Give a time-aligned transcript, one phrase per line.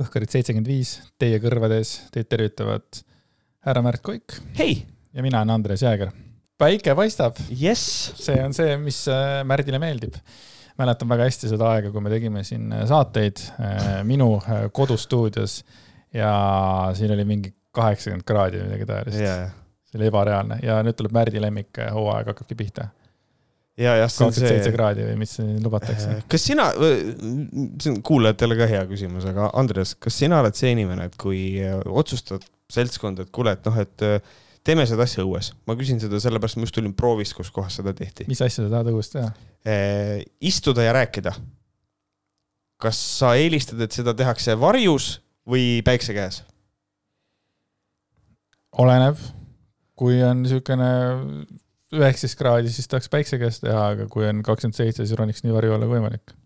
[0.00, 3.02] Õhkarid seitsekümmend viis, teie kõrvades teid tervitavad
[3.66, 4.78] härra Märt Koik hei,
[5.12, 6.12] ja mina olen Andres Jääger.
[6.60, 10.16] päike paistab, jess, see on see, mis äh, Märdile meeldib.
[10.80, 14.38] mäletan väga hästi seda aega, kui me tegime siin äh, saateid äh, minu
[14.72, 15.60] kodustuudios.
[16.14, 16.30] Ja
[16.98, 19.34] siin oli mingi kaheksakümmend kraadi või midagi taolist ja,
[19.86, 20.56] see oli ebareaalne.
[20.66, 22.88] Ja nüüd tuleb Märdi lemmik hooaeg hakkabki pihta.
[23.80, 24.74] ja, jah, see on kakskümmend seitse see.
[24.76, 25.34] kraadi või mis
[25.64, 26.16] lubatakse?
[26.30, 31.08] kas sina, see on kuulajatele ka hea küsimus, aga Andres, kas sina oled see inimene,
[31.10, 34.20] et kui äh, otsustad seltskond, et kuule, et noh, et äh,
[34.66, 35.52] teeme seda asja õues.
[35.68, 38.28] ma küsin seda sellepärast, ma just tulin proovist, kus kohas seda tehti.
[38.30, 39.32] mis asja sa tahad õues teha?
[40.40, 41.34] istuda ja rääkida.
[42.80, 45.18] kas sa eelistad, et seda tehakse varjus
[45.48, 46.42] või päikse käes?
[48.80, 49.18] oleneb,
[49.98, 50.90] kui on niisugune
[51.96, 55.54] üheksateist kraadi, siis tahaks päikse käes teha, aga kui on kakskümmend seitse, siis roniks nii
[55.54, 56.36] varju olla kui võimalik.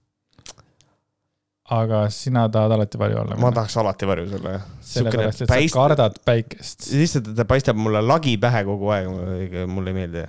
[1.74, 3.36] aga sina tahad alati varju olla?
[3.40, 4.70] ma tahaks alati varjus olla, jah.
[4.84, 6.88] sellepärast, et päist- sa kardad päikest.
[6.92, 10.24] lihtsalt, et ta paistab mulle lagi pähe kogu aeg, mulle ei meeldi.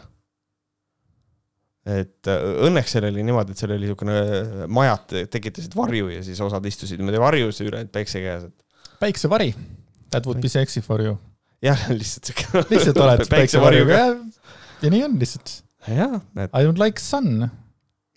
[1.95, 4.19] et äh, õnneks seal oli niimoodi, et seal oli niisugune,
[4.67, 9.53] majad tekitasid varju ja siis osad istusid niimoodi varjus ja ülejäänud päikse käes, et päiksevari.
[10.11, 11.17] That would be sexy for you.
[11.63, 12.65] jah, lihtsalt siuke.
[12.69, 14.07] lihtsalt oled päiksevarjuga ja,
[14.85, 15.59] ja nii on lihtsalt.
[15.89, 17.47] jah, näed, I don't like sun,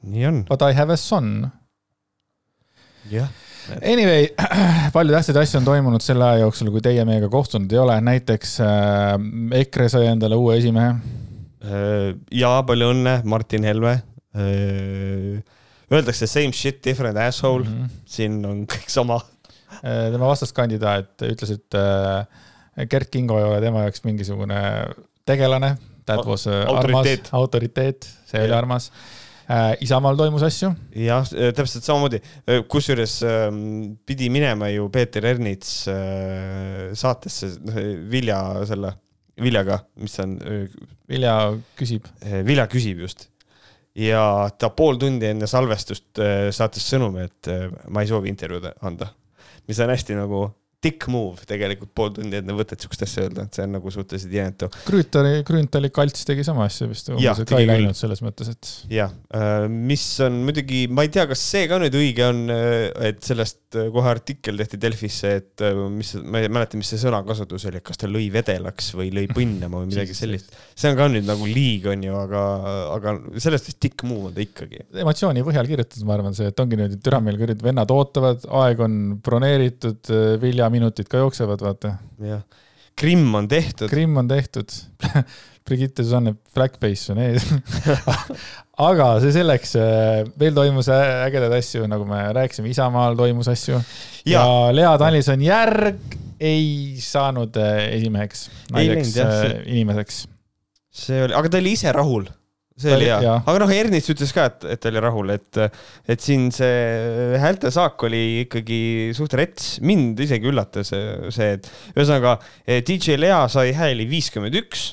[0.04, 1.50] nii on, but I have a son.
[3.10, 3.28] jah.
[3.84, 4.30] Anyway,
[4.96, 8.54] palju tähtsaid asju on toimunud selle aja jooksul, kui teie meiega kohtunud ei ole, näiteks
[8.64, 9.16] äh,
[9.60, 10.94] EKRE sai endale uue esimehe.
[11.68, 13.98] Äh, ja palju õnne, Martin Helme.
[15.88, 17.74] Öeldakse same shit, different asshole, mm.
[17.74, 18.00] -hmm.
[18.06, 19.20] siin on kõik sama.
[19.82, 24.60] tema vastaskandidaat ütles, et äh, Gert Kingo ei ole tema jaoks mingisugune
[25.26, 25.76] tegelane.
[26.08, 27.28] That was äh, Autoriteet.
[27.28, 28.90] armas, autoriteet, see oli armas.
[29.80, 30.68] Isamaal toimus asju,
[31.00, 31.24] jah,
[31.56, 32.18] täpselt samamoodi,
[32.68, 33.62] kusjuures ähm,
[34.04, 37.78] pidi minema ju Peeter Ernits äh, saatesse noh,
[38.12, 38.92] Vilja selle,
[39.40, 40.36] Viljaga, mis on,
[41.08, 41.38] Vilja
[41.80, 42.12] küsib.
[42.44, 43.30] Vilja küsib just.
[43.98, 44.22] ja
[44.58, 49.12] ta pool tundi enne salvestust äh, saatis sõnumi, et äh, ma ei soovi intervjuud anda.
[49.68, 50.44] mis on hästi nagu
[50.78, 54.34] dick move tegelikult pool tundi enne võtet siukest asja öelda, et see on nagu suhteliselt
[54.36, 54.68] jäänetu.
[54.86, 59.14] Grünthali, Grünthali kalts tegi sama asja vist, ka ei läinud selles mõttes, et jah,
[59.72, 62.44] mis on muidugi, ma ei tea, kas see ka nüüd õige on,
[63.08, 67.02] et sellest äh, kohe artikkel tehti Delfisse, et äh, mis, ma ei mäleta, mis see
[67.02, 70.54] sõnakasutus oli, kas ta lõi vedelaks või lõi põnnama või midagi sellist.
[70.78, 72.44] see on ka nüüd nagu liig, on ju, aga,
[72.94, 74.84] aga sellest vist dick move on ta ikkagi.
[75.02, 78.46] emotsiooni põhjal kirjutatud, ma arvan, see, et ongi niimoodi, et türa meil kuradi vennad ootavad,
[78.62, 80.14] aeg on broneeritud,
[80.68, 81.96] viljaminutid ka jooksevad, vaata.
[82.20, 82.42] jah,
[82.98, 83.88] Krimm on tehtud.
[83.88, 84.68] Krimm on tehtud.
[85.68, 87.44] Brigitte Susanne Blackface on ees.
[88.88, 89.74] aga see selleks,
[90.40, 93.80] veel toimus ä- ägedaid asju, nagu me rääkisime, Isamaal toimus asju.
[94.26, 100.22] ja ja Lea Danilson järg ei saanud äh, esimeheks, naiseks äh, inimeseks.
[100.94, 102.26] see oli, aga ta oli ise rahul.
[102.78, 105.60] See oli hea, aga noh, Ernits ütles ka, et, et oli rahul, et,
[106.08, 108.80] et siin see häältesaak oli ikkagi
[109.16, 114.92] suht rets, mind isegi üllatas see, et ühesõnaga eh, DJ Lea sai hääli viiskümmend üks,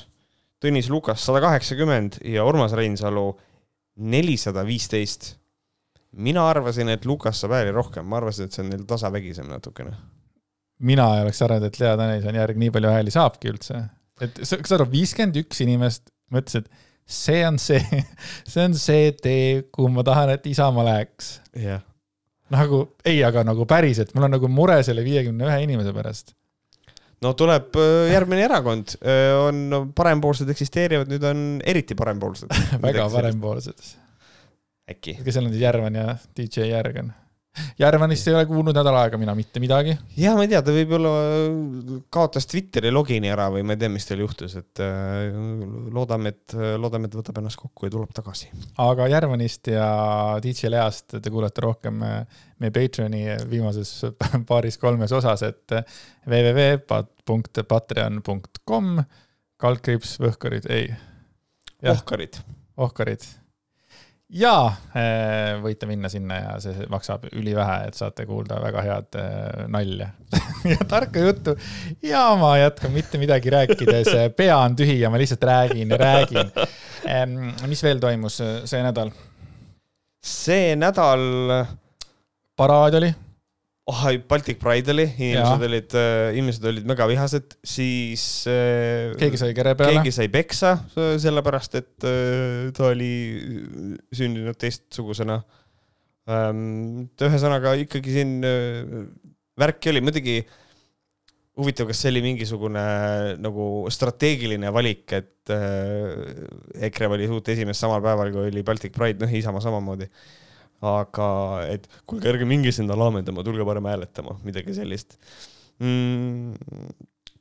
[0.56, 3.28] Tõnis Lukas sada kaheksakümmend ja Urmas Reinsalu
[3.96, 5.36] nelisada viisteist.
[6.16, 9.92] mina arvasin, et Lukas saab hääli rohkem, ma arvasin, et see on neil tasavägisem natukene.
[10.78, 13.82] mina ei oleks arvanud, et Lea Danilson järg nii palju hääli saabki üldse.
[14.20, 17.80] et kas sa arvad, viiskümmend üks inimest mõtles, et see on see,
[18.50, 21.36] see on see tee, kuhu ma tahan, et Isamaa läheks.
[21.62, 21.84] jah,
[22.54, 26.34] nagu ei, aga nagu päriselt, mul on nagu mure selle viiekümne ühe inimese pärast.
[27.22, 28.96] no tuleb äh, järgmine erakond,
[29.42, 32.50] on parempoolsed eksisteerivad, nüüd on eriti parempoolsed.
[32.86, 33.06] väga.
[33.14, 33.94] parempoolsed.
[34.90, 35.20] äkki.
[35.22, 37.14] kes seal on siis Järvan ja DJ Järgan?
[37.80, 41.12] Järvanist ei ole kuulnud nädal aega mina mitte midagi, ja ma ei tea, ta võib-olla
[42.12, 44.88] kaotas Twitteri logini ära või ma ei tea, mis tal juhtus, et äh,
[45.94, 48.46] loodame, et, loodame, et võtab ennast kokku ja tuleb tagasi.
[48.82, 49.88] aga Järvanist ja
[50.44, 53.90] DJ Least te kuulete rohkem äh, meie Patreoni viimases
[54.50, 55.82] paaris-kolmes osas, et äh,
[56.26, 58.86] www.patreon.com
[59.62, 60.86] kaldkriips Võhkarid, ei,
[61.92, 62.34] ohkarid.
[62.76, 63.22] ohkarid.
[64.34, 64.54] Ja
[64.96, 70.08] äh, võite minna sinna ja see maksab ülivähe, et saate kuulda väga head äh, nalja
[70.72, 71.56] ja tarka juttu.
[72.02, 76.50] ja ma jätkan mitte midagi rääkides, pea on tühi ja ma lihtsalt räägin ja räägin.
[77.70, 79.14] mis veel toimus see nädal?
[80.26, 81.22] see nädal,
[82.58, 83.12] paraad oli,
[83.92, 85.68] oh, Baltic Pride oli, inimesed Jaa.
[85.68, 85.96] olid,
[86.38, 91.78] inimesed olid väga vihased, siis äh, keegi sai kere peale keegi, sai peksa äh, sellepärast,
[91.78, 93.12] et äh, ta oli
[94.14, 95.40] sündinud teistsugusena.
[96.26, 98.94] ühesõnaga ikkagi siin äh,
[99.58, 100.40] värki oli, muidugi
[101.56, 102.82] huvitav, kas see oli mingisugune
[103.40, 106.42] nagu strateegiline valik, et äh,
[106.90, 110.10] EKRE valis uut esimeest samal päeval, kui oli Baltic Pride, noh, Isamaa samamoodi.
[110.84, 111.28] Aga
[111.70, 115.16] et kuulge, ärge minge sinna laamendama, tulge parem hääletama, midagi sellist
[115.80, 116.56] mm,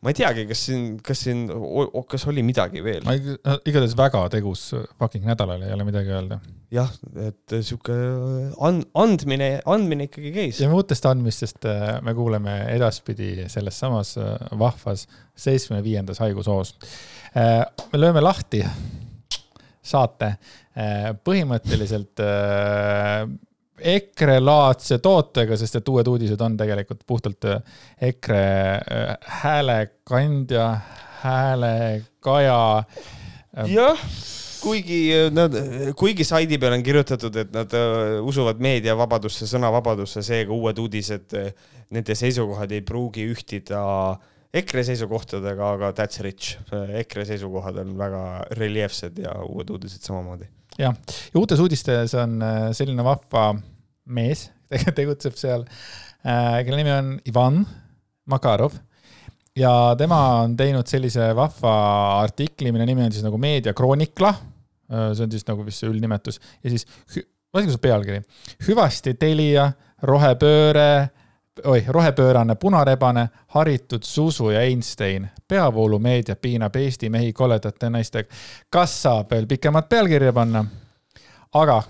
[0.06, 1.48] ma ei teagi, kas siin, kas siin,
[2.12, 3.02] kas oli midagi veel?
[3.08, 4.68] ma igatahes väga tegus
[5.00, 6.38] fucking nädalal ei ole midagi öelda.
[6.74, 6.92] jah,
[7.26, 7.96] et sihuke
[8.68, 10.62] and-, andmine, andmine ikkagi käis.
[10.62, 16.76] ja uutest andmistest äh, me kuuleme edaspidi selles samas äh, vahvas seitsmekümne viiendas haigushoos.
[17.34, 18.62] Äh, me lööme lahti
[19.86, 20.32] saate
[21.24, 22.20] põhimõtteliselt
[23.76, 28.46] EKRE-laadse tootega, sest et Uued Uudised on tegelikult puhtalt äh, EKRE
[28.80, 29.12] äh,
[29.42, 30.68] häälekandja,
[31.24, 32.62] häälekaja.
[33.58, 34.06] Äh, jah,
[34.64, 35.02] kuigi
[35.36, 35.58] nad,
[36.00, 37.76] kuigi saidi peal on kirjutatud, et nad
[38.24, 41.36] usuvad meediavabadusse, sõnavabadusse, seega Uued Uudised,
[41.94, 43.84] nende seisukohad ei pruugi ühtida
[44.56, 46.56] EKRE seisukohtadega, aga that's rich.
[46.72, 48.22] EKRE seisukohad on väga
[48.56, 50.48] reljeefsed ja Uued Uudised samamoodi.
[50.80, 50.96] Jah,
[51.32, 53.50] ja uutes uudistes on äh, selline vahva
[54.16, 54.50] mees,
[54.98, 55.64] tegutseb seal,
[56.24, 57.62] äh, kelle nimi on Ivan
[58.32, 58.76] Makarov.
[59.56, 61.76] Ja tema on teinud sellise vahva
[62.26, 64.34] artikli, mille nimi on siis nagu meediakroonikla.
[64.92, 66.42] Äh, see on siis nagu vist see üldnimetus.
[66.64, 66.88] Ja siis,
[67.56, 68.24] vaadake see pealkiri,
[68.68, 69.70] hüvasti Telia,
[70.04, 70.90] rohepööre
[71.64, 75.30] oih, rohepöörane punarebane, haritud Zuzu ja Einstein.
[75.48, 78.30] peavoolumeedia piinab Eesti mehi koledate naistega.
[78.70, 80.66] kas saab veel pikemat pealkirja panna?
[81.54, 81.84] aga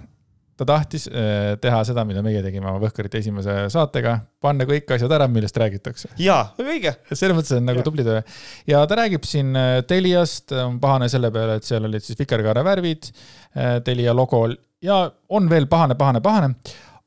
[0.57, 5.11] ta tahtis äh, teha seda, mida meie tegime oma Võhkarite esimese saatega, panna kõik asjad
[5.17, 6.13] ära, millest räägitakse.
[6.21, 6.93] jaa, väga õige.
[7.11, 7.87] selles mõttes on nagu ja.
[7.87, 8.21] tubli töö.
[8.67, 12.63] ja ta räägib siin äh, Teliast, on pahane selle peale, et seal olid siis vikerkaare
[12.63, 13.11] värvid,
[13.57, 14.45] äh, Telia logo
[14.85, 16.53] ja on veel pahane, pahane, pahane.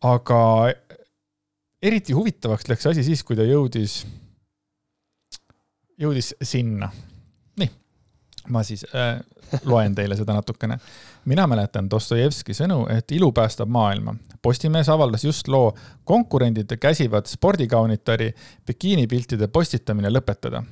[0.05, 0.43] aga
[1.83, 4.01] eriti huvitavaks läks asi siis, kui ta jõudis,
[5.99, 6.91] jõudis sinna.
[7.59, 7.71] nii,
[8.55, 9.19] ma siis äh,
[9.65, 10.79] loen teile seda natukene.
[11.25, 14.15] mina mäletan Dostojevski sõnu, et ilu päästab maailma.
[14.43, 18.33] Postimees avaldas just loo Konkurendid käsivad spordikaunitari
[18.67, 20.63] bikiinipiltide postitamine lõpetada.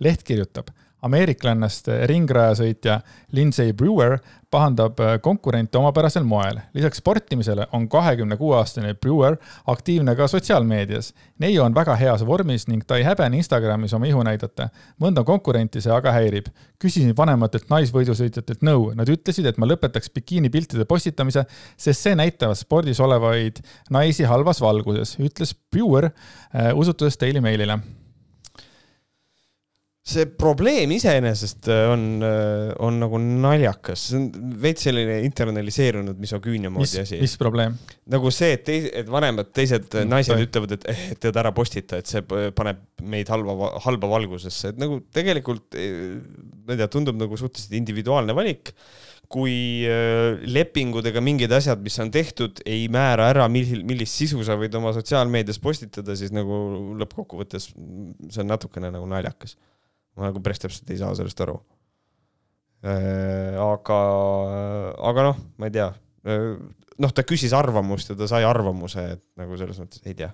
[0.00, 0.68] leht kirjutab
[1.02, 3.00] ameeriklannast ringrajasõitja
[3.32, 4.18] Lindsay Brewer
[4.50, 6.58] pahandab äh, konkurente omapärasel moel.
[6.74, 9.36] lisaks sportimisele on kahekümne kuue aastane Brewer
[9.66, 11.12] aktiivne ka sotsiaalmeedias.
[11.38, 14.68] neiu on väga heas vormis ning ta ei häbene Instagramis oma ihu näidata.
[15.00, 16.46] mõnda konkurenti see aga häirib.
[16.78, 21.44] küsisin vanematelt naisvõidusõitjatelt nõu, nad ütlesid, et ma lõpetaks bikiinipiltide postitamise,
[21.76, 23.60] sest see näitavad spordis olevaid
[23.90, 27.80] naisi halvas valguses, ütles Brewer äh, usutuses Daily Mailile
[30.08, 36.72] see probleem iseenesest äh, on, äh, on nagu naljakas, see on veits selline internaliseerunud misogüünia
[36.72, 37.18] moodi asi.
[37.22, 37.76] mis probleem?
[38.08, 40.46] nagu see, et teis-, et vanemad teised mm, naised Toi.
[40.48, 42.24] ütlevad, et eh, tead ära postita, et see
[42.56, 46.16] paneb meid halba, halba valgusesse, et nagu tegelikult eh,
[46.64, 48.72] ma ei tea, tundub nagu suhteliselt individuaalne valik
[49.28, 54.40] kui äh, lepingud ega mingid asjad, mis on tehtud, ei määra ära, mil-, millist sisu
[54.46, 56.62] sa võid oma sotsiaalmeedias postitada, siis nagu
[57.02, 59.58] lõppkokkuvõttes see on natukene nagu naljakas
[60.18, 61.56] ma nagu päris täpselt ei saa sellest aru.
[62.78, 63.98] Äh, aga,
[65.10, 65.88] aga noh, ma ei tea,
[66.30, 66.52] äh,
[67.02, 70.30] noh, ta küsis arvamust ja ta sai arvamuse, et nagu selles mõttes ei tea.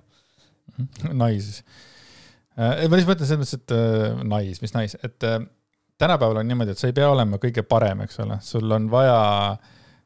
[1.13, 1.63] Nice.
[2.55, 5.29] Äh, ma lihtsalt mõtlen selles mõttes, et nice, mis nice, et
[6.01, 9.17] tänapäeval on niimoodi, et sa ei pea olema kõige parem, eks ole, sul on vaja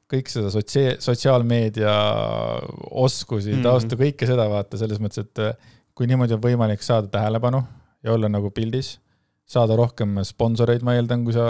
[0.09, 1.91] kõik seda sotsia-, sotsiaalmeedia
[2.89, 3.67] oskusi mm, -hmm.
[3.67, 5.61] tausta, kõike seda vaata selles mõttes, et
[5.93, 7.61] kui niimoodi on võimalik saada tähelepanu
[8.03, 8.95] ja olla nagu pildis
[9.49, 11.45] saada rohkem sponsoreid, ma eeldan, kui sa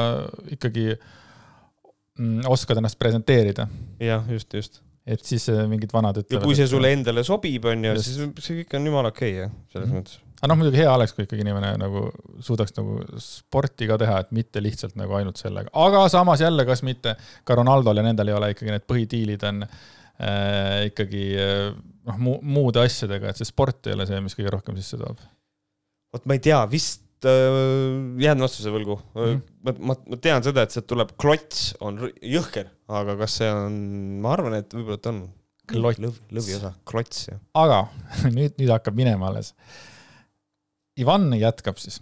[0.56, 3.68] ikkagi mm, oskad ennast presenteerida.
[4.04, 4.82] jah, just, just.
[5.10, 6.48] et siis äh, mingid vanad ütlevad.
[6.48, 9.54] kui see sulle endale sobib, on ju, siis see kõik on jumala okei okay,, jah,
[9.74, 10.06] selles mm -hmm.
[10.06, 10.20] mõttes.
[10.40, 12.06] aga noh, muidugi hea oleks, kui ikkagi inimene nagu
[12.46, 16.84] suudaks nagu sporti ka teha, et mitte lihtsalt nagu ainult sellega, aga samas jälle, kas
[16.88, 21.76] mitte, ka Ronaldol ja nendel ei ole ikkagi need põhidiilid on äh, ikkagi äh,
[22.08, 25.20] noh mu,, muude asjadega, et see sport ei ole see, mis kõige rohkem sisse toob.
[26.14, 29.40] vot ma ei tea, vist jään vastuse võlgu mm.
[29.66, 33.76] ma, ma, ma tean seda, et sealt tuleb klots, on jõhker, aga kas see on,
[34.24, 35.24] ma arvan, et võib-olla ta on
[35.70, 36.02] klots.
[36.04, 37.42] lõv, lõviosa, klots, jah.
[37.60, 37.82] aga
[38.38, 39.54] nüüd, nüüd hakkab minema alles.
[41.00, 42.02] Ivan jätkab siis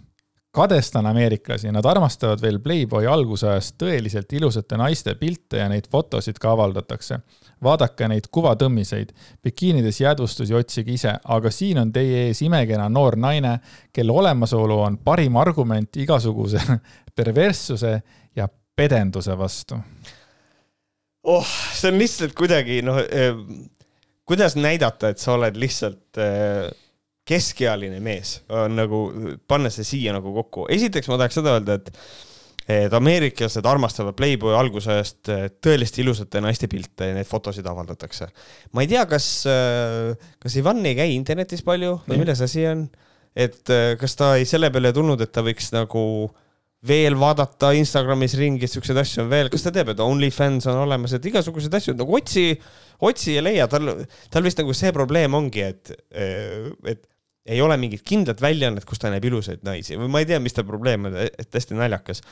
[0.58, 6.52] kadestan ameeriklasi, nad armastavad veel Playboy algusajast tõeliselt ilusate naiste pilte ja neid fotosid ka
[6.56, 7.20] avaldatakse.
[7.62, 9.08] vaadake neid kuvatõmmiseid,
[9.42, 13.56] bikiinides jäädvustusi otsige ise, aga siin on teie ees imekena noor naine,
[13.92, 16.60] kelle olemasolu on parim argument igasuguse
[17.18, 17.96] perverssuse
[18.36, 19.78] ja pedenduse vastu.
[21.22, 23.34] oh, see on lihtsalt kuidagi noh eh,,
[24.24, 26.70] kuidas näidata, et sa oled lihtsalt eh,
[27.28, 29.02] keskealine mees on nagu,
[29.50, 30.66] panna see siia nagu kokku.
[30.72, 31.92] esiteks ma tahaks seda öelda, et
[32.68, 38.28] et ameeriklased armastavad Playboy algusajast eh, tõeliste ilusate naiste pilte ja neid fotosid avaldatakse.
[38.76, 42.84] ma ei tea, kas, eh, kas Ivan ei käi internetis palju või milles asi on,
[43.32, 46.04] et eh, kas ta ei selle peale tulnud, et ta võiks nagu
[46.88, 50.84] veel vaadata Instagramis ringi, et siukseid asju on veel, kas ta teab, et OnlyFans on
[50.84, 52.52] olemas, et igasuguseid asju nagu otsi,
[53.08, 53.96] otsi ja leia, tal,
[54.30, 57.02] tal vist nagu see probleem ongi, et, et
[57.46, 60.56] ei ole mingit kindlat väljaannet, kus ta näeb ilusaid naisi või ma ei tea, mis
[60.56, 62.22] ta probleem on, et hästi naljakas.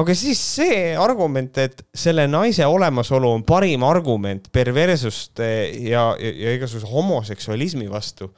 [0.00, 5.50] aga siis see argument, et selle naise olemasolu on parim argument perversuste
[5.86, 8.30] ja, ja, ja igasuguse homoseksualismi vastu.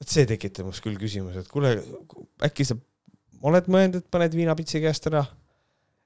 [0.00, 1.76] vot see tekitab must küll küsimuse, et kuule,
[2.44, 2.76] äkki sa
[3.42, 5.24] oled mõelnud, et paned viinapitsi käest ära?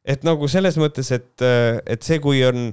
[0.06, 2.70] et nagu selles mõttes, et, et see, kui on,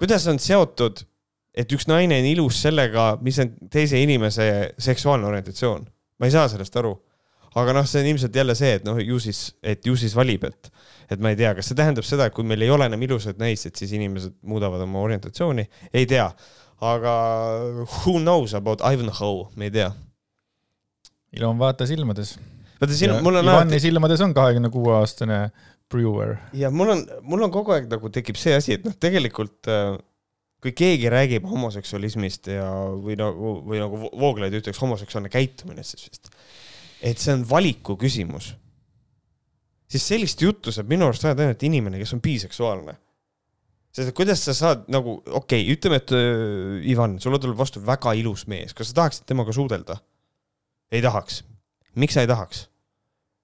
[0.00, 1.06] kuidas on seotud
[1.54, 4.46] et üks naine on ilus sellega, mis on teise inimese
[4.82, 5.86] seksuaalne orientatsioon.
[6.18, 6.94] ma ei saa sellest aru.
[7.54, 10.44] aga noh, see on ilmselt jälle see, et noh, ju siis, et ju siis valib,
[10.48, 10.70] et,
[11.10, 13.38] et ma ei tea, kas see tähendab seda, et kui meil ei ole enam ilusaid
[13.38, 16.30] naisi, et siis inimesed muudavad oma orientatsiooni, ei tea.
[16.84, 17.12] aga
[18.02, 19.92] who knows about Ivanhoe, me ei tea.
[21.38, 22.34] ilu on vaata silmades.
[22.80, 23.80] vaata siin, mul on Ivani alati...
[23.86, 25.38] silmades on kahekümne kuue aastane
[25.90, 26.34] brewer.
[26.52, 29.94] ja mul on, mul on kogu aeg nagu tekib see asi, et noh, tegelikult äh,
[30.64, 32.64] kui keegi räägib homoseksualismist ja,
[32.96, 36.30] või nagu, või nagu Vooglaid ütleks, homoseksuaalne käitumine siis vist,
[37.04, 38.54] et see on valiku küsimus,
[39.92, 42.96] siis sellist juttu saab minu arust ajada ainult inimene, kes on biseksuaalne.
[43.92, 47.84] sest et kuidas sa saad nagu, okei okay,, ütleme, et äh, Ivan, sulle tuleb vastu
[47.84, 49.98] väga ilus mees, kas sa tahaksid temaga suudelda?
[50.90, 51.42] ei tahaks.
[51.94, 52.70] miks sa ei tahaks?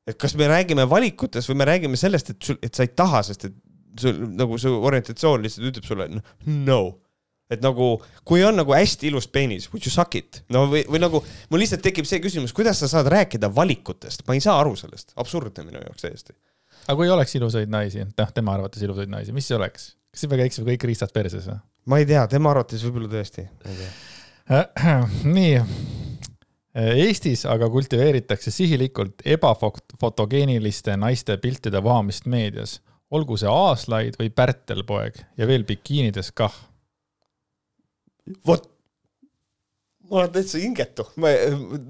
[0.09, 3.21] et kas me räägime valikutest või me räägime sellest, et sul, et sa ei taha,
[3.29, 3.61] sest et
[4.01, 6.09] sul nagu su orientatsioon lihtsalt ütleb sulle
[6.65, 6.81] no
[7.51, 7.93] et nagu,
[8.27, 10.43] kui on nagu hästi ilus peenis, would you suck it?
[10.53, 14.37] no või, või nagu mul lihtsalt tekib see küsimus, kuidas sa saad rääkida valikutest, ma
[14.37, 16.37] ei saa aru sellest, absurdne minu jaoks täiesti.
[16.87, 19.95] aga kui oleks ilusaid naisi, noh, tema arvates ilusaid naisi, mis see oleks?
[20.11, 21.59] kas siis me käiksime kõik riistad perses või?
[21.91, 23.49] ma ei tea, tema arvates võib-olla tõesti.
[25.37, 25.59] nii.
[26.81, 32.77] Eestis aga kultiveeritakse sihilikult ebafotogeeniliste naiste piltide vohamist meedias,
[33.11, 36.55] olgu see aaslaid või pärtelpoeg ja veel bikiinides kah
[38.47, 38.69] vot,
[40.11, 41.33] ma olen täitsa hingetu, ma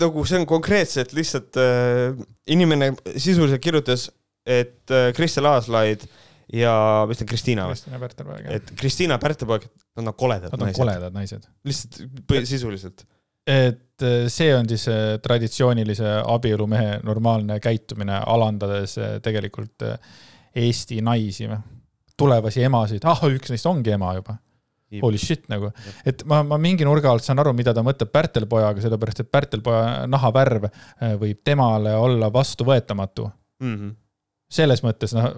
[0.01, 2.19] nagu see on konkreetselt lihtsalt äh,
[2.53, 4.09] inimene sisuliselt kirjutas,
[4.47, 6.07] et äh, Kristel Aaslaid
[6.53, 6.75] ja
[7.09, 7.77] mis ta on, Kristiina või?
[7.77, 8.51] Kristiina Pärtelpoeg.
[8.57, 9.67] et Kristiina Pärtelpoeg,
[9.99, 10.83] nad on koledad nad on naised.
[10.83, 11.49] koledad naised.
[11.65, 13.05] lihtsalt sisuliselt.
[13.47, 19.87] et äh, see on siis äh, traditsioonilise abielumehe normaalne käitumine, alandades äh, tegelikult
[20.61, 21.61] Eesti naisi või
[22.19, 24.35] tulevasi emasid, ah, üks neist ongi ema juba
[24.99, 25.71] holy shit nagu,
[26.09, 30.09] et ma, ma mingi nurga alt saan aru, mida ta mõtleb Pärtelpojaga, sellepärast et Pärtelpoja
[30.11, 33.77] nahavärv äh, võib temale olla vastuvõetamatu mm.
[33.77, 33.95] -hmm.
[34.51, 35.31] selles mõttes, noh,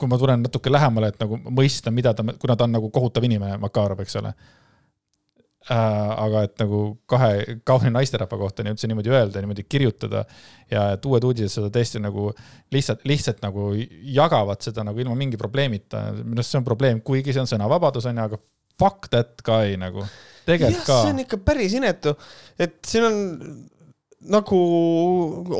[0.00, 3.24] kui ma tulen natuke lähemale, et nagu mõista, mida ta, kuna ta on nagu kohutav
[3.28, 5.76] inimene, Makarov, eks ole äh,.
[6.24, 10.24] aga et nagu kahe kauni naisterahva kohta nii üldse niimoodi öelda, niimoodi kirjutada
[10.70, 12.30] ja et Uued Uudised seda tõesti nagu
[12.72, 13.74] lihtsalt, lihtsalt nagu
[14.16, 16.06] jagavad seda nagu ilma mingi probleemita.
[16.22, 18.40] minu arust see on probleem, kuigi see on sõnavabadus, on ju, aga
[18.80, 20.06] fuck that guy nagu,
[20.48, 21.02] tegelikult ka.
[21.04, 22.16] see on ikka päris inetu,
[22.60, 23.20] et siin on
[24.30, 24.60] nagu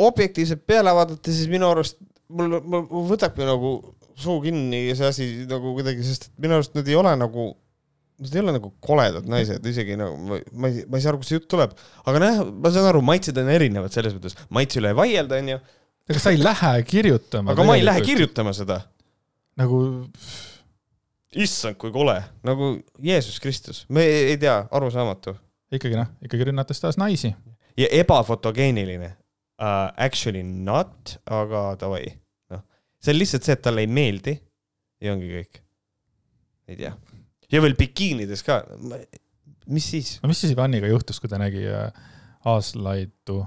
[0.09, 3.73] objektiivselt peale vaadata, siis minu arust mul, mul võtabki nagu
[4.21, 7.47] suu kinni see asi nagu kuidagi, sest minu arust nad ei ole nagu,
[8.21, 11.23] nad ei ole nagu koledad naised, isegi nagu ma, ma ei, ma ei saa aru,
[11.23, 11.73] kust see jutt tuleb,
[12.05, 15.59] aga nojah, ma saan aru, maitsed on erinevad selles mõttes, maitse üle ei vaielda, onju.
[16.11, 17.55] ega sa ei lähe kirjutama.
[17.55, 18.83] aga ma ei lähe kirjutama seda.
[19.61, 19.83] nagu
[21.37, 22.73] issand, kui kole, nagu
[23.03, 25.37] Jeesus Kristus, me ei, ei tea, arusaamatu.
[25.71, 27.35] ikkagi noh, ikkagi rünnates taas naisi.
[27.79, 29.13] ja ebafotogeeniline
[29.61, 29.91] uh,.
[29.97, 32.07] Actually not, aga davai,
[32.51, 32.65] noh,
[33.03, 34.35] see on lihtsalt see, et talle ei meeldi
[35.01, 35.63] ja ongi kõik.
[36.69, 36.95] ei tea.
[37.53, 38.63] ja veel bikiinides ka,
[39.71, 40.17] mis siis?
[40.23, 41.89] no mis siis Ivaniga juhtus, kui ta nägi uh,
[42.51, 43.45] aaslaitu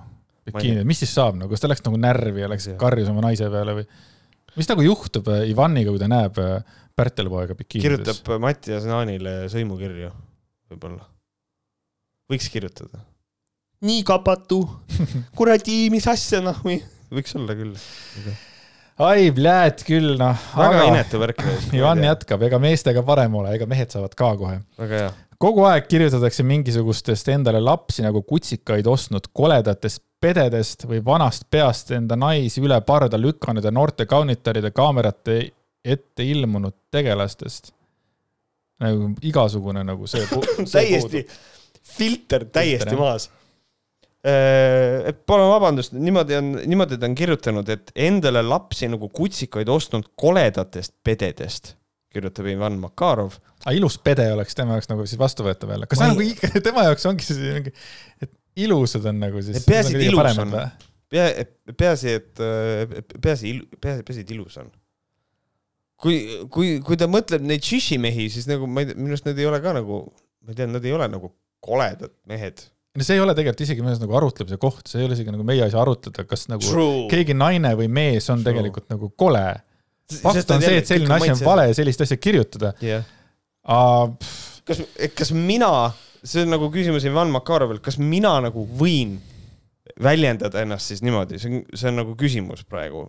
[0.47, 3.23] bikiini, mis siis saab nagu no,, kas ta läks nagu närvi ja läks karjus oma
[3.27, 3.87] naise peale või?
[4.57, 8.03] Mis nagu juhtub uh, Ivaniga, kui ta näeb uh, Pärtelpoega bikiinides.
[8.03, 10.11] kirjutab Mattias Naanile sõimukirju,
[10.69, 11.07] võib-olla.
[12.29, 13.01] võiks kirjutada.
[13.83, 14.61] nii kapatu,
[15.37, 16.77] kuradi, mis asja noh või,
[17.13, 18.35] võiks olla küll okay..
[19.07, 20.47] ai, pljääd küll noh.
[20.59, 21.43] väga inetu värk.
[21.79, 24.61] Ivan jätkab, ega meestega parem ole, ega mehed saavad ka kohe.
[24.79, 25.11] väga hea.
[25.43, 32.15] Kogu aeg kirjutatakse mingisugustest endale lapsi nagu kutsikaid ostnud koledatest pededest või vanast peast enda
[32.19, 35.39] naisi üle parda lükanud ja noorte kaunitaride kaamerate
[35.83, 37.73] ette ilmunud tegelastest.
[38.83, 40.23] nagu igasugune nagu see
[40.77, 41.25] täiesti,
[41.97, 43.29] filter täiesti maas.
[44.23, 50.07] et palun vabandust, niimoodi on, niimoodi ta on kirjutanud, et endale lapsi nagu kutsikaid ostnud
[50.15, 51.75] koledatest pededest,
[52.13, 53.39] kirjutab Ivan Makarov.
[53.63, 56.87] aga ilus pede oleks tema jaoks nagu siis vastuvõetav jälle, kas see nagu ikka, tema
[56.89, 57.73] jaoks ongi see mingi,
[58.23, 58.33] et
[58.65, 59.65] ilusad on nagu siis.
[59.67, 60.55] peaasi, et ilus on.
[61.13, 61.27] pea,
[61.73, 62.87] peaasi, et peaasi,
[63.21, 64.69] peaasi, peaasi, et ilus on
[66.03, 66.19] kui,
[66.51, 69.49] kui, kui ta mõtleb neid šišimehi, siis nagu ma ei tea, minu arust need ei
[69.49, 70.03] ole ka nagu,
[70.43, 71.31] ma ei tea, nad ei ole nagu
[71.63, 75.07] koledad mehed no see ei ole tegelikult isegi minu arust nagu arutlemise koht, see ei
[75.07, 77.05] ole isegi nagu meie asi arutleda, kas nagu True.
[77.11, 78.51] keegi naine või mees on True.
[78.51, 79.45] tegelikult nagu kole.
[80.21, 83.05] Fakt on see, et selline asi on vale ja sellist asja kirjutada yeah..
[84.63, 84.79] Kas,
[85.15, 85.69] kas mina,
[86.23, 89.17] see on nagu küsimus Ivan Makarovilt, kas mina nagu võin
[90.03, 93.05] väljendada ennast siis niimoodi, see on, see on nagu küsimus praegu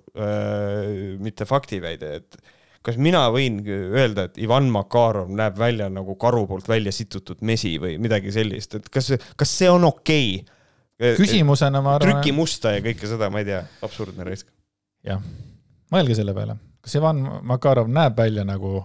[1.22, 2.38] mitte faktiväide, et
[2.84, 7.76] kas mina võin öelda, et Ivan Makarov näeb välja nagu karu poolt välja situtud mesi
[7.82, 10.50] või midagi sellist, et kas, kas see on okei okay??
[11.18, 12.20] küsimusena ma arvan.
[12.20, 14.46] trüki musta ja kõike seda, ma ei tea, absurdne raisk.
[15.06, 15.22] jah,
[15.94, 18.82] mõelge selle peale, kas Ivan Makarov näeb välja nagu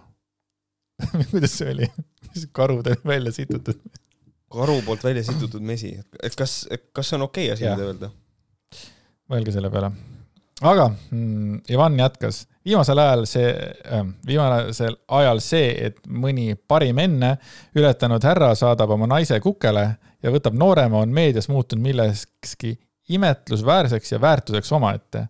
[1.32, 1.90] kuidas see oli?
[2.56, 3.80] Karud olid välja situtud?
[4.50, 5.92] Karu poolt välja situtud mesi,
[6.24, 6.64] et kas,
[6.94, 8.10] kas see on okei okay asi, mida öelda?
[9.30, 9.92] mõelge selle peale.
[10.66, 17.36] Aga mm, Ivan jätkas, viimasel ajal see äh,, viimasel ajal see, et mõni parim enne
[17.78, 19.86] ületanud härra saadab oma naise kukele
[20.24, 22.74] ja võtab noorema, on meedias muutunud millekski
[23.10, 25.28] imetlusväärseks ja väärtuseks omaette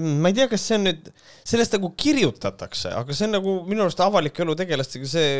[0.00, 1.08] ma ei tea, kas see on nüüd,
[1.46, 5.32] sellest nagu kirjutatakse, aga see on nagu minu arust avaliku elu tegelastega, see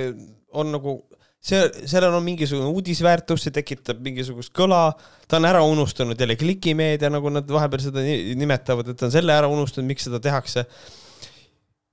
[0.55, 0.97] on nagu
[1.45, 1.61] see,
[1.91, 4.89] sellel on mingisugune uudisväärtus, see tekitab mingisugust kõla,
[5.29, 8.05] ta on ära unustanud jälle klikimeedia, nagu nad vahepeal seda
[8.41, 10.67] nimetavad, et ta on selle ära unustanud, miks seda tehakse.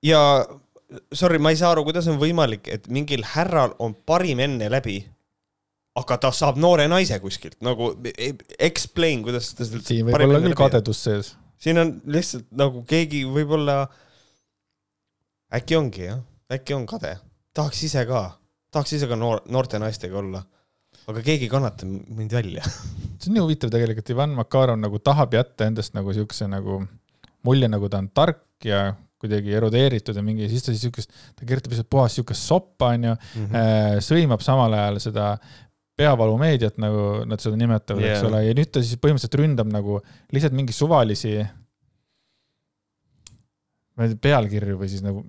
[0.05, 0.21] ja
[1.13, 5.01] sorry, ma ei saa aru, kuidas on võimalik, et mingil härral on parim enne läbi,
[6.00, 7.91] aga ta saab noore naise kuskilt nagu
[8.60, 11.33] explain, kuidas ta siin võib olla küll kadedus sees.
[11.62, 13.84] Siin on lihtsalt nagu keegi võib-olla,
[15.54, 17.15] äkki ongi jah, äkki on kade,
[17.56, 18.26] tahaks ise ka.
[18.71, 20.39] Tahaks ise ka noor, noorte naistega olla,
[21.12, 22.63] aga keegi ei kannata mind välja.
[23.21, 26.80] See on nii huvitav tegelikult, Ivan Makarov nagu tahab jätta endast nagu siukse nagu
[27.45, 31.45] mulje, nagu ta on tark ja kuidagi erudeeritud ja mingi, siis ta siis siukest, ta
[31.45, 34.00] kirjutab lihtsalt puhast siukest soppa, onju mm, -hmm.
[34.08, 35.28] sõimab samal ajal seda
[35.99, 39.99] peavalumeediat, nagu nad seda nimetavad yeah., eks ole, ja nüüd ta siis põhimõtteliselt ründab nagu
[40.34, 41.36] lihtsalt mingi suvalisi,
[43.97, 45.25] ma ei tea, pealkirju või siis nagu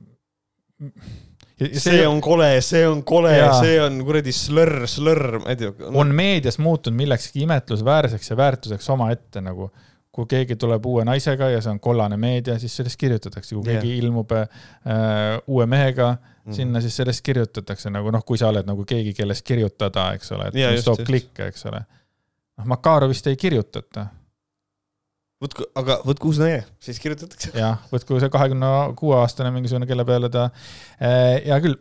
[1.58, 5.72] see, see on kole, see on kole, see on kuradi slõrr, slõrr, ma ei tea
[5.78, 5.94] no..
[6.02, 9.70] on meedias muutunud millekski imetlusväärseks ja väärtuseks omaette nagu.
[10.12, 13.94] kui keegi tuleb uue naisega ja see on kollane meedia, siis sellest kirjutatakse, kui keegi
[13.94, 14.02] yeah.
[14.02, 16.10] ilmub äh, uue mehega
[16.44, 20.34] mm., sinna siis sellest kirjutatakse nagu noh, kui sa oled nagu keegi, kellest kirjutada, eks
[20.36, 21.84] ole, et yeah, mis toob klikke, eks ole.
[22.58, 24.08] noh, Makarovist ei kirjutata
[25.42, 27.52] võtku, aga võtku uus naine, siis kirjutatakse.
[27.58, 30.48] jah, võtku see kahekümne kuue aastane mingisugune, kelle peale ta,
[31.00, 31.78] eh, hea küll.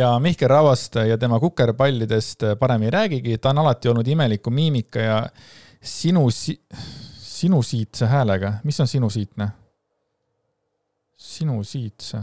[0.00, 5.04] ja Mihkel Rauast ja tema kukerpallidest parem ei räägigi, ta on alati olnud imeliku miimika
[5.04, 5.20] ja
[5.82, 6.60] sinu si-,
[7.22, 9.48] sinusiitse häälega, mis on sinusiitne?
[11.18, 12.18] sinusiitse.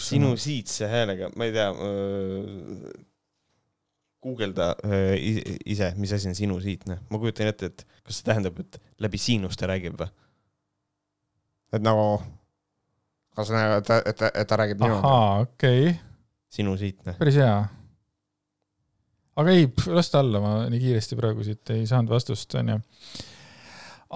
[0.00, 1.68] Sinusiitse häälega, ma ei tea
[4.26, 5.14] guugelda äh,
[5.66, 9.68] ise, mis asi on sinusiitne, ma kujutan ette, et kas see tähendab, et läbi siinuste
[9.68, 10.08] räägib või?
[11.76, 12.08] et nagu,
[13.36, 15.02] kas et, et, et ta räägib niimoodi?
[15.04, 15.96] ahaa, okei okay..
[16.58, 17.16] sinusiitne.
[17.20, 17.54] päris hea.
[19.36, 22.80] aga ei, las ta olla, ma nii kiiresti praegu siit ei saanud vastust, onju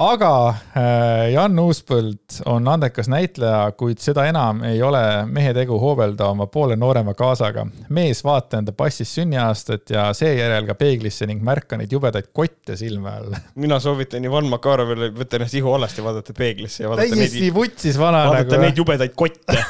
[0.01, 6.31] aga äh, Jan Uuspõld on andekas näitleja, kuid seda enam ei ole mehe tegu hoobelda
[6.33, 7.67] oma poole noorema kaasaga.
[7.93, 13.13] mees vaata enda passis sünniaastat ja seejärel ka peeglisse ning märka neid jubedaid kotte silme
[13.13, 13.37] all.
[13.65, 17.99] mina soovitan Ivan Makarovile võtta ennast ihualast ja vaadata peeglisse ja vaadata täiesti neid, vutsis
[18.01, 18.69] vana vaadata nagu.
[18.69, 19.59] neid jubedaid kotte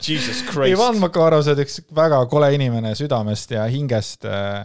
[0.00, 0.72] Jesus Christ.
[0.72, 4.64] Ivan Makarov, sa oled üks väga kole inimene südamest ja hingest äh,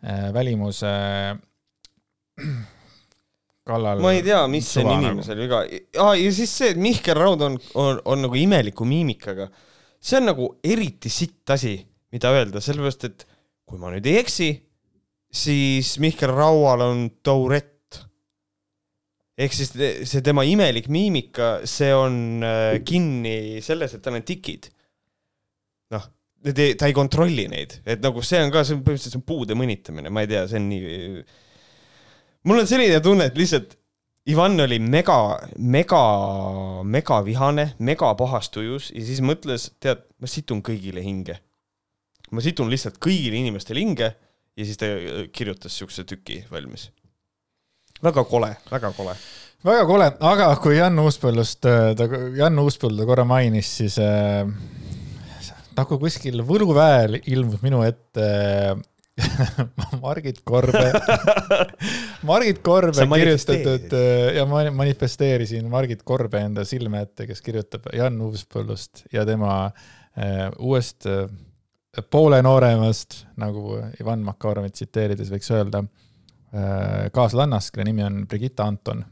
[0.00, 1.40] äh, välimuse äh,
[3.66, 4.00] kallal.
[4.02, 5.44] ma ei tea, mis see inimesel nagu.
[5.44, 5.60] viga
[6.02, 9.50] ah,, ja siis see, et Mihkel Raud on, on, on nagu imeliku miimikaga.
[10.00, 11.76] see on nagu eriti sitt asi,
[12.14, 13.26] mida öelda, sellepärast et
[13.68, 14.50] kui ma nüüd ei eksi,
[15.30, 17.76] siis Mihkel Raual on Tourette.
[19.40, 24.68] ehk siis see tema imelik miimika, see on äh, kinni selles, et tal on tikid.
[25.94, 26.08] noh,
[26.40, 29.56] ta ei kontrolli neid, et nagu see on ka, see on põhimõtteliselt see on puude
[29.58, 31.22] mõnitamine, ma ei tea, see on nii
[32.44, 33.76] mul on selline tunne, et lihtsalt
[34.28, 35.16] Ivan oli mega,
[35.56, 36.00] mega,
[36.84, 41.38] mega vihane, mega pahas tujus ja siis mõtles, tead, ma situn kõigile hinge.
[42.30, 46.90] ma situn lihtsalt kõigile inimestele hinge ja siis ta äh, kirjutas siukse tüki valmis.
[48.02, 49.16] väga kole, väga kole.
[49.64, 54.44] väga kole, aga kui Jan Uuspõllust, ta, Jan Uuspõldu korra mainis, siis äh,
[55.80, 58.86] nagu kuskil Võluväel ilmus minu ette äh,
[60.04, 60.92] Margit Korbe
[62.28, 68.20] Margit Korbe kirjutatud äh, ja ma manifesteerisin Margit Korbe enda silme ette, kes kirjutab Jan
[68.24, 71.26] Uuspõllust ja tema äh, uuest äh,
[72.10, 75.82] poole nooremast, nagu Ivan Makarovit tsiteerides võiks öelda,
[77.14, 79.02] kaaslannast, kelle nimi on Brigitta Anton.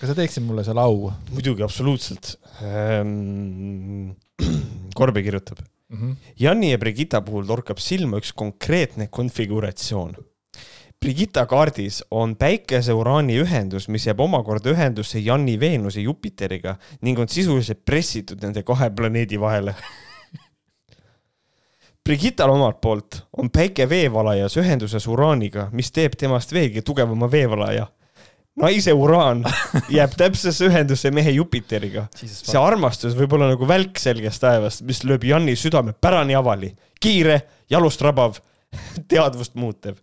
[0.00, 1.10] kas sa teeksid mulle selle au?
[1.32, 2.34] muidugi, absoluutselt
[2.64, 4.16] ähm,.
[4.96, 5.98] Korbi kirjutab mm.
[5.98, 6.16] -hmm.
[6.38, 10.16] Janni ja Brigitta puhul torkab silma üks konkreetne konfiguratsioon.
[11.00, 17.84] Brigitta kaardis on päikese-uraani ühendus, mis jääb omakorda ühendusse Janni Veenuse Jupiteriga ning on sisuliselt
[17.84, 19.74] pressitud nende kahe planeedi vahele
[22.08, 27.84] Brigittal omalt poolt on päike veevalajas ühenduses uraaniga, mis teeb temast veelgi tugevama veevalaja.
[28.58, 29.44] Naise uraan
[29.92, 32.06] jääb täpsesse ühendusse mehe Jupiteriga.
[32.18, 37.40] see armastus võib olla nagu välk selgest taevast, mis lööb Janni südame pärani avali, kiire,
[37.70, 38.40] jalust rabav,
[39.10, 39.98] teadvust muutev.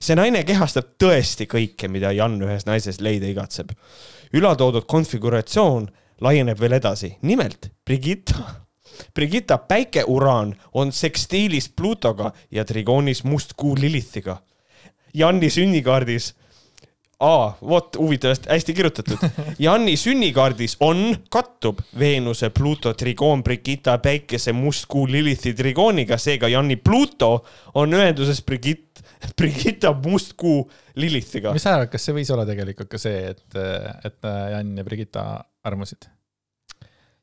[0.00, 3.74] see naine kehastab tõesti kõike, mida Jan ühes naises leida igatseb.
[4.32, 8.42] ülatoodud konfiguratsioon laieneb veel edasi, nimelt Brigitta
[9.14, 14.36] Brigitta päikeuraan on sekstiilis Plutoga ja trigoonis mustkuu Lilithiga.
[15.14, 16.34] Janni sünnikaardis
[17.24, 19.22] aa, vot huvitav, hästi kirjutatud.
[19.64, 27.32] Janni sünnikaardis on, kattub Veenuse, Pluto, trigoon, Brigitta, Päikese, mustkuu, Lilithi trigooniga, seega Janni Pluto
[27.78, 29.02] on ühenduses Brigitt,
[29.38, 30.62] Brigitta, mustkuu,
[30.98, 31.52] Lilithiga.
[31.54, 33.58] mis sa arvad, kas see võis olla tegelikult ka see, et,
[34.06, 35.26] et Jan ja Brigitta
[35.66, 36.08] armusid?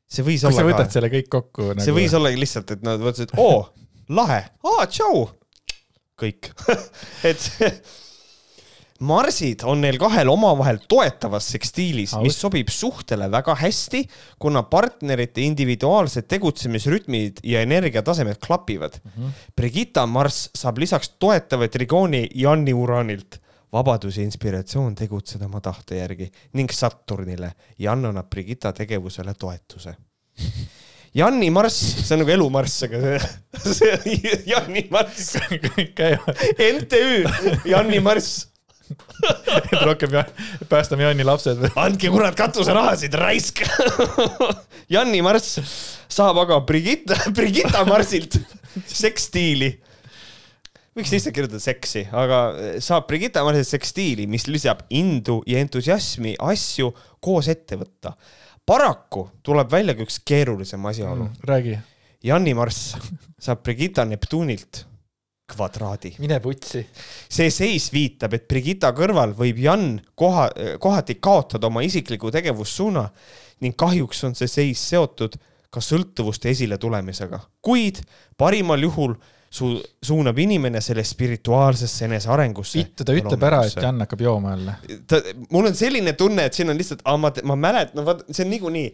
[0.06, 0.94] see võis kui olla sa võtad ka.
[0.94, 1.84] selle kõik kokku nagu....
[1.84, 3.64] see võis olla lihtsalt, et nad mõtlesid, oo,
[4.16, 5.24] lahe, aa, tšau.
[6.20, 6.52] kõik
[7.32, 7.48] et
[9.00, 14.02] marsid on neil kahel omavahel toetavas sekstiilis, mis sobib suhtele väga hästi,
[14.42, 19.10] kuna partnerite individuaalsed tegutsemisrütmid ja energiatasemed klapivad mm.
[19.10, 19.32] -hmm.
[19.56, 23.40] Brigitta Marss saab lisaks toetava trigooni Janni Uranilt
[23.72, 27.52] vabadus ja inspiratsioon tegutseda oma tahte järgi ning Saturnile.
[27.78, 29.94] Jan annab Brigitta tegevusele toetuse.
[31.16, 32.98] Janni marss, see on nagu elumarss, aga
[33.78, 35.38] see, see Janni marss.
[36.76, 37.24] MTÜ
[37.64, 38.55] Janni marss
[39.72, 40.28] et rohkem jah,
[40.70, 41.64] päästame Janni lapsed.
[41.74, 43.64] andke kurat katuserahasid, raisk
[44.94, 45.58] Janni marss
[46.08, 48.38] saab aga Brigitta, Brigitta marsilt
[49.02, 49.72] seksstiili
[50.96, 52.40] võiks lihtsalt kirjutada seksi, aga
[52.80, 56.88] saab Brigitta Marsilt seksstiili, mis lisab indu ja entusiasmi asju
[57.20, 58.14] koos ette võtta.
[58.66, 61.44] paraku tuleb välja ka üks keerulisem asjaolu mm,.
[61.46, 61.78] räägi.
[62.24, 62.96] Janni Marss
[63.38, 64.86] saab Brigitta Neptunilt
[65.46, 66.14] kvadraadi.
[66.18, 66.82] mine putsi.
[67.28, 70.48] see seis viitab, et Brigitta kõrval võib Jan koha,
[70.82, 73.06] kohati kaotada oma isikliku tegevussuuna
[73.64, 75.38] ning kahjuks on see seis seotud
[75.70, 78.00] ka sõltuvuste esiletulemisega, kuid
[78.38, 79.16] parimal juhul
[79.50, 82.78] su-, suunab inimene selle spirituaalsesse enesearengusse.
[82.80, 84.76] vittu, ta ütleb ära, et Jan hakkab jooma jälle.
[85.08, 88.46] ta, mul on selline tunne, et siin on lihtsalt, ma, ma mäletan, no vaat see
[88.46, 88.86] on niikuinii.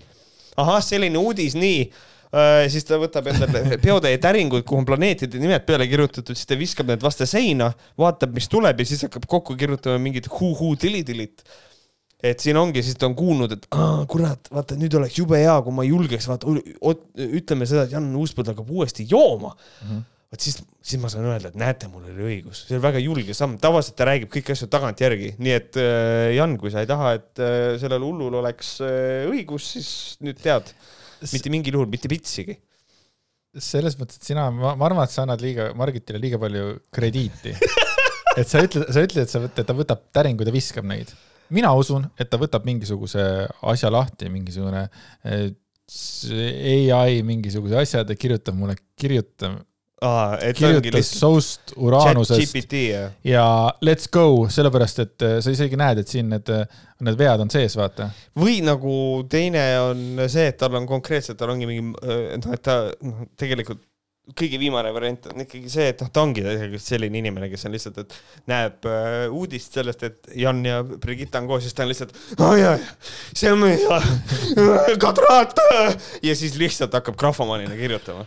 [0.63, 1.87] ahah, selline uudis, nii.
[2.73, 6.89] Siis ta võtab endale peotäie täringuid, kuhu on planeetide nimed peale kirjutatud, siis ta viskab
[6.93, 11.45] need vastu seina, vaatab, mis tuleb ja siis hakkab kokku kirjutama mingit hu-hu-tili-tilit
[12.23, 15.57] et siin ongi, siis ta on kuulnud, et aa, kurat, vaata nüüd oleks jube hea,
[15.67, 16.55] kui ma julgeks, vaata,
[17.19, 19.57] ütleme seda, et Jan Uuspõld hakkab uuesti jooma.
[19.83, 19.91] Mm.
[19.91, 23.03] -hmm vot siis, siis ma saan öelda, et näete, mul oli õigus, see oli väga
[23.05, 26.89] julge samm, tavaliselt ta räägib kõiki asju tagantjärgi, nii et äh, Jan, kui sa ei
[26.89, 29.91] taha, et äh, sellel hullul oleks äh, õigus, siis
[30.25, 30.73] nüüd tead,
[31.31, 32.59] mitte mingil juhul, mitte pitsigi.
[33.53, 37.53] selles mõttes, et sina, ma, arvan, et sa annad liiga, Margitile liiga palju krediiti
[38.41, 41.13] et sa ütled, sa ütled, et sa võtad, ta võtab täringud ja viskab neid.
[41.53, 43.27] mina usun, et ta võtab mingisuguse
[43.75, 44.87] asja lahti, mingisugune
[46.97, 49.53] ai mingisuguse asja, ta kirjutab mulle, kirjuta
[50.03, 52.75] Aa, kirjutas Soust Uranusest
[53.25, 53.45] ja
[53.87, 57.53] let's go, sellepärast et äh, sa isegi näed, et siin need, äh, need vead on
[57.53, 58.11] sees, vaata.
[58.39, 58.95] või nagu
[59.31, 63.25] teine on see, et tal on konkreetselt, tal ongi mingi, äh, noh, et ta noh,
[63.39, 63.87] tegelikult
[64.39, 67.75] kõige viimane variant on ikkagi see, et noh, ta ongi tegelikult selline inimene, kes on
[67.75, 68.19] lihtsalt, et
[68.51, 72.15] näeb äh, uudist sellest, et Jan ja Brigitta on koos, siis ta on lihtsalt,
[73.39, 74.01] see on meie
[75.05, 75.59] kadraat
[76.23, 78.27] ja siis lihtsalt hakkab grahvomanina kirjutama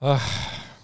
[0.00, 0.28] ah..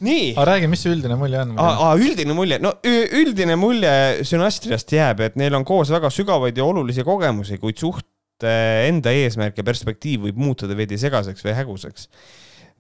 [0.05, 0.33] nii.
[0.35, 1.55] aga räägi, mis see üldine mulje on?
[2.01, 7.07] üldine mulje, no üldine mulje Sünastriast jääb, et neil on koos väga sügavaid ja olulisi
[7.07, 8.09] kogemusi, kuid suht
[8.45, 12.09] enda eesmärk ja perspektiiv võib muutuda veidi segaseks või häguseks.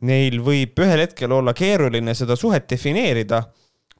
[0.04, 3.44] Neil võib ühel hetkel olla keeruline seda suhet defineerida,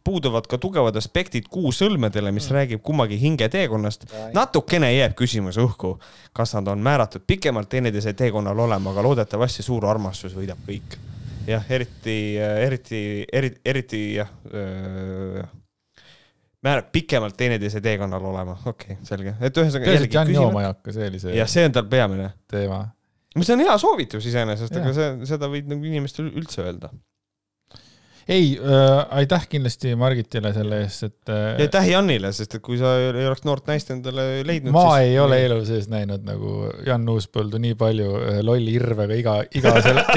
[0.05, 2.57] puuduvad ka tugevad aspektid kuusõlmedele, mis mm.
[2.59, 4.05] räägib kummagi hingeteekonnast.
[4.35, 5.95] natukene jääb küsimus õhku,
[6.37, 10.99] kas nad on määratud pikemalt teineteise teekonnal olema, aga loodetavasti suur armastus võidab kõik.
[11.49, 13.03] Jah, eriti, eriti,
[13.33, 15.45] eriti, eriti jah äh,
[16.65, 19.91] määrab pikemalt teineteise teekonnal olema, okei okay,, selge, et ühesõnaga.
[19.91, 21.35] peaasi, et Jan jooma ei hakka, see oli see.
[21.37, 22.81] jah, see on tal peamine teema.
[23.37, 26.93] mis on hea soovitus iseenesest, aga see, seda võid nagu inimestele üldse öelda
[28.29, 31.43] ei äh,, aitäh kindlasti Margitile selle eest, et äh,.
[31.59, 34.73] ja aitäh Janile, sest et kui sa ei oleks noort naist endale leidnud.
[34.73, 35.11] ma siis...
[35.11, 36.57] ei ole elu sees näinud nagu
[36.87, 40.07] Jan Uuspõldu nii palju äh, lolli irvega iga, iga selle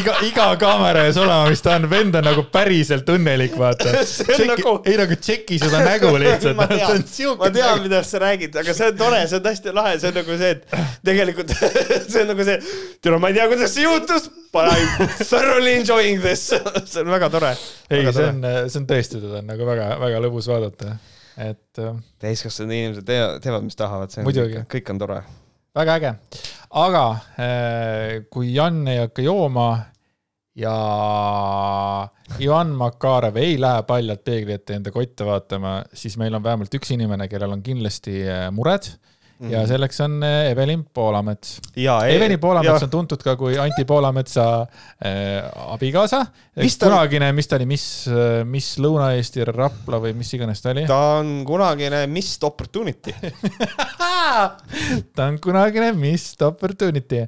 [0.00, 3.92] iga, iga kaamera ees olema, mis ta on, vend on nagu päriselt õnnelik, vaata.
[4.46, 4.76] Nagu...
[4.86, 7.02] ei nagu tšeki seda nägu lihtsalt ma tean,
[7.40, 10.18] ma tean, millest sa räägid, aga see on tore, see on hästi lahe, see on
[10.20, 12.58] nagu see, et tegelikult see on nagu see,
[13.04, 16.48] tere, ma ei tea, kuidas see juhtus, but I m thoroughly enjoying this
[16.90, 17.52] see on väga tore.
[17.90, 20.94] ei, see on, see on tõesti, teda on nagu väga-väga lõbus vaadata,
[21.36, 21.82] et.
[21.82, 24.64] Äh, täiskasvanud inimesed teevad, teevad, mis tahavad, see on muidugi.
[24.72, 25.20] kõik on tore.
[25.76, 26.14] väga äge,
[26.84, 27.04] aga
[27.36, 29.68] äh, kui Jan ei hakka jooma
[30.56, 30.76] ja
[32.40, 36.94] Ivan Makarev ei lähe paljalt peegli ette enda kotte vaatama, siis meil on vähemalt üks
[36.96, 38.88] inimene, kellel on kindlasti äh, mured
[39.36, 41.58] Mm ja selleks on eh, Evelin Poolamets.
[42.08, 42.86] Evelin Poolamets ja.
[42.86, 45.44] on tuntud ka kui Anti Poolametsa äh,
[45.74, 46.22] abikaasa.
[46.80, 50.86] kunagine, mis ta oli, mis, eh, mis Lõuna-Eesti Rapla või mis iganes ta oli?
[50.88, 53.12] ta on kunagine Missed Opportunity
[55.16, 57.26] ta on kunagine Missed Opportunity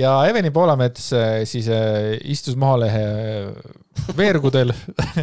[0.00, 1.12] ja Evelin Poolamets
[1.44, 1.68] siis
[2.24, 3.04] istus Maalehe
[4.16, 4.72] veergudel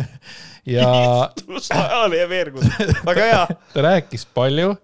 [0.77, 0.91] ja.
[1.37, 4.75] istus Maalehe veergudel, väga hea ta rääkis palju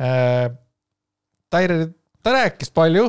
[0.00, 1.86] ta ei,
[2.22, 3.06] ta rääkis palju,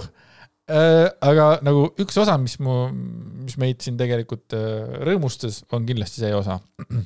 [0.72, 2.86] äh, aga nagu üks osa, mis mu,
[3.46, 6.60] mis meid siin tegelikult äh, rõõmustas, on kindlasti see osa.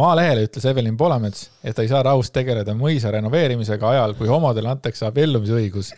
[0.00, 4.70] Maalehele ütles Evelin Poolamets, et ta ei saa rahus tegeleda mõisa renoveerimisega ajal, kui homodele
[4.72, 5.92] antakse abiellumisõigus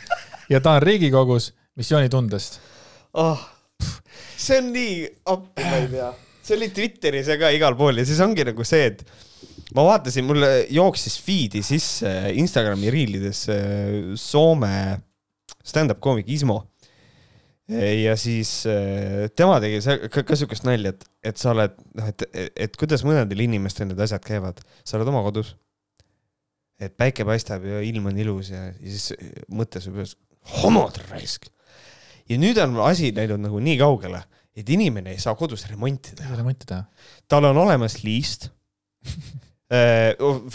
[0.50, 2.58] ja ta on Riigikogus missioonitundest
[3.14, 3.38] oh,.
[4.36, 4.96] see on nii
[5.30, 6.08] appi, ma ei tea,
[6.42, 9.06] see oli Twitteris ja ka igal pool ja siis ongi nagu see, et
[9.74, 13.42] ma vaatasin, mul jooksis feed'i sisse Instagrami riilides
[14.20, 14.76] Soome
[15.64, 16.60] stand-up koomik Ismo.
[17.68, 18.50] ja siis
[19.36, 19.80] tema tegi
[20.12, 22.24] ka, ka siukest nalja, et, et sa oled, noh, et,
[22.66, 25.54] et kuidas mõnedel inimestel need asjad käivad, sa oled oma kodus.
[26.78, 29.14] et päike paistab ja ilm on ilus ja, ja siis
[29.48, 30.16] mõte su peas,
[30.60, 31.48] homod raisk.
[32.28, 34.20] ja nüüd on asi läinud nagu nii kaugele,
[34.54, 36.36] et inimene ei saa kodus remonti teha.
[36.36, 36.84] remonti teha.
[37.26, 38.52] tal on olemas liist
[39.04, 39.10] Äh,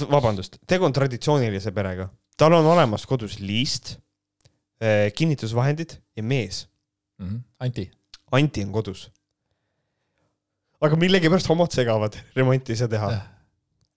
[0.10, 3.98] vabandust, tegu on traditsioonilise perega, tal on olemas kodus liist,
[4.84, 6.68] äh, kinnitusvahendid ja mees
[7.20, 7.28] mm.
[7.28, 7.42] -hmm.
[7.60, 7.90] Anti.
[8.32, 9.10] Anti on kodus.
[10.82, 13.12] aga millegipärast homod segavad remonti ei saa teha.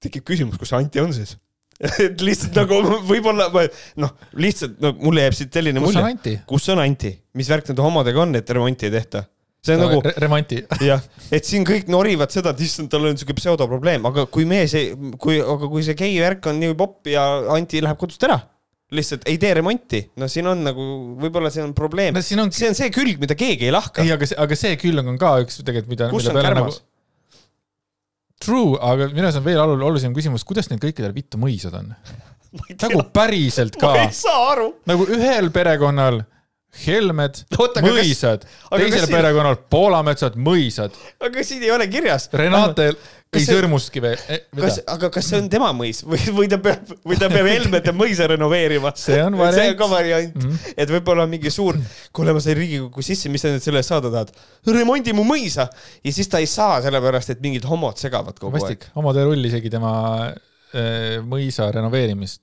[0.00, 1.36] tekib küsimus, kus Anti on siis
[2.04, 3.48] et lihtsalt nagu võib-olla,
[3.96, 6.40] noh, lihtsalt no mulle jääb siit selline mulje.
[6.46, 9.24] kus on Anti, mis värk nende homodega on, et remonti ei tehta
[9.62, 10.14] see on nagu re.
[10.24, 10.62] remonti.
[10.90, 14.74] jah, et siin kõik norivad seda, et issand, tal on siuke pseudoprobleem, aga kui mees
[15.22, 18.40] kui, aga kui see gei värk on nii popp ja Anti läheb kodust ära
[18.92, 20.86] lihtsalt ei tee remonti, no siin on nagu,
[21.20, 22.20] võib-olla see on probleem no,.
[22.20, 22.50] On...
[22.52, 24.04] see on see külg, mida keegi ei lahka.
[24.04, 26.10] ei, aga see, aga see külg on ka üks tegelikult, mida.
[26.12, 26.88] kus on kärmas nagu...?
[28.42, 31.92] True, aga minu arust on veel olulisem küsimus, kuidas neil kõikidel vittu mõisad on?
[32.84, 33.94] nagu päriselt ka.
[33.94, 34.68] ma ei saa aru.
[34.90, 36.20] nagu ühel perekonnal
[36.72, 37.42] Helmed,
[37.84, 40.94] mõisad, teisel perekonnal Poolametsad, mõisad.
[41.20, 42.30] aga siin ei ole kirjas.
[42.32, 42.96] Renatel
[43.32, 44.42] ei sõrmustki veel eh,.
[44.56, 47.94] kas, aga kas see on tema mõis või, või ta peab, või ta peab Helmete
[47.96, 48.92] mõisa renoveerima?
[48.98, 49.56] see on variant.
[49.58, 50.76] see on ka variant mm, -hmm.
[50.84, 51.78] et võib-olla mingi suur,
[52.12, 54.32] kuule, ma sain Riigikokku sisse, mis sa nüüd selle eest saada tahad?
[54.68, 55.68] remondi mu mõisa
[56.04, 58.84] ja siis ta ei saa, sellepärast et mingid homod segavad kogu Vastik.
[58.84, 58.96] aeg.
[59.00, 59.94] homod ei rulli isegi tema
[60.28, 62.42] äh, mõisa renoveerimist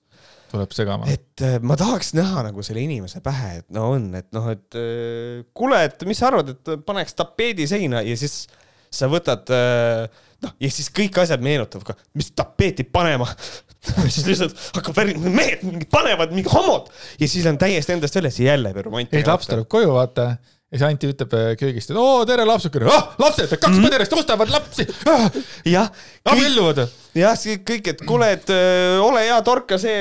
[0.52, 1.10] tuleb segama.
[1.12, 4.80] et äh, ma tahaks näha nagu selle inimese pähe, et no on, et noh, et
[4.80, 8.44] äh, kuule, et mis sa arvad, et paneks tapeedi seina ja siis
[8.90, 10.06] sa võtad äh,
[10.46, 13.28] noh, ja siis kõik asjad meenutavad ka, mis tapeeti panema
[14.14, 18.40] siis lihtsalt hakkab värin-, mehed mingid panevad mingi homod ja siis on täiesti endast väljas
[18.42, 19.22] ja jälle peab romantika.
[19.22, 20.34] ei, laps tuleb koju, vaata
[20.69, 23.86] ja siis Anti ütleb äh, köögist, et oo, tere lapsukene ah,, lapsed, kaks mm.
[23.88, 25.23] põderist ostavad lapsi ah,.
[25.65, 25.88] jah.
[26.29, 26.84] abielluvad.
[27.17, 27.34] jah,
[27.65, 29.95] kõik, et kuule, et öö, äh, ole hea, torka see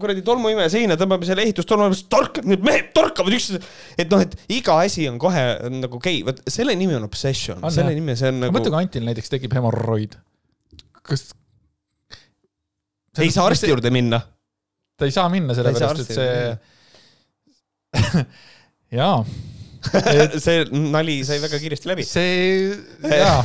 [0.00, 3.60] kuradi tolmuimeja seina, tõmbame selle ehitustolmu, torka, need mehed torkavad üksteise.
[4.00, 7.60] et noh, et iga asi on kohe nagu okei okay., vot selle nimi on obsession,
[7.68, 8.56] selle nimi, see on nagu.
[8.56, 10.16] mõtle, kui Antil näiteks tekib hemorroid.
[11.04, 11.28] kas?
[13.20, 14.24] ei saa arsti juurde minna.
[14.96, 16.34] ta ei saa minna, sellepärast et see
[19.00, 19.16] jaa
[20.44, 22.04] see nali sai väga kiiresti läbi.
[22.06, 22.76] see,
[23.22, 23.40] jaa.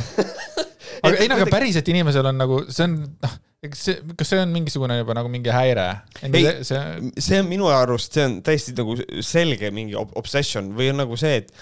[1.02, 3.38] aga ei no aga päriselt inimesel on nagu, see on, noh,
[3.72, 5.88] see, kas see on mingisugune juba nagu mingi häire?
[6.28, 6.84] Ei, see,
[7.16, 11.18] see, on minu arust, see on täiesti nagu selge mingi ob- obsession või on nagu
[11.20, 11.52] see, et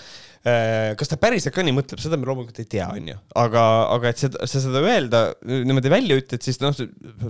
[0.42, 3.18] äh, kas ta päriselt ka nii mõtleb, seda me loomulikult ei tea, onju.
[3.44, 6.74] aga, aga et seda, sa seda öelda niimoodi välja ütled, siis noh,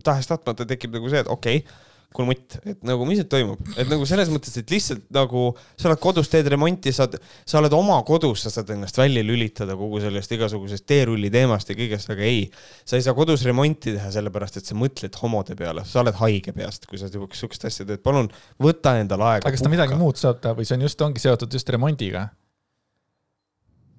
[0.01, 1.83] tahes-tahtmata tekib nagu see, et okei okay,,
[2.14, 5.88] kuule mutt, et nagu mis nüüd toimub, et nagu selles mõttes, et lihtsalt nagu sa
[5.90, 9.98] oled kodus, teed remonti, saad, sa oled oma kodus, sa saad ennast välja lülitada kogu
[10.05, 12.46] sellest igasugusest teerulli teemast ja kõigest, aga ei.
[12.87, 16.55] sa ei saa kodus remonti teha, sellepärast et sa mõtled homode peale, sa oled haige
[16.55, 18.31] peast, kui sa siukest asja teed, palun
[18.62, 19.48] võta endale aega.
[19.48, 22.29] aga kas ta midagi muud saab teha või see on just, ongi seotud just remondiga?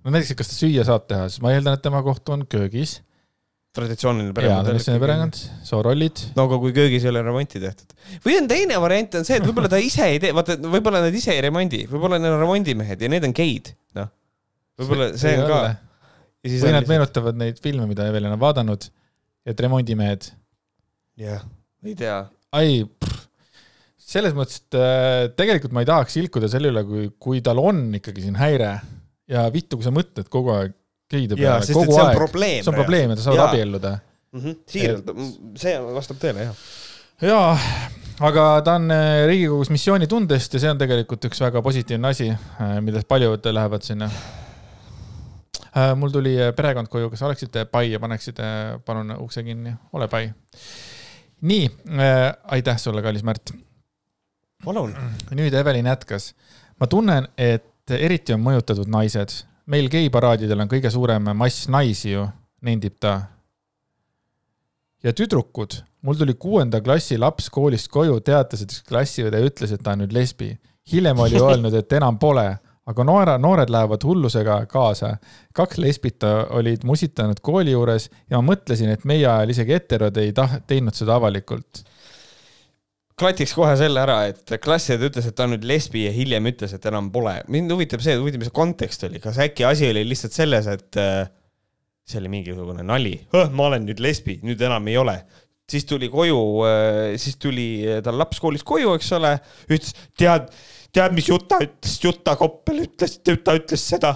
[0.06, 3.00] no näiteks, kas ta süüa saab teha, siis ma eeldan, et tema koht on köögis.
[3.76, 4.68] Traditsiooniline perekond.
[4.70, 6.22] traditsiooniline perekond, soorollid.
[6.38, 7.96] no aga kui köögis ei ole remonti tehtud.
[8.26, 11.18] või on teine variant on see, et võib-olla ta ise ei tee, vaata, võib-olla nad
[11.18, 14.12] ise ei remondi, võib-olla neil on remondimehed ja need on geid, noh.
[14.82, 15.60] võib-olla see on ka.
[16.46, 16.90] või nad.
[16.94, 18.88] meenutavad neid filme, mida Evelin on vaadanud,
[19.46, 20.32] et remondimehed,
[21.22, 21.44] jah,
[21.86, 22.22] ei tea.
[22.56, 22.82] ai,
[24.06, 27.88] selles mõttes, et äh, tegelikult ma ei tahaks ilkuda selle üle, kui, kui tal on
[28.00, 28.78] ikkagi siin häire
[29.32, 30.76] ja vittu, kui sa mõtled kogu aeg
[31.12, 32.62] geide peale, et kogu see on aeg, probleem.
[32.64, 33.92] see on probleem ja ta saavad abielluda.
[34.72, 35.12] siiralt,
[35.62, 36.64] see vastab tõele, jah.
[37.30, 37.52] jaa,
[38.30, 42.32] aga ta on äh, Riigikogus missioonitundest ja see on tegelikult üks väga positiivne asi,
[42.82, 44.10] millest paljud lähevad sinna.
[46.00, 48.50] mul tuli äh, perekond koju, kas oleksite pai ja paneksite
[48.86, 50.30] palun ukse kinni, ole pai.
[51.42, 53.54] nii äh,, aitäh sulle, kallis Märt.
[54.66, 54.96] palun.
[55.32, 56.34] nüüd Evelin jätkas.
[56.80, 59.44] ma tunnen, et eriti on mõjutatud naised.
[59.72, 62.26] Meil geiparaadidel on kõige suurem mass naisi ju,
[62.66, 63.16] nendib ta.
[65.04, 69.84] ja tüdrukud, mul tuli kuuenda klassi laps koolist koju, teatas, et üks klassiõde ütles, et
[69.84, 70.56] ta on nüüd lesbi.
[70.92, 72.48] hiljem oli öelnud, et enam pole,
[72.86, 75.18] aga noore, noored lähevad hullusega kaasa.
[75.54, 80.34] kaks lesbit olid musitanud kooli juures ja ma mõtlesin, et meie ajal isegi heterod ei
[80.34, 81.84] tah-, teinud seda avalikult.
[83.20, 86.76] Klatiks kohe selle ära, et klassiõde ütles, et ta on nüüd lesbi ja hiljem ütles,
[86.76, 87.38] et enam pole.
[87.52, 91.00] mind huvitab see, huvitav, mis see kontekst oli, kas äkki asi oli lihtsalt selles, et
[91.00, 91.24] äh,
[92.06, 93.16] see oli mingisugune nali,
[93.56, 95.20] ma olen nüüd lesbi, nüüd enam ei ole.
[95.66, 96.38] siis tuli koju,
[97.18, 97.70] siis tuli
[98.06, 99.32] tal laps koolist koju, eks ole,
[99.66, 100.52] ütles, tead,
[100.94, 104.12] tead, mis Juta ütles, Juta Koppel ütles, ta ütles seda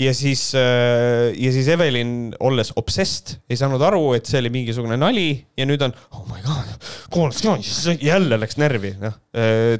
[0.00, 5.28] ja siis, ja siis Evelin, olles obsessed, ei saanud aru, et see oli mingisugune nali
[5.58, 9.14] ja nüüd on, oh my god, koolistaja, jälle läks närvi, noh,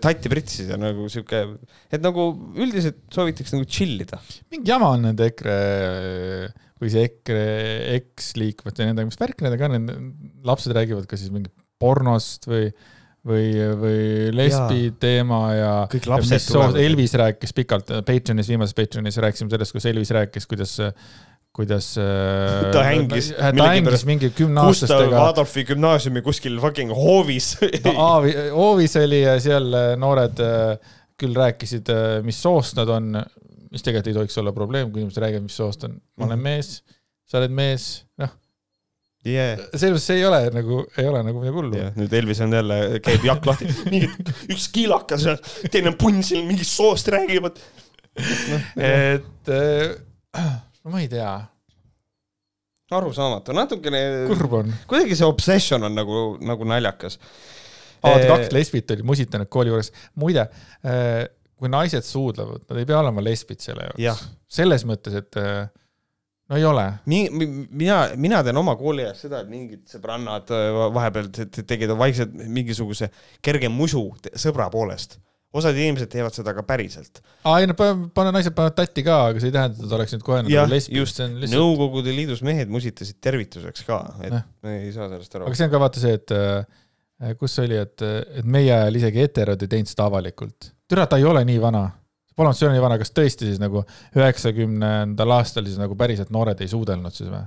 [0.02, 1.42] tatti pritsis ja nagu sihuke,
[1.90, 4.20] et nagu üldiselt soovitaks nagu chill ida.
[4.54, 5.58] mingi jama on nende EKRE
[6.82, 7.44] või see EKRE
[7.98, 9.92] eksliikmete ja nendega, mis värk nendega on,
[10.46, 11.50] lapsed räägivad ka siis mingi
[11.82, 12.68] pornost või,
[13.24, 13.44] või,
[13.80, 14.00] või
[14.36, 14.96] lesbi Jaa.
[15.00, 15.74] teema ja.
[15.92, 16.80] kõik lapsed tulevad.
[16.82, 20.74] Elvis rääkis pikalt, Patreonis, viimases Patreonis rääkisime sellest, kus Elvis rääkis, kuidas,
[21.54, 21.92] kuidas.
[22.74, 25.22] Ta hängis ta hängis mingi kümneaastastega.
[25.30, 27.54] Adolfi gümnaasiumi kuskil fucking hoovis.
[28.54, 31.88] Hoovis oli ja seal äh, noored äh, küll rääkisid,
[32.26, 33.12] mis soost nad on,
[33.70, 36.00] mis tegelikult ei tohiks olla probleem, kui inimesed räägivad, mis soost on.
[36.18, 36.42] ma olen Mhm.
[36.48, 36.82] mees,
[37.24, 37.84] sa oled mees,
[38.18, 38.32] noh,
[39.24, 39.64] yeah..
[39.80, 42.80] mõttes see ei ole nagu, ei ole nagu midagi hullu ja nüüd Elvis on jälle,
[43.04, 44.10] käib jakk lahti, mingi
[44.52, 45.38] üks kiilakas ja
[45.72, 47.58] teine punn siin mingist soost räägivad.
[48.76, 49.96] et äh,
[50.84, 51.32] no ma ei tea,
[52.94, 54.74] arusaamatu, natukene, kurb on.
[54.90, 57.18] kuidagi see obsession on nagu, nagu naljakas.
[58.04, 59.90] vaata, kaks lesbit olid musitanud kooli juures.
[60.20, 60.46] muide,
[61.58, 64.28] kui naised suudlevad, nad ei pea olema lesbid selle jaoks.
[64.60, 65.64] selles mõttes, et äh,
[66.54, 66.86] no ei ole.
[67.10, 71.64] Mi- mina, mina tean oma kooli ajast seda, et mingid sõbrannad äh, vahepeal te- te-
[71.66, 73.10] tegid vaikselt mingisuguse
[73.42, 74.06] kerge musu
[74.38, 75.18] sõbra poolest.
[75.54, 77.20] osad inimesed teevad seda ka päriselt.
[77.46, 80.14] aa, ei no pane, naised panevad tatti ka, aga see ei tähenda, et nad oleks
[80.16, 81.20] nüüd kohe nagu lesbid, just.
[81.22, 84.48] lihtsalt, Nõukogude Liidus mehed musitasid tervituseks ka, et Jah.
[84.66, 85.54] me ei saa sellest aru aga.
[85.60, 88.02] see on ka vaata see, et äh, kus see oli, et,
[88.40, 90.72] et meie ajal isegi heterod ei teinud seda avalikult.
[90.90, 91.84] türa, ta ei ole nii vana.
[92.36, 93.84] See nii vana, kas tõesti siis nagu
[94.16, 97.44] üheksakümnendal aastal siis nagu päriselt noored ei suudelnud siis või?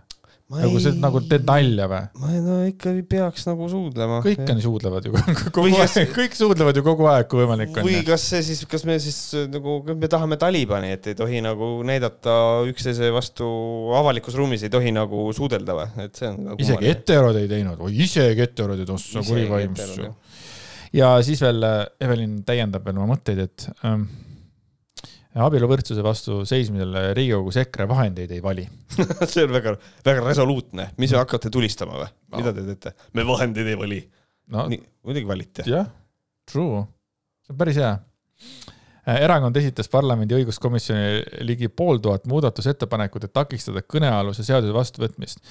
[0.47, 2.03] nagu see, nagu teed nalja või?
[2.21, 4.21] ma ei no ikka ei peaks nagu suudlema.
[4.23, 5.15] kõik on ju suudlevad ju
[5.55, 7.97] kogu Või aeg kas-, kõik suudlevad ju kogu aeg, kui võimalik on või.
[8.07, 11.71] kas see siis, kas me siis äh, nagu, me tahame Talibani, et ei tohi nagu
[11.87, 12.37] näidata
[12.69, 13.47] üksteise vastu
[13.99, 16.53] avalikus ruumis ei tohi nagu suudelda või, et see on.
[16.55, 16.93] isegi.
[16.93, 19.99] heterod ei teinud, oi isegi heterod ei tossa kurivaimsus.
[20.95, 24.07] ja siis veel äh, Evelin täiendab veel oma mõtteid, et ähm,
[25.45, 28.65] abieluvõrdsuse vastu seismisel Riigikogus EKRE vahendeid ei vali.
[29.31, 29.75] see on väga,
[30.05, 32.93] väga resoluutne, mis te hakkate tulistama või, mida te teete?
[33.17, 33.99] me vahendeid ei vali.
[34.53, 35.65] no muidugi valite.
[35.69, 35.89] jah,
[36.49, 36.85] true,
[37.45, 37.91] see on päris hea.
[39.17, 45.43] erakond esitas parlamendi õiguskomisjoni ligi pool tuhat muudatusettepanekut, et takistada kõnealuse seaduse vastuvõtmist.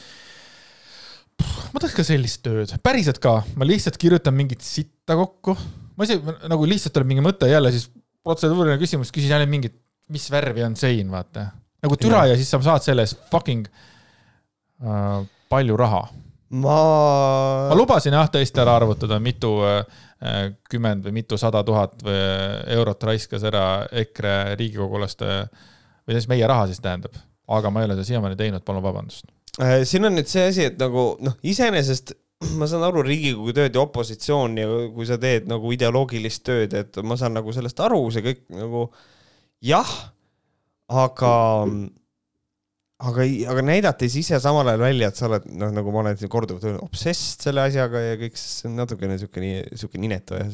[1.72, 5.56] ma tahaks ka sellist tööd, päriselt ka, ma lihtsalt kirjutan mingit sitta kokku,
[5.96, 7.90] ma isegi nagu lihtsalt tuleb mingi mõte jälle, siis
[8.26, 9.76] protseduuriline küsimus, küsin jälle mingit,
[10.12, 11.50] mis värvi on sein, vaata.
[11.82, 12.34] nagu türa ja.
[12.34, 13.66] ja siis sa saad selle eest fucking
[14.82, 15.20] äh,
[15.52, 16.02] palju raha.
[16.62, 16.80] ma,
[17.70, 19.80] ma lubasin jah tõesti ära arvutada, mitu äh,
[20.70, 22.18] kümmend või mitusada tuhat või
[22.78, 25.32] eurot raiskas ära EKRE riigikogulaste
[26.06, 27.18] või siis meie raha siis tähendab,
[27.50, 29.26] aga ma ei ole seda siiamaani teinud, palun vabandust.
[29.62, 32.14] Äh, siin on nüüd see asi, et nagu noh, iseenesest
[32.56, 36.98] ma saan aru Riigikogu tööd ja opositsioon ja kui sa teed nagu ideoloogilist tööd, et
[37.06, 38.86] ma saan nagu sellest aru, see kõik nagu
[39.64, 39.92] jah,
[40.92, 41.32] aga,
[43.08, 46.32] aga, aga näidata siis ise samal ajal välja, et sa oled noh, nagu ma olen
[46.32, 50.48] korduvalt öelnud, obsess selle asjaga ja kõik, see on natukene siuke, siuke inetu ja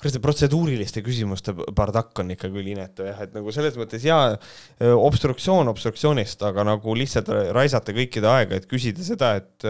[0.00, 4.32] kuidas see protseduuriliste küsimuste bardakk on ikka küll inetu jah, et nagu selles mõttes jaa,
[4.80, 9.68] obstruktsioon obstruktsioonist, aga nagu lihtsalt raisata kõikide aega, et küsida seda, et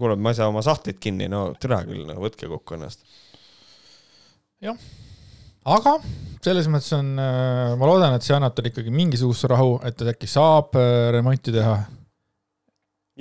[0.00, 3.06] kuule, ma ei saa oma sahtlit kinni, no tere küll, no võtke kokku ennast.
[5.70, 5.94] aga
[6.42, 10.26] selles mõttes on, ma loodan, et see annab talle ikkagi mingisugust rahu, et ta äkki
[10.30, 10.74] saab
[11.14, 11.78] remonti teha.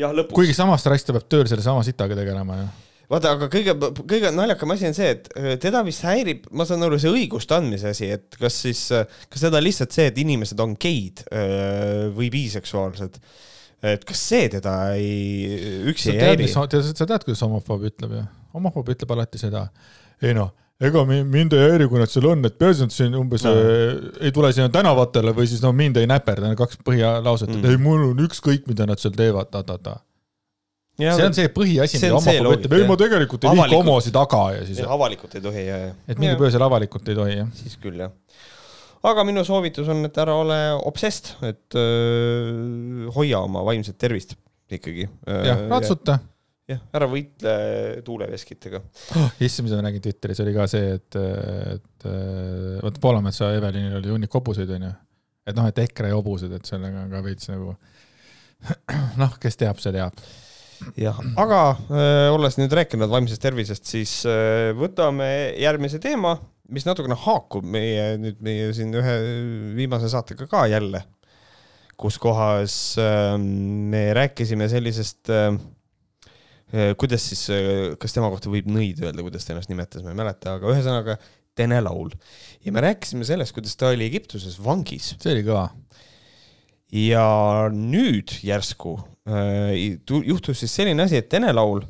[0.02, 0.34] jah, lõpuks.
[0.42, 2.70] kuigi samas ta raisk, ta peab tööl sellesama sitaga tegelema ju.
[3.10, 3.74] vaata, aga kõige,
[4.06, 7.56] kõige naljakam asi on see, et äh, teda vist häirib, ma saan aru, see õiguste
[7.58, 8.84] andmise asi, et kas siis,
[9.30, 13.18] kas teda lihtsalt see, et inimesed on geid öö, või biseksuaalsed,
[13.96, 18.24] et kas see teda ei, üksi ei häiri sa tead, kuidas homofoob ütleb ju?
[18.58, 19.68] homofoob ütleb alati seda,
[20.26, 20.50] ei noh,
[20.82, 23.52] ega mi- mind ei häiri, kui nad seal on, et peaasi, et siin umbes No.
[24.22, 27.70] ei tule sinna tänavatele või siis no mind ei näperda, kaks põhilauset, et Mm.
[27.74, 29.98] ei, mul on ükskõik, mida nad seal teevad, ta-ta-ta.
[31.00, 33.66] Ja, see on see põhiasi, mida on see homofoob ütleb, ei ma tegelikult ei vihka
[33.66, 35.92] Avalikult- homosid taga ja siis, avalikult ei tohi ja, ja.
[36.12, 37.54] et mingi põhjusel avalikult ei tohi jah.
[37.56, 38.12] siis küll jah.
[39.08, 40.58] aga minu soovitus on, et ära ole
[40.90, 44.36] obsessed, et öö, hoia oma vaimset tervist
[44.70, 45.08] ikkagi.
[45.48, 46.18] jah, ratsuta.
[46.70, 47.54] jah, ära võitle
[48.06, 48.84] tuuleveskitega.
[49.46, 51.20] issand, mida ma nägin Twitteris oli ka see, et,
[51.78, 52.10] et
[52.84, 54.92] vaata Poolametsa Evelinil oli hunnik hobuseid onju.
[55.48, 57.74] et noh, et EKRE hobused, et sellega on ka veits nagu
[59.22, 60.20] noh, kes teab, see teab.
[61.40, 65.28] Aga öö, olles nüüd rääkinud vaimsest tervisest, siis öö, võtame
[65.60, 66.38] järgmise teema,
[66.70, 69.16] mis natukene haakub meie nüüd meie siin ühe
[69.78, 71.04] viimase saatega ka jälle,
[72.00, 75.52] kus kohas öö, me rääkisime sellisest öö,
[76.74, 77.46] öö, kuidas siis,
[78.00, 81.20] kas tema kohta võib nõid öelda, kuidas ta ennast nimetas, ma ei mäleta, aga ühesõnaga
[81.60, 82.14] Tene Laul.
[82.64, 85.68] ja me rääkisime sellest, kuidas ta oli Egiptuses vangis see oli kõva.
[86.96, 87.26] ja
[87.74, 89.19] nüüd järsku äh,
[90.26, 91.84] juhtus siis selline asi, et Tene Laul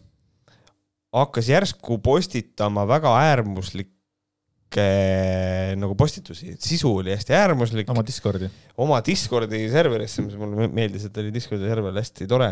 [1.15, 4.85] hakkas järsku postitama väga äärmuslikke
[5.79, 8.49] nagu postitusi, et sisu oli hästi äärmuslik oma Discordi.
[8.77, 12.51] oma Discordi serverisse, mis mulle meeldis, et oli Discordi server hästi tore.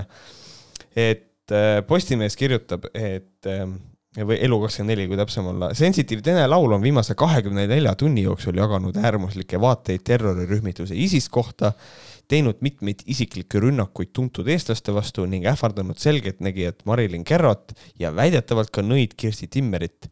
[0.96, 3.68] et äh, Postimees kirjutab, et äh,
[4.26, 8.98] või Elu24, kui täpsem olla, Sensitive Tene Laul on viimase kahekümne nelja tunni jooksul jaganud
[8.98, 11.74] äärmuslikke vaateid terrorirühmituse ISIS kohta,
[12.28, 18.84] teinud mitmeid isiklikke rünnakuid tuntud eestlaste vastu ning ähvardanud selgeltnägijat Marilyn Kerrot ja väidetavalt ka
[18.84, 20.10] nõid Kirsti Timmerit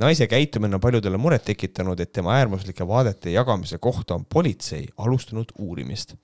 [0.00, 5.52] naise käitumine on paljudele muret tekitanud, et tema äärmuslike vaadete jagamise kohta on politsei alustanud
[5.58, 6.16] uurimist.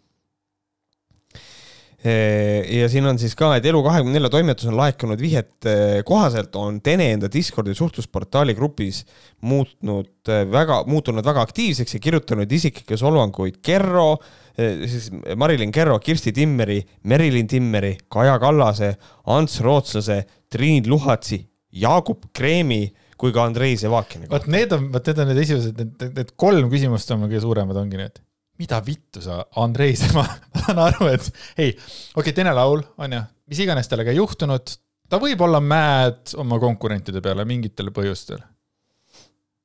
[2.70, 7.26] ja siin on siis ka, et Elu24 toimetus on laekunud vihjete kohaselt on Tene enda
[7.32, 9.00] Discordi suhtlusportaali grupis
[9.40, 14.18] muutnud väga, muutunud väga aktiivseks ja kirjutanud isiklikke solvanguid Kerro,
[14.56, 18.94] siis Marilyn Kerro, Kirsti Timmeri, Merilin Timmeri, Kaja Kallase,
[19.32, 21.42] Ants Rootslase, Triin Luhatsi,
[21.76, 22.86] Jaagup Kreemi
[23.20, 26.70] kui ka Andrei Sevakini vot need on, vot need on need esimesed, need, need kolm
[26.72, 28.20] küsimust on kõige suuremad, ongi need.
[28.60, 30.24] mida vittu sa, Andrei, ma
[30.62, 34.76] saan aru, et ei, okei okay,, Tene Laul, onju, mis iganes ei juhtunud,
[35.08, 38.42] ta võib olla mad oma konkurentide peale mingitel põhjustel.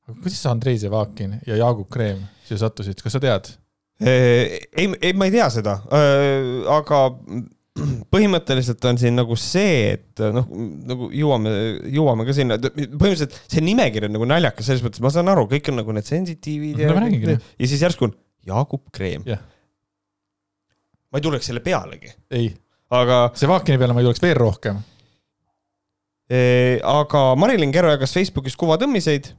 [0.08, 3.52] aga kuidas sa Andrei Zevakin ja Jaagup Kreem siia sattusid, kas sa tead?
[4.02, 5.78] ei, ei, ma ei tea seda,
[6.78, 7.02] aga
[8.12, 10.48] põhimõtteliselt on siin nagu see, et noh,
[10.90, 11.54] nagu jõuame,
[11.94, 15.72] jõuame ka sinna, põhimõtteliselt see nimekiri on nagu naljakas selles mõttes, ma saan aru, kõik
[15.72, 17.40] on nagu need sensitiivid ja jah.
[17.40, 18.16] ja siis järsku on
[18.48, 19.42] Jaagup Kreem Jah..
[21.12, 22.50] ma ei tuleks selle pealegi, ei,
[22.98, 24.82] aga Zevakini peale ma ei tuleks veel rohkem.
[26.88, 29.34] Aga Marilyn Kerro jagas Facebookis kuvatõmmiseid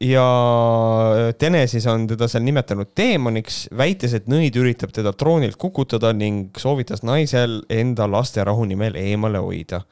[0.00, 6.12] ja Tene siis on teda seal nimetanud teemoniks, väites, et nõid üritab teda troonilt kukutada
[6.16, 9.82] ning soovitas naisel enda laste rahu nimel eemale hoida.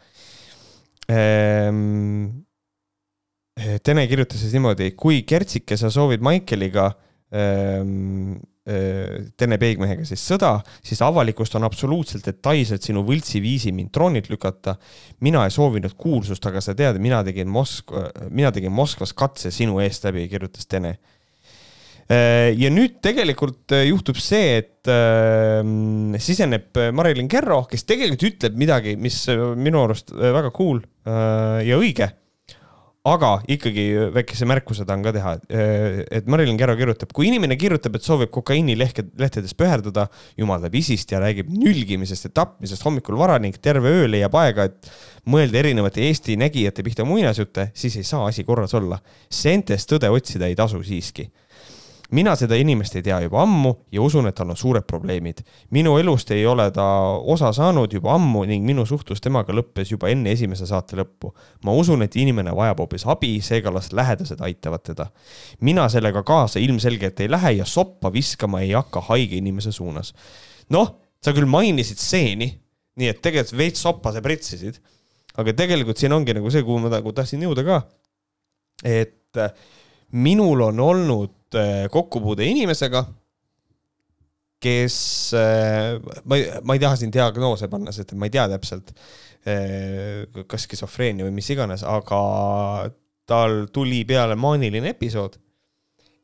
[3.84, 7.80] Tene kirjutas siis niimoodi, kui Kertsike, sa soovid Maikeliga äh,
[9.36, 14.76] Tene Peigmehega siis sõda, siis avalikustan absoluutselt detailselt sinu võltsi viisi mind troonilt lükata.
[15.20, 19.80] mina ei soovinud kuulsust, aga sa tead, mina tegin Moskva, mina tegin Moskvas katse sinu
[19.80, 20.96] eest läbi, kirjutas Tene
[22.04, 25.62] Äh, ja nüüd tegelikult äh, juhtub see, et äh,
[26.20, 29.22] siseneb Marilyn Kerro, kes tegelikult ütleb midagi, mis
[29.56, 32.10] minu arust väga cool ja õige.
[33.04, 33.84] Aga ikkagi
[34.14, 35.32] väikese märkuse tahan ka teha,
[36.16, 40.06] et Marilyn Kerro kirjutab, kui inimene kirjutab, et soovib kokaiini lehke, lehtedes pöherdada,
[40.40, 44.90] jumaldab isist ja räägib nülgimisest ja tapmisest hommikul vara ning terve öö leiab aega, et
[45.28, 48.98] mõelda erinevate Eesti nägijate pihta muinasjutte, siis ei saa asi korras olla.
[49.28, 51.28] seentest tõde otsida ei tasu siiski
[52.14, 55.42] mina seda inimest ei tea juba ammu ja usun, et tal on suured probleemid.
[55.74, 56.84] minu elust ei ole ta
[57.34, 61.32] osa saanud juba ammu ning minu suhtlus temaga lõppes juba enne esimese saate lõppu.
[61.64, 65.06] ma usun, et inimene vajab hoopis abi, seega las lähedased aitavad teda.
[65.60, 70.14] mina sellega kaasa ilmselgelt ei lähe ja soppa viskama ei hakka haige inimese suunas.
[70.70, 72.52] noh, sa küll mainisid stseeni,
[72.96, 74.78] nii et tegelikult veits soppa sa pritsisid,
[75.36, 77.82] aga tegelikult siin ongi nagu see, kuhu ma nagu tahtsin jõuda ka.
[78.84, 79.42] et
[80.12, 81.43] minul on olnud Äh,
[81.92, 83.04] kokkupuude inimesega,
[84.64, 84.96] kes,
[85.36, 88.92] äh, ma ei, ma ei taha siin diagnoose panna, sest ma ei tea täpselt,
[89.48, 92.20] äh, kas skisofreenia või mis iganes, aga
[93.28, 95.38] tal tuli peale maaniline episood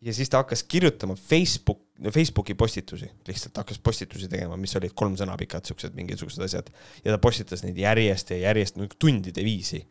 [0.05, 5.16] ja siis ta hakkas kirjutama Facebook, Facebooki postitusi, lihtsalt hakkas postitusi tegema, mis olid kolm
[5.20, 6.70] sõna pikad, siuksed mingisugused asjad.
[7.05, 9.83] Ja ta postitas neid järjest ja järjest nagu tundide viisi.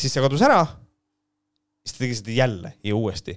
[0.00, 0.64] siis see kadus ära
[1.90, 3.36] siis ta tegi seda jälle ja uuesti.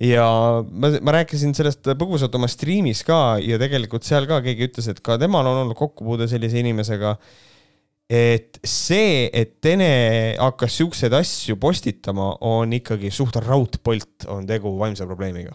[0.00, 0.26] ja
[0.70, 5.02] ma, ma rääkisin sellest põgusalt oma striimis ka ja tegelikult seal ka keegi ütles, et
[5.04, 7.16] ka temal on olnud kokkupuude sellise inimesega.
[8.12, 9.92] et see, et Tene
[10.38, 15.54] hakkas siukseid asju postitama, on ikkagi suht raudpolt, on tegu vaimse probleemiga.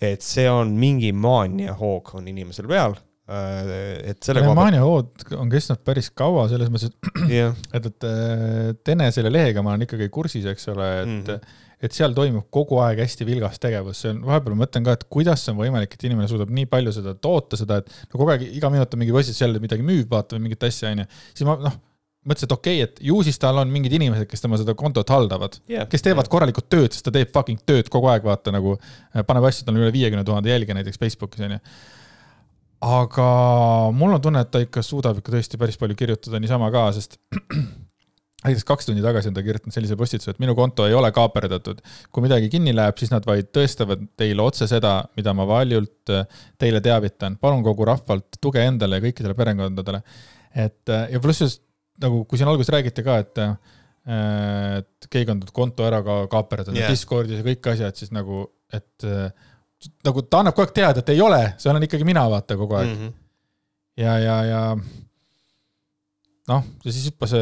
[0.00, 2.96] et see on mingi maaniahoog on inimesel peal
[3.30, 4.58] et selle koha pealt.
[4.58, 9.62] maaniahood on kestnud päris kaua selles mõttes, et yeah., et, et äh, Tene selle lehega
[9.64, 11.58] ma olen ikkagi kursis, eks ole, et mm, -hmm.
[11.86, 15.04] et seal toimub kogu aeg hästi vilgas tegevus, see on, vahepeal ma mõtlen ka, et
[15.12, 18.48] kuidas on võimalik, et inimene suudab nii palju seda toota, seda, et no kogu aeg
[18.48, 21.06] iga minut on mingi postitus jälle midagi müüb, vaata või mingit asja, onju.
[21.30, 21.78] siis ma noh,
[22.26, 25.08] mõtlesin, et okei okay,, et ju siis tal on mingid inimesed, kes tema seda kontot
[25.08, 26.34] haldavad yeah,, kes teevad yeah.
[26.34, 28.74] korralikult tööd, sest ta teeb fucking tööd kogu aeg, vaata nagu
[29.14, 31.62] paneb asju, tal on üle viiekümne tuhande jälgija näiteks Facebookis onju
[32.80, 33.28] aga
[33.92, 37.18] mul on tunne, et ta ikka suudab ikka tõesti päris palju kirjutada niisama ka, sest
[38.44, 41.82] näiteks kaks tundi tagasi on ta kirjutanud sellise postituse, et minu konto ei ole kaaperdatud.
[42.10, 46.24] kui midagi kinni läheb, siis nad vaid tõestavad teile otse seda, mida ma valjult äh,
[46.58, 47.36] teile teavitan.
[47.36, 50.02] palun kogu rahvalt tuge endale ja kõikidele perekondadele.
[50.54, 51.62] et äh, ja pluss just
[52.00, 53.54] nagu, kui siin alguses räägiti ka, et äh,
[54.10, 56.88] et keegi on konto ära ka kaaperdanud yeah.
[56.88, 59.04] Discordis ja kõik asjad, siis nagu, et
[60.04, 62.76] nagu ta annab kogu aeg teada, et ei ole, see olen ikkagi mina, vaata kogu
[62.78, 62.98] aeg mm.
[62.98, 63.12] -hmm.
[64.02, 64.62] ja, ja, ja
[66.48, 67.36] noh, ja siis hüppas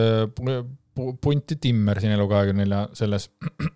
[1.23, 3.31] punti Timmer siin Elu24 selles.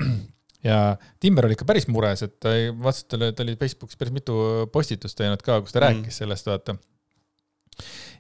[0.69, 4.37] ja Timmer oli ikka päris mures, et ta ei, vaatasin, ta oli, Facebookis päris mitu
[4.73, 5.87] postitust teinud ka, kus ta mm.
[5.87, 6.77] rääkis sellest, vaata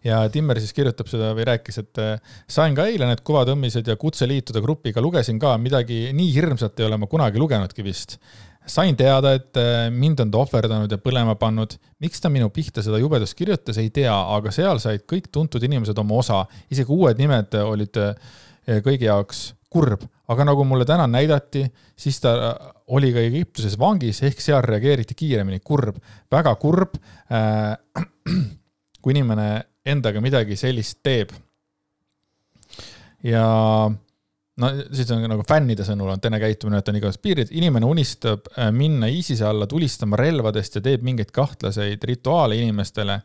[0.04, 2.00] ja Timmer siis kirjutab seda või rääkis, et
[2.50, 6.98] sain ka eile need kuvatõmmised ja kutseliitude grupiga lugesin ka, midagi nii hirmsat ei ole
[6.98, 8.18] ma kunagi lugenudki vist.
[8.66, 11.74] Sain teada, et äh, mind on ta ohverdanud ja põlema pannud.
[11.98, 15.98] miks ta minu pihta seda jubedust kirjutas, ei tea, aga seal said kõik tuntud inimesed
[15.98, 18.14] oma osa, isegi uued nimed olid äh,
[18.84, 21.64] kõigi jaoks kurb, aga nagu mulle täna näidati,
[21.98, 25.98] siis ta äh, oli ka Egiptuses vangis, ehk seal reageeriti kiiremini, kurb,
[26.30, 26.98] väga kurb.
[29.02, 29.46] kui inimene
[29.86, 31.32] endaga midagi sellist teeb.
[33.22, 33.44] ja
[34.62, 38.48] no siis on nagu fännide sõnul on Tene käitumine, et on igasugused piirid, inimene unistab
[38.56, 43.20] äh, minna ISISe alla tulistama relvadest ja teeb mingeid kahtlaseid rituaale inimestele.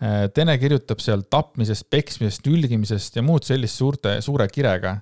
[0.00, 4.98] Äh, Tene kirjutab seal tapmisest, peksmisest, nülgimisest ja muud sellist suurte, suure kirega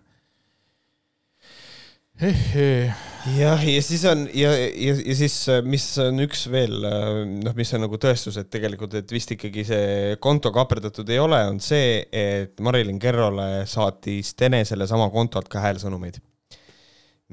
[3.39, 7.85] jah, ja siis on ja, ja, ja siis, mis on üks veel noh, mis on
[7.85, 12.59] nagu tõestus, et tegelikult, et vist ikkagi see konto kaaperdatud ei ole, on see, et
[12.64, 16.19] Marilyn Kerrole saatis Tene sellesama kontolt ka häälsõnumeid,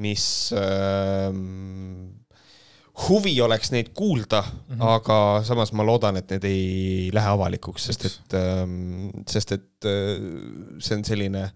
[0.05, 1.33] mis äh,
[3.07, 4.87] huvi oleks neid kuulda mm, -hmm.
[4.95, 10.17] aga samas ma loodan, et need ei lähe avalikuks, sest et ähm,, sest et äh,
[10.79, 11.49] see on selline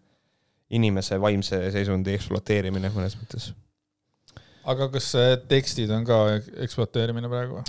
[0.70, 3.52] inimese vaimse seisundi ekspluateerimine mõnes mõttes.
[4.70, 5.14] aga kas
[5.50, 6.20] tekstid on ka
[6.66, 7.64] ekspluateerimine praegu?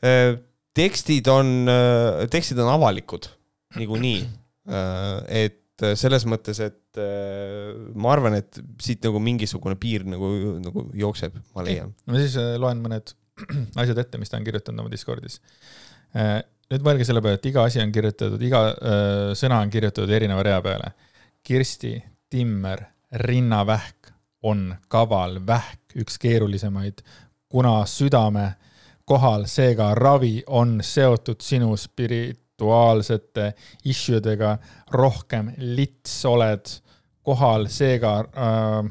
[0.00, 0.38] Äh,
[0.76, 3.28] tekstid on, äh, tekstid on avalikud
[3.76, 4.20] niikuinii,
[4.70, 5.58] äh, et
[5.96, 6.76] selles mõttes, et
[7.96, 10.26] ma arvan, et siit nagu mingisugune piir nagu,
[10.60, 11.94] nagu jookseb, ma leian.
[12.04, 13.14] no siis loen mõned
[13.80, 15.38] asjad ette, mis ta on kirjutanud oma Discordis.
[16.12, 18.60] nüüd mõelge selle peale, et iga asi on kirjutatud, iga
[19.40, 20.92] sõna on kirjutatud erineva rea peale.
[21.42, 24.12] Kirsti Timmer, rinnavähk
[24.42, 27.02] on kaval vähk, üks keerulisemaid,
[27.48, 28.54] kuna südame
[29.04, 33.52] kohal, seega ravi on seotud sinu spirituaalsete
[33.84, 34.56] issue dega,
[34.92, 36.70] rohkem lits oled
[37.22, 38.90] kohal, seega äh,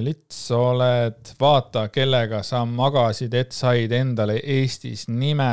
[0.00, 5.52] lits oled, vaata, kellega sa magasid, et said endale Eestis nime.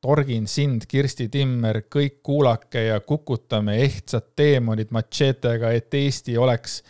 [0.00, 6.80] Torgin sind, Kirsti Timmer, kõik kuulake ja kukutame ehtsad teemonid matšeetega, et Eesti oleks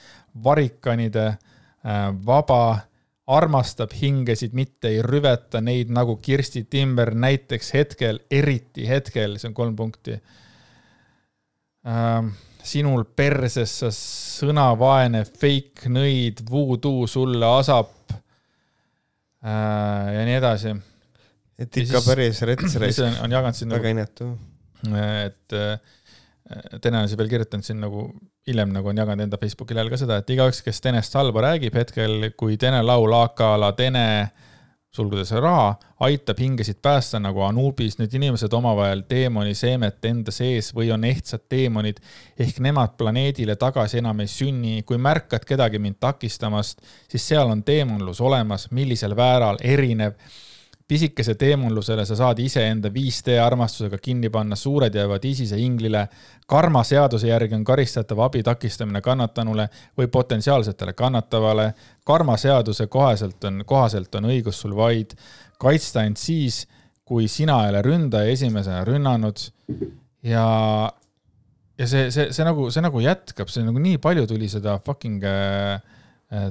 [0.44, 2.86] varikanide äh, vaba
[3.30, 9.54] armastab hingesid, mitte ei rüveta neid nagu Kirsti Timmer näiteks hetkel, eriti hetkel, see on
[9.54, 10.16] kolm punkti
[11.86, 12.32] ähm,
[12.62, 20.74] sinul perses sa sõnavaene fake nõid, voodoo sulle asap äh, ja nii edasi.
[21.60, 23.00] Et ikka siis, päris rets rets.
[23.04, 24.30] on, on jaganud siin väga nagu, inetu.
[25.24, 25.96] et äh,
[26.82, 28.08] Tene on siis veel kirjutanud siin nagu
[28.48, 31.76] hiljem nagu on jaganud enda Facebooki lehel ka seda, et igaüks, kes Tenest halba räägib
[31.78, 34.06] hetkel, kui Tene laul AK la Tene
[34.90, 40.90] sulgudes raha, aitab hingesid päästa nagu Anubis, need inimesed omavahel teemoni seemet enda sees või
[40.90, 42.00] on ehtsad teemonid,
[42.34, 44.82] ehk nemad planeedile tagasi enam ei sünni.
[44.82, 50.18] kui märkad kedagi mind takistamast, siis seal on teemonlus olemas, millisel määral erinev
[50.90, 56.08] pisikese teemonlusele sa saad iseenda 5D armastusega kinni panna, suured jäävad ISISe inglile.
[56.50, 59.68] karma seaduse järgi on karistatav abi takistamine kannatanule
[59.98, 61.72] või potentsiaalsetele kannatavale.
[62.04, 65.14] karma seaduse kohaselt on, kohaselt on õigus sul vaid
[65.58, 66.66] kaitsta end siis,
[67.04, 69.46] kui sina ei ole ründaja esimesena rünnanud
[70.22, 70.46] ja
[71.78, 75.22] ja see, see, see nagu, see nagu jätkab, see nagu nii palju tuli seda fucking
[75.22, 76.50] äh,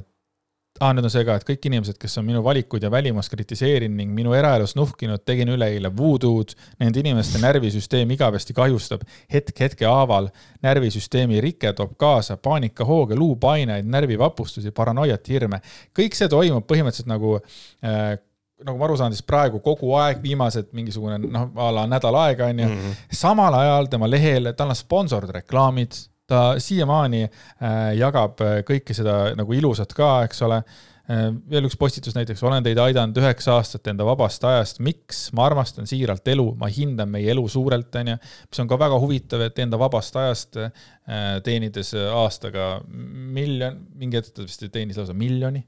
[0.80, 3.96] ah,, nüüd on see ka, et kõik inimesed, kes on minu valikuid ja välimust kritiseerinud
[3.96, 6.54] ning minu eraelus nuhkinud, tegin üleeile voodoo'd.
[6.80, 10.30] Nende inimeste närvisüsteem igavesti kahjustab hetk hetke haaval.
[10.62, 15.60] närvisüsteemi rike toob kaasa paanikahooge, luupaineid, närvivapustusi, paranoiat, hirme.
[15.96, 17.38] kõik see toimub põhimõtteliselt nagu
[17.84, 18.18] äh,
[18.64, 22.50] nagu ma aru saan, siis praegu kogu aeg, viimased mingisugune noh, a la nädal aega
[22.50, 25.96] on ju mm -hmm., samal ajal tema lehel, tal on sponsord reklaamid,
[26.30, 31.78] ta siiamaani äh, jagab äh, kõike seda nagu ilusat ka, eks ole äh, veel üks
[31.80, 35.24] postitus näiteks, olen teid aidanud üheksa aastat enda vabast ajast, miks?
[35.36, 38.18] ma armastan siiralt elu, ma hindan meie elu suurelt, onju.
[38.50, 40.60] mis on ka väga huvitav, et enda vabast ajast
[41.46, 45.64] teenides aastaga miljon, mingi hetk ta vist teenis lausa miljoni.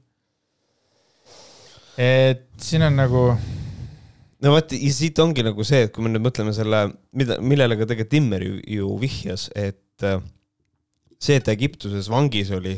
[1.99, 3.25] et siin on nagu.
[4.43, 7.75] no vot, ja siit ongi nagu see, et kui me nüüd mõtleme selle, mida, millele
[7.79, 10.07] ka tegelikult Timmer ju, ju vihjas, et
[11.23, 12.75] see, et ta Egiptuses vangis oli,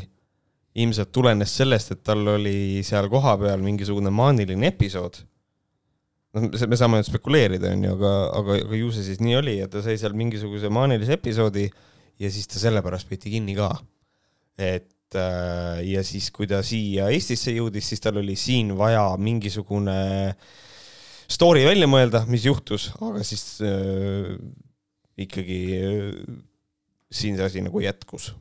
[0.76, 5.22] ilmselt tulenes sellest, et tal oli seal kohapeal mingisugune maaniline episood.
[6.36, 9.72] noh, me saame nüüd spekuleerida, onju, aga, aga, aga ju see siis nii oli, et
[9.72, 11.64] ta sai seal mingisuguse maanilise episoodi
[12.20, 13.70] ja siis ta sellepärast peeti kinni ka.
[14.60, 19.96] et äh, ja siis, kui ta siia Eestisse jõudis, siis tal oli siin vaja mingisugune
[21.28, 24.36] story välja mõelda, mis juhtus, aga siis äh,
[25.24, 26.12] ikkagi äh,
[27.12, 28.32] siin see asi nagu jätkus.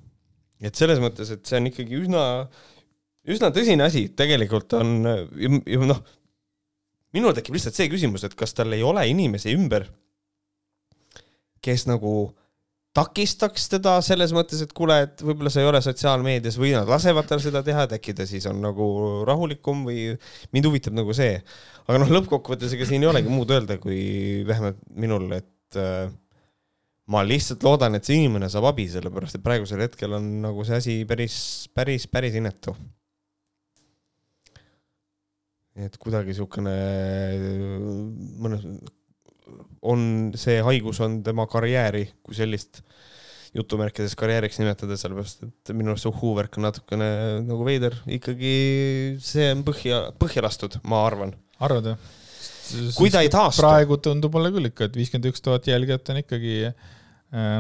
[0.61, 2.22] et selles mõttes, et see on ikkagi üsna,
[3.30, 4.95] üsna tõsine asi, tegelikult on
[5.66, 5.99] ju noh,
[7.16, 9.88] minul tekib lihtsalt see küsimus, et kas tal ei ole inimesi ümber,
[11.66, 12.16] kes nagu
[12.95, 17.28] takistaks teda selles mõttes, et kuule, et võib-olla sa ei ole sotsiaalmeedias või nad lasevad
[17.28, 18.88] tal seda teha, et äkki ta siis on nagu
[19.28, 20.13] rahulikum või
[20.55, 21.41] mind huvitab nagu see.
[21.86, 26.07] aga noh, lõppkokkuvõttes ega siin ei olegi muud öelda, kui vähemalt minul, et äh,
[27.11, 30.79] ma lihtsalt loodan, et see inimene saab abi, sellepärast et praegusel hetkel on nagu see
[30.79, 31.37] asi päris,
[31.75, 32.75] päris, päris inetu.
[35.75, 36.73] et kuidagi niisugune
[38.39, 38.61] mõnes,
[39.83, 40.05] on
[40.39, 42.79] see haigus on tema karjääri kui sellist
[43.55, 47.09] jutumärkides karjääriks nimetada, sellepärast et minu arust see uhhu-värk on natukene
[47.45, 48.55] nagu veider, ikkagi
[49.23, 51.35] see on põhja, põhja lastud, ma arvan.
[51.63, 52.09] arvad jah?
[52.97, 53.63] Kui ta ei taastu.
[53.63, 56.74] praegu tundub mulle küll ikka, et viiskümmend üks tuhat jälgijat on ikkagi äh,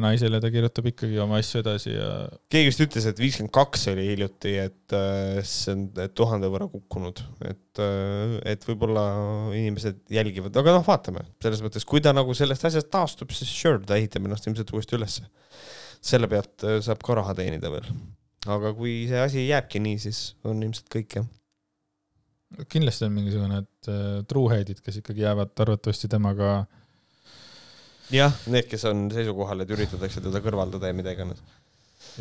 [0.03, 2.09] naisele, ta kirjutab ikkagi oma asju edasi ja.
[2.51, 5.85] keegi vist ütles, et viiskümmend kaks oli hiljuti, et äh, see on
[6.17, 9.05] tuhande võrra kukkunud, et, äh, et võib-olla
[9.53, 13.83] inimesed jälgivad, aga noh, vaatame selles mõttes, kui ta nagu sellest asjast taastub, siis sure,
[13.85, 15.29] ta ehitab ennast ilmselt uuesti ülesse.
[16.05, 17.87] selle pealt saab ka raha teenida veel.
[18.45, 21.33] aga kui see asi jääbki nii, siis on ilmselt kõik jah
[22.71, 26.55] kindlasti on mingisugune, et uh, truehead'id, kes ikkagi jäävad arvatavasti temaga.
[28.13, 31.43] jah, need, kes on seisukohal, et üritatakse teda kõrvaldada ja mida iganes.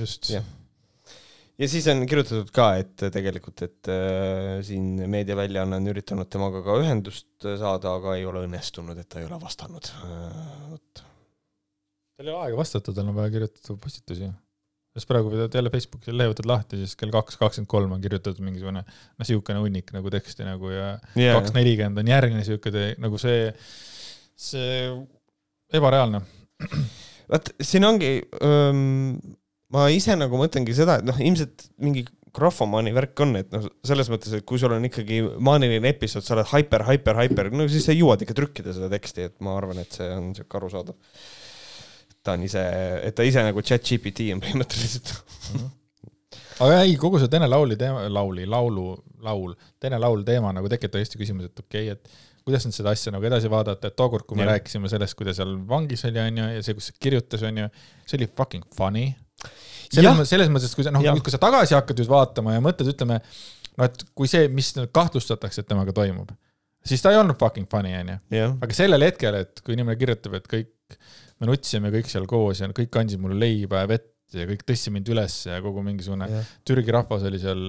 [0.00, 0.30] just.
[0.32, 6.78] ja siis on kirjutatud ka, et tegelikult, et äh, siin meediaväljaanne on üritanud temaga ka
[6.82, 10.40] ühendust saada, aga ei ole õnnestunud, et ta ei ole vastanud äh,.
[10.72, 11.04] vot.
[12.14, 14.32] tal ei ole aega vastata, tal on vaja kirjutada postitusi.
[14.94, 18.44] Sest praegu võtad jälle Facebooki lehe võtad lahti, siis kell kaks kakskümmend kolm on kirjutatud
[18.46, 21.54] mingisugune noh, siukene hunnik nagu teksti nagu ja kaks yeah.
[21.56, 22.70] nelikümmend on järgmine siuke
[23.02, 23.48] nagu see,
[24.38, 24.90] see
[25.74, 26.22] ebareaalne.
[27.32, 28.12] vaat siin ongi
[28.44, 29.16] ähm,
[29.74, 34.08] ma ise nagu mõtlengi seda, et noh, ilmselt mingi grafomaani värk on, et noh, selles
[34.10, 37.86] mõttes, et kui sul on ikkagi maaniline episood, sa oled hyper, hyper, hyper, no siis
[37.86, 40.98] sa jõuad ikka trükkida seda teksti, et ma arvan, et see on sihuke arusaadav.
[42.24, 42.60] Ta on ise,
[43.04, 45.56] et ta ise nagu chat GPT on põhimõtteliselt mm.
[45.56, 45.72] -hmm
[46.62, 48.92] aga ei, kogu see Tene Lauli teema, lauli, laulu,
[49.24, 52.92] laul, Tene Laul teema nagu tekitab hästi küsimuse, et okei okay,, et kuidas nüüd seda
[52.94, 54.52] asja nagu edasi vaadata, et tookord, kui me ja.
[54.52, 57.66] rääkisime sellest, kui ta seal vangis oli, onju, ja see, kus ta kirjutas, onju,
[58.04, 59.08] see oli fucking funny
[59.94, 62.90] selles mõttes, selles mõttes, kui sa noh, kui sa tagasi hakkad nüüd vaatama ja mõtled,
[62.94, 63.20] ütleme,
[63.78, 66.32] no et kui see, mis kahtlustatakse, et temaga toimub,
[66.86, 68.48] siis ta ei olnud fucking funny, onju.
[68.64, 70.98] aga sellel hetkel, et kui inimene kirjutab, et kõik,
[71.44, 74.90] me nutsime kõik seal koos ja kõik andsid mulle leiba ja vett ja kõik tõstsid
[74.90, 76.48] mind üles ja kogu mingisugune yeah.
[76.66, 77.60] Türgi rahvas oli seal,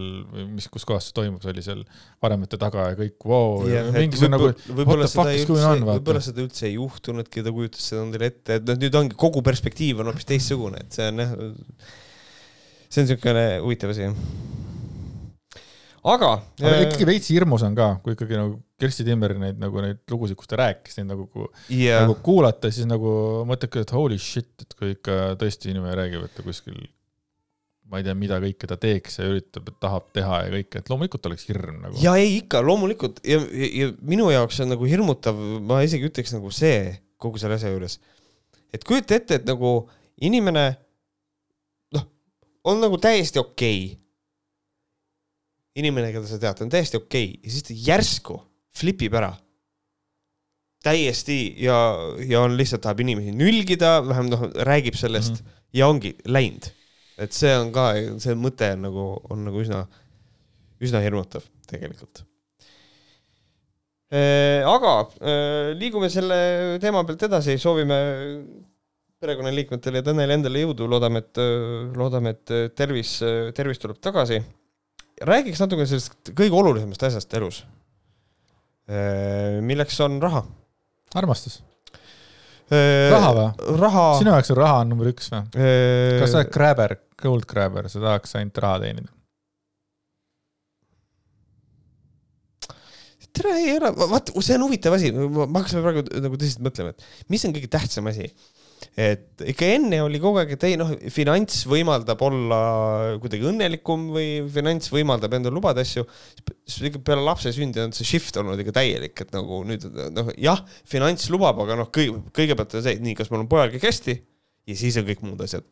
[0.49, 1.83] mis, kus kohas see toimub, see oli seal
[2.23, 3.91] varemete taga ja kõik wow, yeah,.
[3.93, 4.49] mingisugune nagu,
[4.79, 5.27] võib-olla seda,
[5.91, 9.45] võib seda üldse ei juhtunudki, ta kujutas seda endale ette, et noh, nüüd ongi kogu
[9.45, 11.37] perspektiiv on hoopis teistsugune, et see on jah
[12.89, 14.09] see on niisugune huvitav asi.
[16.03, 16.31] aga.
[16.61, 20.01] aga äh, ikkagi veits hirmus on ka, kui ikkagi nagu Kersti Timmeri neid nagu neid
[20.11, 21.29] lugusid, kus ta rääkis, neid nagu
[21.71, 23.09] yeah., nagu kuulata, siis nagu
[23.47, 26.81] mõtledki, et holy shit, et kui ikka tõesti inimene räägib, et ta kuskil
[27.89, 31.29] ma ei tea, mida kõike ta teeks ja üritab, tahab teha ja kõike, et loomulikult
[31.29, 31.99] oleks hirm nagu.
[32.01, 36.33] ja ei ikka, loomulikult ja, ja, ja minu jaoks on nagu hirmutav, ma isegi ütleks
[36.35, 37.99] nagu see kogu selle asja juures,
[38.73, 39.77] et kujuta ette, et nagu
[40.25, 40.73] inimene
[42.65, 44.01] on nagu täiesti okei okay..
[45.77, 47.39] inimene, keda sa tead, on täiesti okei okay.
[47.45, 48.39] ja siis ta järsku
[48.75, 49.33] flipib ära.
[50.85, 51.75] täiesti ja,
[52.29, 55.63] ja on lihtsalt tahab inimesi nülgida, vähemalt noh, räägib sellest mm -hmm.
[55.73, 56.69] ja ongi läinud.
[57.17, 59.85] et see on ka, see mõte on nagu, on nagu üsna,
[60.81, 62.25] üsna hirmutav tegelikult
[64.15, 64.91] aga
[65.75, 67.97] liigume selle teema pealt edasi, soovime
[69.25, 71.41] perekonnaliikmetele ja Tõnele endale jõudu, loodame, et,
[71.95, 73.17] loodame, et tervis,
[73.55, 74.41] tervis tuleb tagasi.
[75.21, 77.63] räägiks natuke sellest kõige olulisemast asjast elus.
[79.65, 80.43] Milleks on raha.
[81.17, 81.61] armastus.
[82.69, 83.49] raha või?
[83.81, 84.05] raha.
[84.19, 85.43] sinu jaoks on raha on number üks või?
[86.21, 89.11] kas sa oled grabber, gold grabber, sa tahaks ainult raha teenida?
[93.35, 97.31] tere, ei ole, vaat see on huvitav asi, ma hakkasin praegu nagu tõsiselt mõtlema, et
[97.33, 98.29] mis on kõige tähtsam asi
[98.95, 102.59] et ikka enne oli kogu aeg, et ei noh, finants võimaldab olla
[103.23, 106.05] kuidagi õnnelikum või finants võimaldab endale lubada asju.
[106.97, 111.29] peale lapse sündi on see shift olnud ikka täielik, et nagu nüüd noh, jah, finants
[111.33, 114.19] lubab, aga noh, kõige, kõigepealt on see, et nii, kas mul on pojal kõik hästi
[114.69, 115.65] ja siis on kõik muud asjad.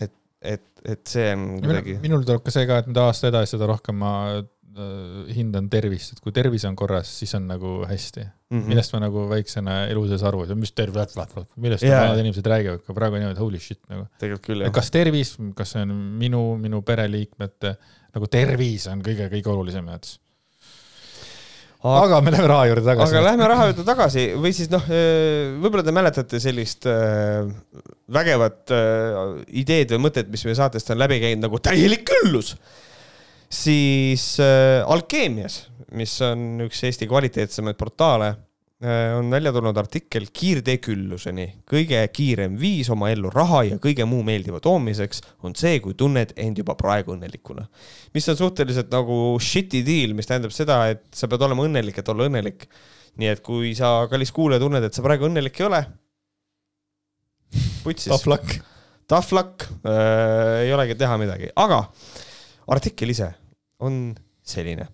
[0.00, 1.98] et, et, et see on kuidagi.
[2.02, 4.14] minul tuleb ka see ka, et mida aasta edasi, seda rohkem ma
[5.34, 8.30] hindan tervist, et kui tervis on korras, siis on nagu hästi mm.
[8.54, 8.68] -hmm.
[8.70, 11.16] millest ma nagu väiksena elu sees aru ei saa, mis tervis,
[11.56, 12.04] millest yeah.
[12.04, 14.06] vanad inimesed räägivad, aga praegu on niimoodi holy shit nagu.
[14.18, 14.72] tegelikult küll, jah.
[14.72, 17.76] kas tervis, kas see on minu, minu pereliikmete
[18.14, 20.18] nagu tervis on kõige, kõige olulisem minu jaoks
[21.80, 23.14] aga, aga me läheme raha juurde tagasi.
[23.14, 27.48] aga lähme raha juurde tagasi või siis noh, äh, võib-olla te mäletate sellist äh,
[28.12, 29.24] vägevat äh,
[29.62, 32.54] ideed või mõtet, mis meie saatest on läbi käinud nagu täielik küllus
[33.50, 35.64] siis äh, Alkeemias,
[35.98, 41.48] mis on üks Eesti kvaliteetsemaid portaale äh,, on välja tulnud artikkel Kiirtee külluseni.
[41.68, 46.36] kõige kiirem viis oma ellu raha ja kõige muu meeldiva toomiseks on see, kui tunned
[46.36, 47.66] end juba praegu õnnelikuna.
[48.14, 52.14] mis on suhteliselt nagu shitty deal, mis tähendab seda, et sa pead olema õnnelik, et
[52.14, 52.68] olla õnnelik.
[53.18, 55.84] nii et kui sa, kallis kuulaja, tunned, et sa praegu õnnelik ei ole,
[57.82, 58.12] putsis.
[58.12, 58.60] Tough luck.
[59.10, 61.82] Tough luck äh,, ei olegi teha midagi, aga
[62.70, 63.32] artikkel ise
[63.80, 64.88] on selline.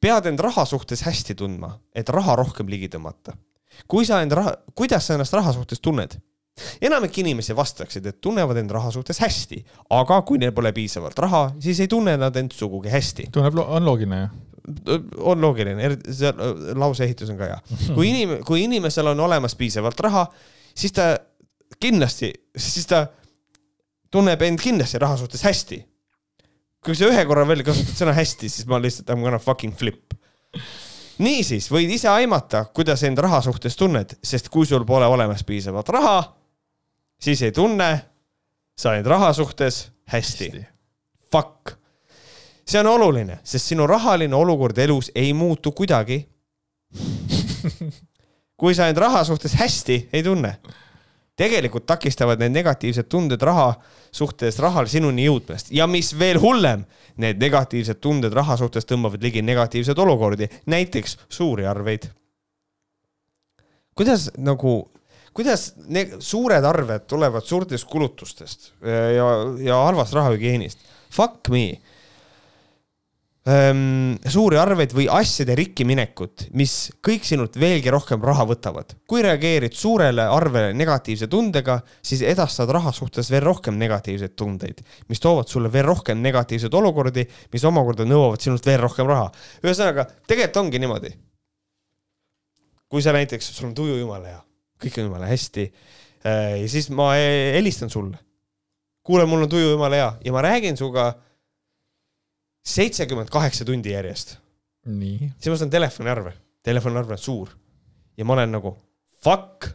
[0.00, 3.36] pead end raha suhtes hästi tundma, et raha rohkem ligi tõmmata.
[3.88, 6.18] kui sa end raha, kuidas sa ennast raha suhtes tunned?
[6.82, 9.62] enamik inimesi vastaksid, et tunnevad end raha suhtes hästi,
[9.96, 13.30] aga kui neil pole piisavalt raha, siis ei tunne nad end sugugi hästi.
[13.32, 14.28] tunneb, on loogiline ju
[15.18, 16.30] on loogiline, see
[16.78, 17.58] lause ehitus on ka hea.
[17.94, 20.26] kui inim-, kui inimesel on olemas piisavalt raha,
[20.76, 21.14] siis ta
[21.80, 23.06] kindlasti, siis ta
[24.12, 25.80] tunneb end kindlasti raha suhtes hästi
[26.84, 29.76] kui sa ühe korra veel kasutad sõna hästi, siis ma lihtsalt I m gonna fucking
[29.76, 30.14] flip.
[31.20, 35.88] niisiis, võid ise aimata, kuidas end raha suhtes tunned, sest kui sul pole olemas piisavalt
[35.92, 36.18] raha,
[37.20, 37.90] siis ei tunne
[38.80, 40.66] sa end raha suhtes hästi, hästi..
[41.30, 41.76] Fuck.
[42.66, 46.22] see on oluline, sest sinu rahaline olukord elus ei muutu kuidagi.
[48.60, 50.56] kui sa end raha suhtes hästi ei tunne,
[51.40, 53.72] tegelikult takistavad need negatiivsed tunded raha
[54.12, 56.84] suhtes rahal sinuni jõudmast ja mis veel hullem,
[57.20, 62.10] need negatiivsed tunded raha suhtes tõmbavad ligi negatiivseid olukordi, näiteks suuri arveid.
[63.96, 64.90] kuidas nagu
[65.36, 69.28] kuidas need suured arved tulevad suurtest kulutustest ja,
[69.62, 70.78] ja halvast rahahügieenist?
[71.10, 71.80] Fuck me.
[73.40, 78.92] Suuri arveid või asjade rikkiminekut, mis kõik sinult veelgi rohkem raha võtavad.
[79.08, 85.20] kui reageerid suurele arvele negatiivse tundega, siis edastad raha suhtes veel rohkem negatiivseid tundeid, mis
[85.20, 89.32] toovad sulle veel rohkem negatiivseid olukordi, mis omakorda nõuavad sinult veel rohkem raha.
[89.64, 91.16] ühesõnaga, tegelikult ongi niimoodi.
[92.90, 94.44] kui sa näiteks, sul on tuju jumala hea
[94.80, 95.66] kõik on jumala hästi.
[96.24, 98.18] Ja siis ma e-, helistan sulle.
[99.02, 101.14] kuule, mul on tuju jumala hea ja ma räägin sinuga
[102.66, 104.36] seitsekümmend kaheksa tundi järjest.
[105.38, 106.32] siis ma saan telefoniarve,
[106.62, 107.50] telefoniarve on suur
[108.16, 108.74] ja ma olen nagu
[109.24, 109.68] fuck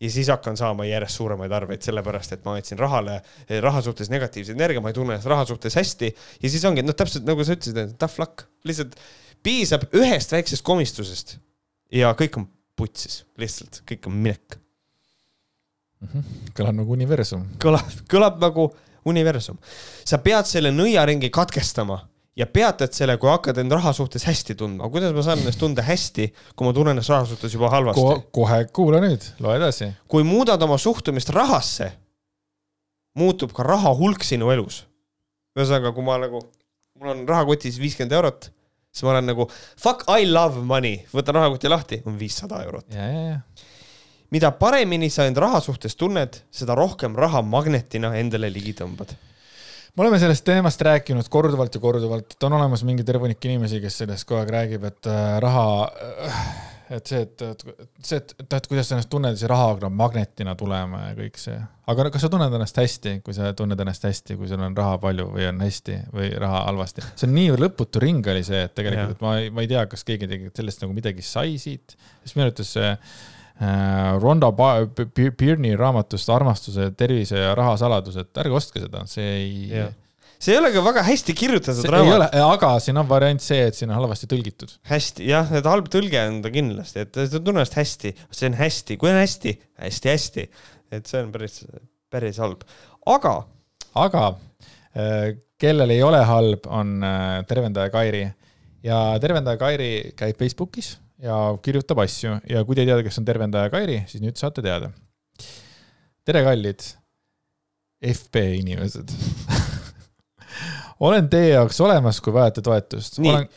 [0.00, 3.20] ja siis hakkan saama järjest suuremaid arveid, sellepärast et ma andsin rahale,
[3.62, 6.12] raha suhtes negatiivse energia, ma ei tunne ennast raha suhtes hästi.
[6.42, 8.94] ja siis ongi, noh, täpselt nagu sa ütlesid, et tough luck, lihtsalt
[9.42, 11.36] piisab ühest väiksest komistusest
[11.94, 14.58] ja kõik on putsis, lihtsalt kõik on minek
[16.00, 16.08] mm.
[16.12, 16.52] -hmm.
[16.54, 17.46] kõlab nagu universum.
[17.62, 18.70] kõlab, kõlab nagu
[19.08, 19.58] universum.
[20.04, 22.00] sa pead selle nõiaringi katkestama
[22.38, 24.90] ja peatad selle, kui hakkad end raha suhtes hästi tundma.
[24.92, 28.20] kuidas ma saan ennast tunda hästi, kui ma tunnen ennast raha suhtes juba halvasti Ko?
[28.40, 29.90] kohe kuula nüüd, loe edasi.
[30.08, 31.90] kui muudad oma suhtumist rahasse,
[33.18, 34.84] muutub ka raha hulk sinu elus.
[35.58, 36.44] ühesõnaga, kui ma nagu,
[36.98, 38.52] mul on rahakotis viiskümmend eurot
[38.98, 39.46] siis ma olen nagu
[39.78, 42.88] fuck I love money, võtan rahakoti lahti, on viissada eurot.
[44.34, 49.16] Mida paremini sa end raha suhtes tunned, seda rohkem raha magnetina endale ligi tõmbad
[49.98, 53.80] me oleme sellest teemast rääkinud korduvalt ja korduvalt, et on olemas mingi terve hunnik inimesi,
[53.82, 56.42] kes sellest kogu aeg räägib, et äh, raha äh,
[56.90, 57.64] et see, et, et
[58.06, 61.56] see, et, et, kuidas sa ennast tunned, see raha hakkab magnetina tulema ja kõik see.
[61.92, 64.96] aga kas sa tunned ennast hästi, kui sa tunned ennast hästi, kui sul on raha
[65.02, 67.04] palju või on hästi või raha halvasti?
[67.10, 70.06] see on nii lõputu ring oli see, et tegelikult, et ma, ma ei tea, kas
[70.08, 72.94] keegi tegelikult sellest nagu midagi sai siit, sest minu arvates see
[74.22, 79.88] Ronda Byrne'i raamatust Armastuse, tervise ja raha saladused, ärge ostke seda, see ei
[80.38, 82.34] see ei ole ka väga hästi kirjutatud raamat.
[82.38, 84.76] aga siin on variant see, et siin on halvasti tõlgitud.
[84.90, 88.58] hästi, jah, et halb tõlge on ta kindlasti, et ta tunneb ennast hästi, see on
[88.60, 90.46] hästi, kui on hästi, hästi-hästi,
[90.94, 91.58] et see on päris,
[92.12, 92.62] päris halb,
[93.10, 93.34] aga.
[93.98, 94.24] aga
[94.94, 98.28] äh, kellel ei ole halb, on äh, tervendaja Kairi.
[98.86, 103.26] Ja tervendaja Kairi käib Facebookis ja kirjutab asju ja kui te ei tea, kes on
[103.28, 104.90] tervendaja Kairi, siis nüüd saate teada.
[106.28, 106.84] tere, kallid
[108.04, 109.14] FB inimesed
[111.08, 113.18] olen teie jaoks olemas, kui vajate toetust.
[113.22, 113.48] nii olen...,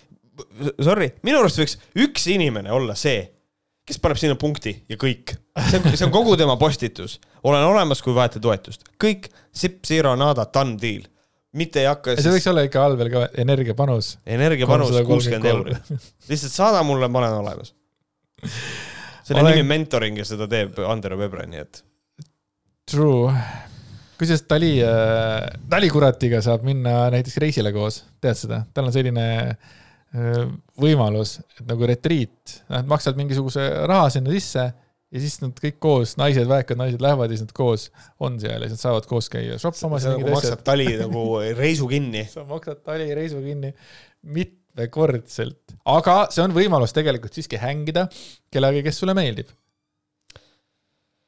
[0.82, 3.24] sorry, minu arust võiks üks inimene olla see,
[3.88, 5.36] kes paneb sinna punkti ja kõik.
[5.70, 7.20] see on, see on kogu tema postitus.
[7.44, 8.88] olen olemas, kui vajate toetust.
[9.02, 11.06] kõik, sipp, zero, nada, done deal.
[11.58, 12.26] Mitte ei hakka siis....
[12.26, 14.14] see võiks olla ikka all veel ka energiapanus.
[14.26, 15.78] energiapanus kuuskümmend euri.
[16.32, 17.74] lihtsalt saada mulle, ma olen olemas.
[19.24, 19.58] selle olen...
[19.58, 21.84] nimi mentoring ja seda teeb Andero Vebre, nii et.
[22.92, 23.34] True
[24.22, 29.26] kusjuures Dali, äh, Dali kuratiga saab minna näiteks reisile koos, tead seda, tal on selline
[29.50, 30.44] äh,
[30.82, 34.68] võimalus, et nagu retriit, nad maksavad mingisuguse raha sinna sisse
[35.12, 37.90] ja siis nad kõik koos, naised, väekad naised lähevad ja siis nad koos
[38.24, 40.06] on seal ja siis nad saavad koos käia shoppamas.
[40.06, 41.26] sa nagu maksad tali nagu
[41.58, 42.26] reisu kinni.
[42.34, 43.74] sa maksad tali reisu kinni
[44.22, 48.08] mitmekordselt, aga see on võimalus tegelikult siiski hängida
[48.54, 49.52] kellegagi, kes sulle meeldib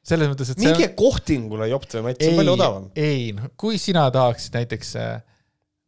[0.04, 0.96] selles mõttes, et minge on...
[0.98, 2.90] kohtingule jopt või Mats, see on palju odavam.
[2.98, 5.14] ei, noh, kui sina tahaksid näiteks äh,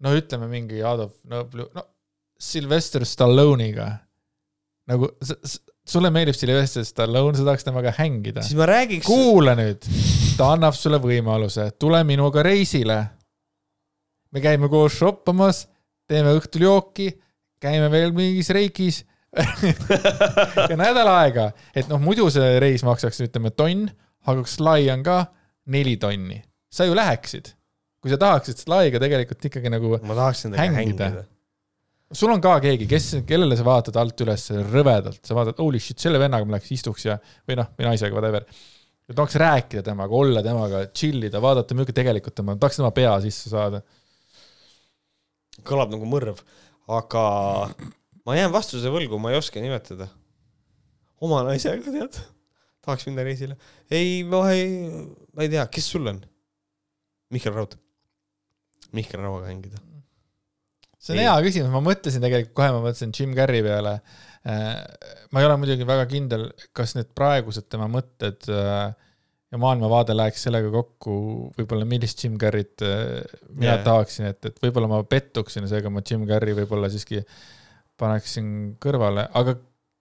[0.05, 1.45] no ütleme mingi Adolf, no,
[1.77, 1.85] no
[2.41, 3.91] Sylvester Stallone'iga
[4.91, 5.11] nagu
[5.87, 8.43] sulle meeldib Sylvester Stallone, sa tahaks temaga hängida.
[8.43, 9.07] siis ma räägiks.
[9.07, 9.87] kuula nüüd,
[10.39, 13.03] ta annab sulle võimaluse, tule minuga reisile.
[14.33, 15.67] me käime koos shoppamas,
[16.09, 17.11] teeme õhtul jooki,
[17.63, 19.05] käime veel mingis reikis
[20.71, 23.87] ja nädal aega, et noh, muidu see reis maksaks, ütleme tonn
[24.27, 25.21] aga kas Sly on ka
[25.73, 26.41] neli tonni,
[26.73, 27.53] sa ju läheksid,
[28.03, 29.97] kui sa tahaksid Slyga tegelikult ikkagi nagu.
[30.03, 31.27] ma tahaksin temaga hängida, hängida
[32.13, 35.99] sul on ka keegi, kes, kellele sa vaatad alt üles rõvedalt, sa vaatad, holy shit,
[36.03, 37.17] selle vennaga ma läheks istuks ja,
[37.49, 38.47] või noh, või naisega, whatever.
[39.07, 43.17] ja tahaks rääkida temaga, olla temaga, chill ida, vaadata, milline tegelikult tema, tahaks tema pea
[43.25, 43.83] sisse saada.
[45.67, 46.41] kõlab nagu mõrv,
[46.95, 47.27] aga
[48.27, 50.09] ma jään vastuse võlgu, ma ei oska nimetada.
[51.21, 52.23] oma naisega, tead
[52.87, 53.57] tahaks minna reisile.
[53.91, 54.79] ei, ma ei,
[55.35, 56.23] ma ei tea, kes sul on?
[57.35, 57.75] Mihkel Raud.
[58.95, 59.83] Mihkel Rauaga hängida?
[61.07, 61.27] See on ei.
[61.29, 63.97] hea küsimus, ma mõtlesin tegelikult kohe, ma mõtlesin Jim Carrey peale.
[64.47, 64.79] Äh,
[65.35, 68.89] ma ei ole muidugi väga kindel, kas need praegused tema mõtted äh,
[69.53, 71.17] ja maailmavaade läheks sellega kokku,
[71.59, 73.85] võib-olla millist Jim Carrey't äh, mina yeah.
[73.87, 77.23] tahaksin, et, et võib-olla ma pettuksin, seega ma Jim Carrey võib-olla siiski
[77.99, 78.49] paneksin
[78.83, 79.57] kõrvale, aga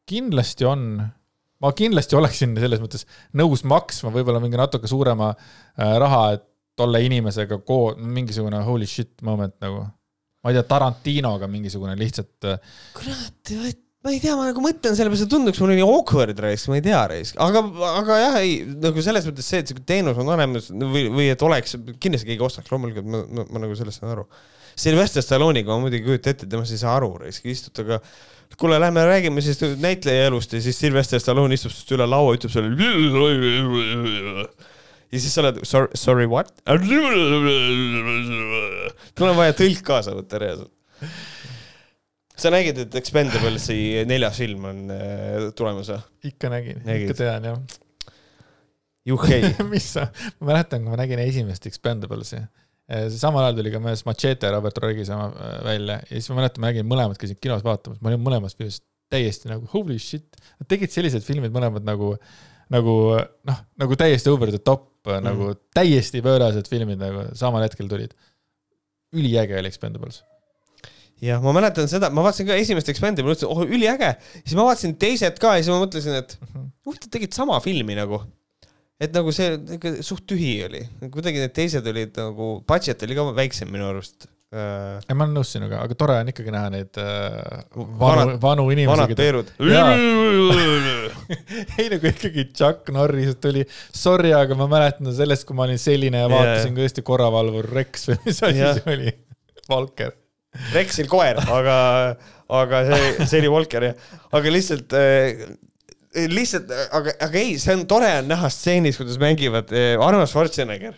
[0.09, 0.89] kindlasti on,
[1.63, 3.05] ma kindlasti oleksin selles mõttes
[3.37, 5.31] nõus maksma võib-olla mingi natuke suurema
[5.77, 6.43] raha, et
[6.75, 9.85] tolle inimesega koos, mingisugune holy shit moment nagu
[10.45, 12.45] ma ei tea, Tarantinoga mingisugune lihtsalt.
[12.45, 13.53] Äh, kurat,
[14.05, 16.77] ma ei tea, ma nagu mõtlen selle peale, see tunduks mulle nii awkward raisk, ma
[16.77, 17.63] ei tea raisk, aga,
[17.95, 21.45] aga jah, ei nagu selles mõttes see, et siuke teenus on olemas või, või et
[21.45, 24.27] oleks, kindlasti keegi ostaks, loomulikult ma, ma, ma nagu sellest saan aru.
[24.77, 27.97] Sylvester Stallone'iga ma muidugi ei kujuta ette, temast ei saa aru raisk, istute aga
[28.59, 32.53] kuule, lähme räägime siis näitleja elust ja siis Sylvester Stallone istub sinust üle laua, ütleb
[32.53, 32.69] sulle
[35.15, 36.51] ja siis sa oled sorry, sorry what?
[39.15, 40.73] mul on vaja tõlk kaasa võtta reaalselt.
[42.35, 43.77] sa nägid, et Expendablesi
[44.09, 46.01] neljas film on äh, tulemas või?
[46.31, 47.61] ikka nägin, ikka tean jah.
[49.07, 50.09] juhhei mis sa,
[50.39, 54.83] ma mäletan, kui ma nägin esimest Expendablesi äh, samal ajal tuli ka mõnes Machete Robert
[54.83, 58.11] Rodriguez oma äh, välja ja siis ma mäletan, ma nägin mõlemad, käisin kinos vaatamas, ma
[58.11, 58.81] olin mõlemas filmis
[59.13, 60.33] täiesti nagu holy shit.
[60.57, 62.15] Nad tegid sellised filmid mõlemad nagu,
[62.73, 65.25] nagu noh, nagu täiesti over the top mm.
[65.25, 68.15] nagu täiesti pöörased filmid nagu samal hetkel tulid.
[69.15, 70.23] üliäge oli Expendables
[71.23, 74.95] jah, ma mäletan seda, ma vaatasin ka esimest Expendables, mõtlesin, oh üliäge, siis ma vaatasin
[74.99, 76.71] teised ka ja siis ma mõtlesin, et mhm.
[76.87, 78.23] huvitav, tegid sama filmi nagu.
[78.95, 79.57] et nagu see
[80.07, 80.79] suht tühi oli,
[81.11, 84.29] kuidagi need teised olid nagu, budget oli ka väiksem minu arust.
[84.55, 87.05] Ei, ma olen nõus sinuga, aga tore on ikkagi näha neid äh,
[87.99, 88.91] vanu, vanu inimesi.
[88.91, 89.47] vanad peerud.
[91.81, 93.63] ei nagu ikkagi Chuck Norris tuli,
[93.95, 96.77] sorry, aga ma mäletan sellest, kui ma olin selline ja vaatasin yeah.
[96.77, 98.79] ka Eesti korravalvur Rex või mis asi yeah.
[98.79, 99.09] see oli,
[99.71, 100.11] Valker.
[100.71, 101.77] Rexil koer, aga,
[102.61, 103.95] aga see, see oli Volker jah,
[104.39, 105.43] aga lihtsalt äh,
[106.31, 110.95] lihtsalt, aga, aga ei, see on tore on näha stseenis, kuidas mängivad äh, Arnold Schwarzenegger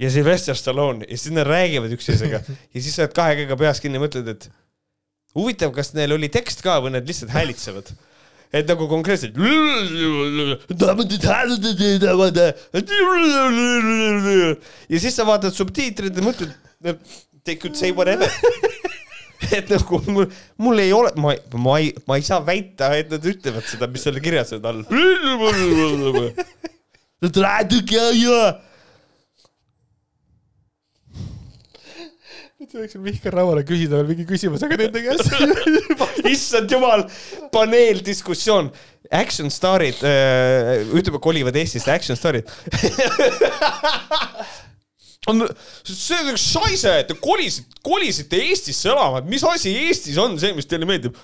[0.00, 2.42] ja Sylvester Stallone ja siis nad räägivad üksteisega.
[2.74, 4.48] Ja siis sa oled kahe käega peas kinni mõtled, et
[5.36, 7.92] huvitav, kas neil oli tekst ka või nad lihtsalt häälitsevad.
[8.50, 9.36] Et nagu konkreetselt.
[14.90, 16.56] ja siis sa vaatad subtiitrid ja mõtled,
[17.44, 18.26] they could say whatever.
[19.50, 20.26] Et nagu mul,
[20.60, 24.04] mul ei ole, ma, ma ei, ma ei saa väita, et nad ütlevad seda, mis
[24.04, 24.82] seal kirjas on all
[32.60, 35.30] nüüd sa võiksid Mihkel Rauale küsida veel mingi küsimuse ka nende käest
[36.34, 37.06] issand jumal,
[37.54, 38.68] paneeldiskussioon.
[39.16, 42.44] Action staar'id äh,, ütleme, kolivad Eestisse action staar'id
[45.24, 50.36] see on üks šaise, et te kolisite, kolisite Eestisse elama, et mis asi Eestis on
[50.40, 51.16] see, mis teile meeldib?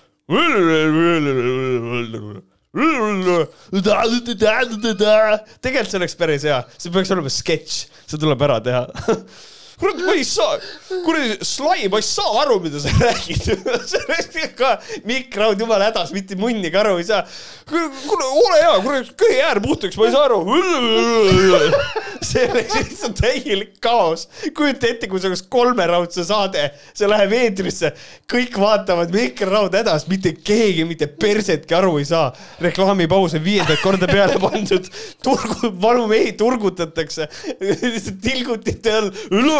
[5.60, 7.76] tegelikult see oleks päris hea, see peaks olema sketš,
[8.08, 8.82] see tuleb ära teha
[9.80, 10.56] kurat, ma ei saa,
[11.04, 16.36] kuradi Sly, ma ei saa aru, mida sa räägid ka Mikk Raud jumala hädas, mitte
[16.40, 17.22] munnigi aru ei saa.
[17.68, 20.40] kuule, ole hea, kurat, köhi äär puhtaks, ma ei saa aru.
[22.26, 24.26] see oleks lihtsalt täielik kaos.
[24.56, 27.92] kujuta ette, kui see oleks kolmeraudse saade, see läheb eetrisse,
[28.32, 32.30] kõik vaatavad Mikk Raud hädas, mitte keegi mitte persetki aru ei saa.
[32.64, 34.88] reklaamipaus on viiendat korda peale pandud,
[35.24, 37.28] turgu, vanu mehi turgutatakse
[37.60, 39.12] lihtsalt tilgutite all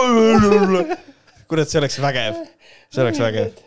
[1.49, 2.41] kurat, see oleks vägev,
[2.93, 3.63] see oleks vägev.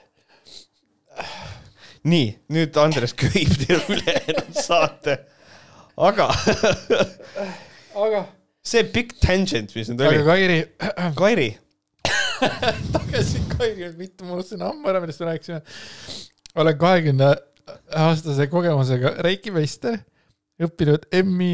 [2.10, 5.20] nii, nüüd Andres köhib teile ülejäänud saate.
[5.98, 6.30] aga
[8.04, 8.26] aga
[8.64, 10.22] see pikk tangent, mis nüüd oli.
[10.22, 10.62] aga Kairi.
[11.24, 11.50] Kairi
[12.40, 15.62] tagasi Kairi, mitte ma unustasin ammu ära, millest me rääkisime.
[16.56, 17.30] olen kahekümne
[17.96, 20.00] aastase kogemusega reikimeister,
[20.64, 21.52] õppinud MI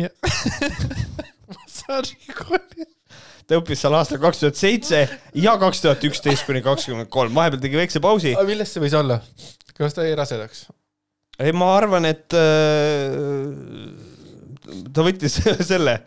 [1.55, 2.94] massaažikoolis
[3.45, 5.03] ta õppis seal aastal kaks tuhat seitse
[5.37, 8.33] ja kaks tuhat üksteist kuni kakskümmend kolm, vahepeal tegi väikse pausi.
[8.47, 9.21] millest see võis olla?
[9.75, 10.65] kas ta jäi rasedaks?
[11.39, 13.13] ei, ma arvan, et äh,
[14.95, 15.39] ta võttis
[15.71, 15.99] selle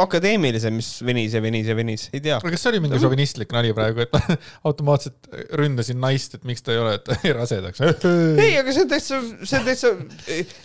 [0.00, 2.38] akadeemilise, mis venis ja venis ja venis, ei tea.
[2.42, 4.36] kas see oli mingi šovinistlik nali praegu, et ma
[4.70, 5.28] automaatselt
[5.60, 7.82] ründasin naist, et miks ta ei ole, et ta jäi rasedaks?
[8.44, 9.92] ei, aga see on täitsa, see on täitsa,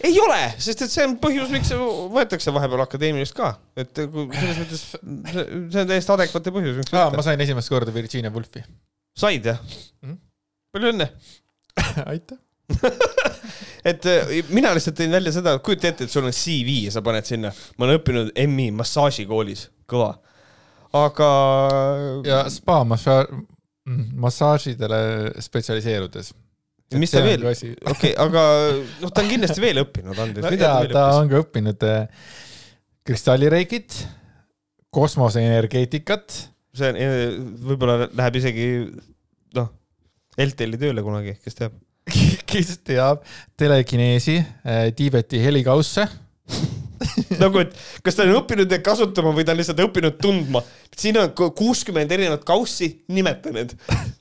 [0.10, 1.74] ei ole, sest et see on põhjus, miks
[2.16, 6.94] võetakse vahepeal akadeemilist ka, et selles mõttes see on täiesti adekvaatne põhjus.
[6.94, 8.64] aa, ma sain esimest korda Virginia Woolfi.
[9.20, 10.12] said jah mm?
[10.12, 10.22] -hmm.
[10.74, 11.10] palju õnne
[12.06, 12.40] aitäh
[13.90, 17.04] et äh, mina lihtsalt tõin välja seda, kujuta ette, et sul on CV ja sa
[17.06, 20.12] paned sinna, ma olen õppinud MI massaažikoolis, kõva.
[20.98, 21.32] aga
[22.28, 23.26] ja spa massa-,
[24.26, 25.02] massaažidele
[25.42, 26.34] spetsialiseerudes.
[26.98, 27.46] mis ta veel,
[27.94, 28.46] okei, aga
[29.02, 31.20] noh, ta on kindlasti veel õppinud, Andres, mida ta ja veel ta õppis?
[31.24, 32.32] on ka õppinud äh,
[33.10, 34.00] kristallireikit,
[34.94, 36.34] kosmoseenergeetikat,
[36.78, 36.98] see on,
[37.66, 38.66] võib-olla läheb isegi
[39.58, 39.70] noh,
[40.40, 41.78] LTL-i tööle kunagi, kes teab.
[42.50, 43.22] Kes teab,
[43.60, 44.40] telekineesi,
[44.98, 46.08] Tiibeti helikausse
[47.44, 50.62] nagu, et kas ta on õppinud neid kasutama või ta on lihtsalt õppinud tundma.
[50.98, 53.76] siin on ku- kuuskümmend erinevat kaussi, nimeta need.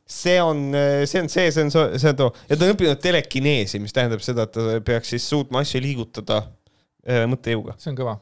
[0.09, 0.61] see on,
[1.09, 3.97] see on see, see on so- see on too ja ta on õppinud telekineesi, mis
[3.97, 7.79] tähendab seda, et ta peaks siis suutma asju liigutada äh, mõttejõuga.
[7.81, 8.19] see on kõva.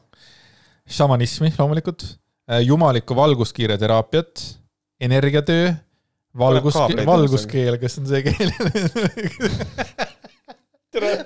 [0.87, 2.05] šamanismi loomulikult,
[2.63, 4.39] jumalikku valguskiire teraapiat,
[5.03, 5.73] energiatöö,
[6.37, 6.75] valgus
[7.05, 8.51] valguskeel, kas on see keel?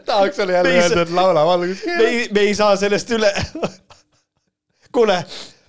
[0.05, 2.05] tahaks sulle jälle Me öelda, et laula me valguskeel.
[2.05, 3.31] ei, me ei saa sellest üle.
[4.91, 5.23] kuule,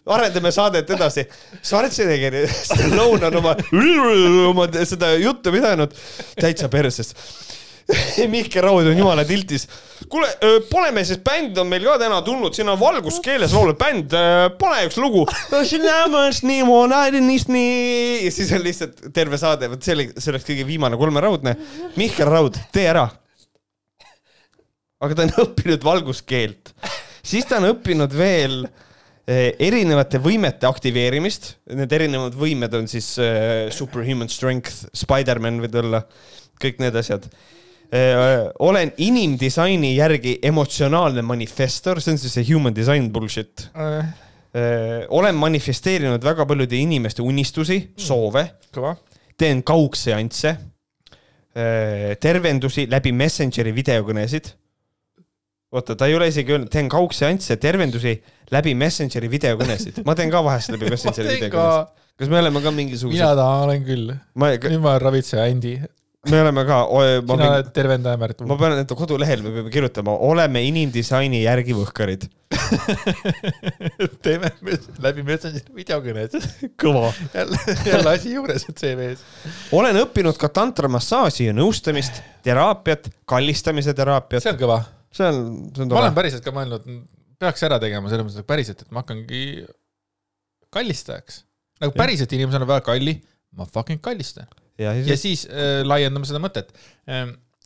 [0.06, 1.26] arendame saadet edasi.
[1.62, 2.34] Schwarzenegger,
[2.68, 3.56] Stallone on oma,
[4.50, 5.94] oma seda juttu pidanud
[6.40, 7.14] täitsa perses.
[8.32, 9.66] Mihkel Raud on jumala tiltis.
[10.10, 10.28] kuule,
[10.70, 14.14] paneme siis bänd on meil ka täna tulnud, siin on valguskeeles laulab bänd,
[14.60, 15.24] pane üks lugu.
[18.26, 21.56] ja siis on lihtsalt terve saade, vot see oli, see oleks kõige viimane kolmeraudne.
[21.98, 23.08] Mihkel Raud, tee ära
[25.02, 26.72] aga ta on õppinud valguskeelt,
[27.26, 28.62] siis ta on õppinud veel
[29.62, 36.02] erinevate võimete aktiveerimist, need erinevad võimed on siis eh, superhuman strength, Spider-man võib olla,
[36.62, 37.28] kõik need asjad.
[38.58, 43.68] Olen inimdisaini järgi emotsionaalne manifestor, see on siis see human design bullshit.
[45.08, 48.96] olen manifesteerinud väga paljude inimeste unistusi, soove, kõva.
[49.36, 50.56] teen kaugseansse,
[52.20, 54.52] tervendusi läbi Messengeri videokõnesid.
[55.72, 58.16] oota, ta ei ole isegi öelnud, teen kaugseansse, tervendusi
[58.52, 61.98] läbi Messengeri videokõnesid, ma teen ka vahest läbi Messengeri videokõnesid.
[62.16, 64.14] kas me oleme ka mingisugused mina, ta olen küll.
[64.34, 65.76] ma, nüüd ma olen ravitseja Andi,
[66.30, 68.42] me oleme ka, sina pean, oled tervendaja Märt.
[68.46, 72.28] ma pean enda kodulehel, me peame kirjutama, oleme inimdisaini järgi võhkarid.
[74.24, 74.52] teeme
[75.02, 76.36] läbi Messengeri videokõned.
[76.78, 77.10] kõva.
[77.34, 77.58] jälle,
[77.88, 79.26] jälle asi juures, et CV-s.
[79.74, 84.78] olen õppinud ka tantramassaaži ja nõustamist, teraapiat, kallistamise teraapiat, see on kõva.
[85.10, 85.44] see on,
[85.74, 86.20] see on ma olen tore.
[86.22, 86.88] päriselt ka mõelnud,
[87.42, 89.66] peaks ära tegema selles mõttes, et päriselt, et ma hakkangi
[90.70, 91.42] kallistajaks.
[91.82, 93.18] nagu päriselt inimesel on väga kalli,
[93.58, 94.46] ma fucking kallistan.
[94.82, 96.74] Ja ja siis, siis äh, laiendame seda mõtet.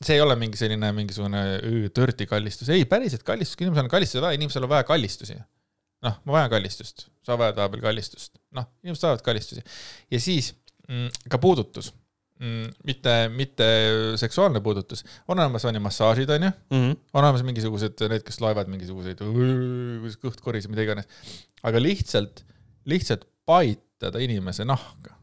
[0.04, 1.42] see ei ole mingi selline mingisugune
[1.96, 5.36] dirty kallistus, ei päriselt kallistus, kui inimesel on kallistada vaja, inimesel on vaja kallistusi.
[6.04, 9.62] noh, ma vajan kallistust, sa vajad vahepeal kallistust, noh, inimesed vajavad kallistusi
[10.12, 10.50] ja siis
[10.88, 11.88] mm, ka puudutus
[12.38, 13.66] mm,, mitte, mitte
[14.20, 16.92] seksuaalne puudutus, on olemas on ju massaažid, on ju, Mhm.
[17.16, 21.08] on olemas mingisugused need, kes loevad mingisuguseid, kuidas kõht koriseb, mida iganes,
[21.64, 22.44] aga lihtsalt,
[22.84, 25.15] lihtsalt paitada inimese nahka.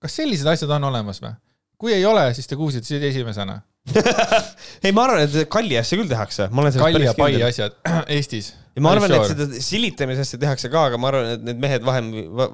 [0.00, 1.34] Kas sellised asjad on olemas või?
[1.80, 3.54] kui ei ole, siis te kuulsite esimesena.
[4.84, 7.78] ei, ma arvan, et kalli asja küll tehakse, ma olen kalli ja sellest pai asjad
[8.16, 8.50] Eestis.
[8.76, 11.86] ja ma arvan, et seda silitamise asja tehakse ka, aga ma arvan, et need mehed
[11.86, 12.10] vahem,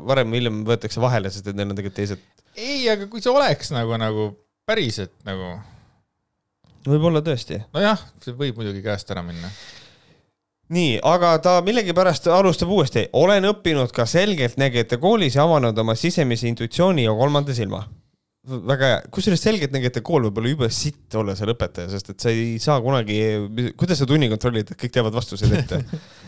[0.07, 2.23] varem või hiljem võetakse vahele, sest et neil on tegelikult teised.
[2.55, 4.29] ei, aga kui see oleks nagu, nagu
[4.71, 5.57] päriselt nagu,
[6.87, 7.59] võib-olla tõesti.
[7.75, 9.51] nojah, see võib muidugi käest ära minna.
[10.73, 13.07] nii, aga ta millegipärast alustab uuesti.
[13.13, 17.85] olen õppinud ka selgeltnägijate koolis ja avanud oma sisemise intuitsiooni ja kolmanda silma.
[18.47, 22.31] väga hea, kusjuures selgeltnägijate kool võib olla jube sitt olla seal õpetaja, sest et sa
[22.31, 23.19] ei saa kunagi,
[23.77, 25.83] kuidas sa tunni kontrollid, et kõik teavad vastuseid ette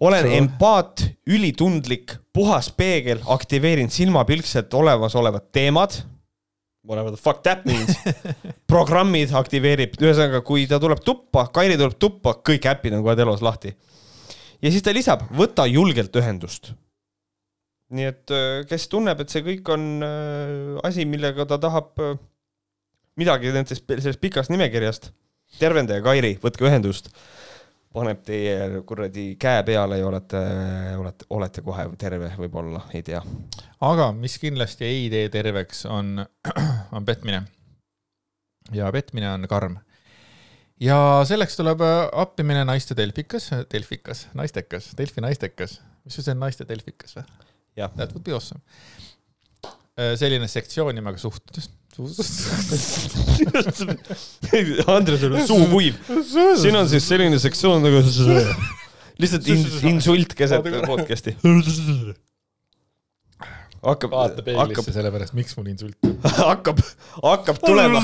[0.00, 6.02] olen empaat, ülitundlik, puhas peegel, aktiveerin silmapilkselt olemasolevad teemad.
[6.86, 7.96] Whatever the fuck that means.
[8.72, 13.42] programmid aktiveerib, ühesõnaga, kui ta tuleb tuppa, Kairi tuleb tuppa, kõik äpid on kohe telos
[13.42, 13.74] lahti.
[14.62, 16.72] ja siis ta lisab, võta julgelt ühendust.
[17.90, 22.16] nii et äh, kes tunneb, et see kõik on äh, asi, millega ta tahab äh,
[23.16, 25.12] midagi nendest, sellest pikast nimekirjast,
[25.58, 27.12] tervendaja Kairi, võtke ühendust
[27.94, 30.42] paneb teie kuradi käe peale ja olete,
[30.98, 33.22] olete, olete kohe terve võib-olla, ei tea.
[33.80, 36.20] aga mis kindlasti ei tee terveks, on,
[36.96, 37.42] on petmine.
[38.72, 39.78] ja petmine on karm.
[40.80, 40.98] ja
[41.28, 45.80] selleks tuleb äh, appi minna naiste Delfikas, Delfikas, naistekas, Delfi naistekas.
[46.04, 47.26] mis see on naiste Delfikas või?
[47.76, 47.92] Jah.
[47.96, 48.60] That would be awesome.
[50.16, 51.68] selline sektsioon nimega suhtlus.
[54.96, 55.94] Andresel on suu kuiv.
[56.60, 58.02] siin on siis selline sektsioon nagu
[59.22, 61.32] lihtsalt ins- insult keset podcast'i.
[63.86, 64.10] hakkab,
[64.58, 65.94] hakkab sellepärast, miks mul insult.
[66.50, 66.78] hakkab,
[67.22, 68.00] hakkab tulema.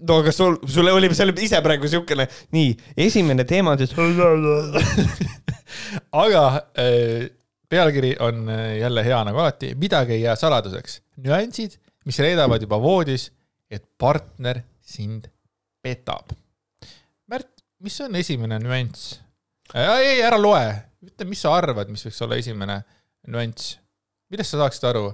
[0.00, 2.24] no aga sul, sul oli seal ise praegu siukene,
[2.56, 2.70] nii,
[3.06, 3.92] esimene teema on siis.
[6.24, 6.44] aga
[6.78, 7.28] äh,
[7.70, 11.00] pealkiri on äh, jälle hea nagu alati, midagi ei jää saladuseks.
[11.24, 13.30] nüansid, mis reedavad juba voodis,
[13.70, 15.30] et partner sind
[15.82, 16.34] petab.
[17.30, 19.20] Märt, mis on esimene nüanss?
[19.74, 20.64] ei, ära loe,
[21.06, 22.80] ütle, mis sa arvad, mis võiks olla esimene
[23.30, 23.76] nüanss?
[24.30, 25.10] millest sa saaksid aru,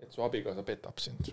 [0.00, 1.32] et su abikaasa petab sind?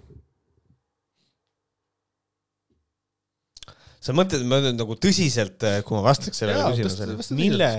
[4.04, 7.70] sa mõtled, ma nüüd nagu tõsiselt, kui ma vastaks sellele küsimusele, mille,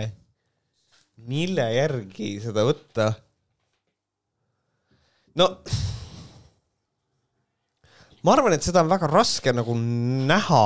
[1.17, 3.13] mille järgi seda võtta?
[5.39, 5.49] no
[8.25, 10.61] ma arvan, et seda on väga raske nagu näha,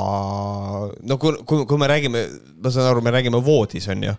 [1.11, 2.27] no kui, kui, kui me räägime,
[2.63, 4.15] ma saan aru, me räägime voodis, on ju.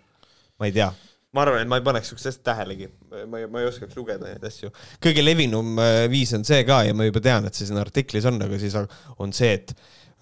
[0.59, 0.89] ma ei tea,
[1.35, 2.89] ma arvan, et ma ei paneks siukest asja tähelegi,
[3.29, 4.73] ma ei, ma ei oskaks lugeda neid asju.
[5.03, 8.27] kõige levinum äh, viis on see ka ja ma juba tean, et see siin artiklis
[8.29, 9.73] on, aga siis on see, et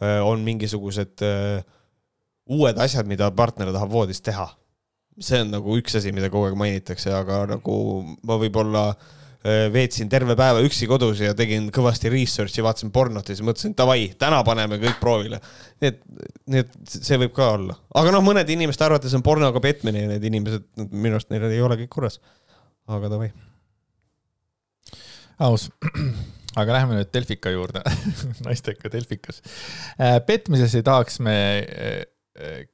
[0.03, 1.57] äh, on mingisugused uh,
[2.53, 4.45] uued asjad, mida partner tahab voodis teha.
[5.19, 7.77] See on nagu üks asi, mida kogu aeg mainitakse, aga nagu
[8.27, 8.89] ma võib-olla
[9.48, 13.76] Äh, veetsin terve päeva üksi kodus ja tegin kõvasti research'i, vaatasin pornot ja siis mõtlesin,
[13.77, 15.38] davai, täna paneme kõik proovile.
[15.80, 15.99] nii et,
[16.49, 20.10] nii et see võib ka olla, aga noh, mõnede inimeste arvates on pornoga petmine ja
[20.10, 22.19] need inimesed, minu arust neil ei ole kõik korras.
[22.89, 23.30] aga davai.
[25.48, 25.69] aus,
[26.57, 27.85] aga läheme nüüd Delfika juurde
[28.48, 29.44] naisteka Delfikas.
[29.95, 32.02] Äh, petmises ei tahaks me äh,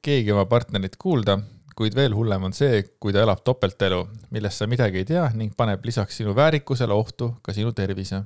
[0.02, 1.38] keegi oma partnerit kuulda
[1.78, 4.00] kuid veel hullem on see, kui ta elab topeltelu,
[4.34, 8.22] millest sa midagi ei tea ning paneb lisaks sinu väärikusele ohtu ka sinu tervise.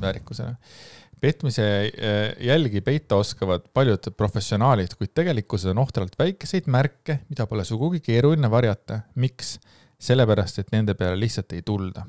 [0.00, 0.54] väärikusele.
[1.20, 7.64] petmise äh, jälgi peita oskavad paljud professionaalid, kuid tegelikkuses on ohtralt väikeseid märke, mida pole
[7.64, 9.00] sugugi keeruline varjata.
[9.14, 9.58] miks?
[10.00, 12.06] sellepärast, et nende peale lihtsalt ei tulda.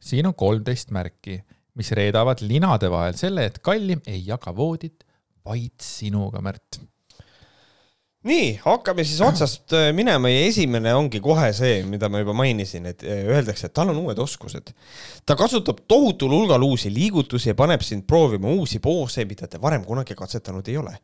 [0.00, 1.40] siin on kolmteist märki,
[1.74, 5.04] mis reedavad linade vahel selle, et kallim ei jaga voodit
[5.44, 6.80] vaid sinuga, Märt
[8.26, 12.88] nii, hakkame siis otsast äh, minema ja esimene ongi kohe see, mida ma juba mainisin,
[12.90, 14.72] et äh, öeldakse, et tal on uued oskused.
[15.26, 19.84] ta kasutab tohutul hulgal uusi liigutusi ja paneb sind proovima uusi poose, mida te varem
[19.84, 20.96] kunagi katsetanud ei ole.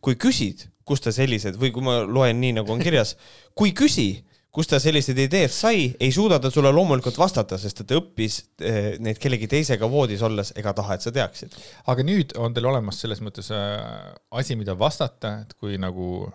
[0.00, 3.16] kui küsid, kust ta sellised või kui ma loen nii, nagu on kirjas,
[3.58, 4.22] kui küsi,
[4.52, 8.98] kust ta sellised ideed sai, ei suuda ta sulle loomulikult vastata, sest ta õppis eh,
[9.00, 11.56] neid kellegi teisega voodis olles ega taha, et sa teaksid.
[11.86, 16.28] aga nüüd on teil olemas selles mõttes äh, asi, mida vastata, et kui nagu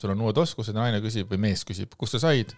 [0.00, 2.54] sul on uued oskused naine küsib või mees küsib, kust sa said?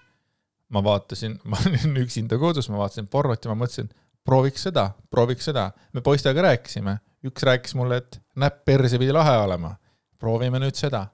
[0.70, 3.90] ma vaatasin, ma olin üksinda kodus, ma vaatasin pornot ja ma mõtlesin,
[4.26, 5.70] prooviks seda, prooviks seda.
[5.92, 9.76] me poistega rääkisime, üks rääkis mulle, et näpp perse pidi lahe olema.
[10.20, 11.08] proovime nüüd seda.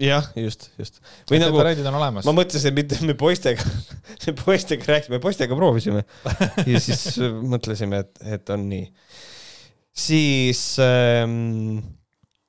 [0.00, 1.02] jah, just, just.
[1.30, 3.66] või nagu, ma mõtlesin, mitte me poistega
[4.44, 6.04] poistega rääkisime, poistega proovisime
[6.66, 8.86] ja siis mõtlesime, et, et on nii.
[10.06, 11.82] siis ähm,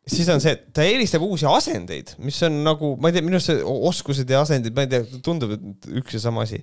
[0.07, 3.39] siis on see, et ta eelistab uusi asendeid, mis on nagu, ma ei tea, minu
[3.39, 6.59] arust see oskused ja asendid, ma ei tea, tundub, et üks ja sama asi.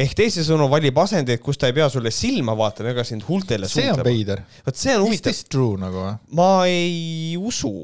[0.00, 3.84] ehk teisisõnu valib asendeid, kus ta ei pea sulle silma vaatama ega sind huultele see
[3.84, 4.00] suutlema.
[4.00, 4.42] see on veider.
[4.66, 5.30] vot see on huvitav.
[5.36, 6.16] Is this true nagu või?
[6.40, 7.74] ma ei usu.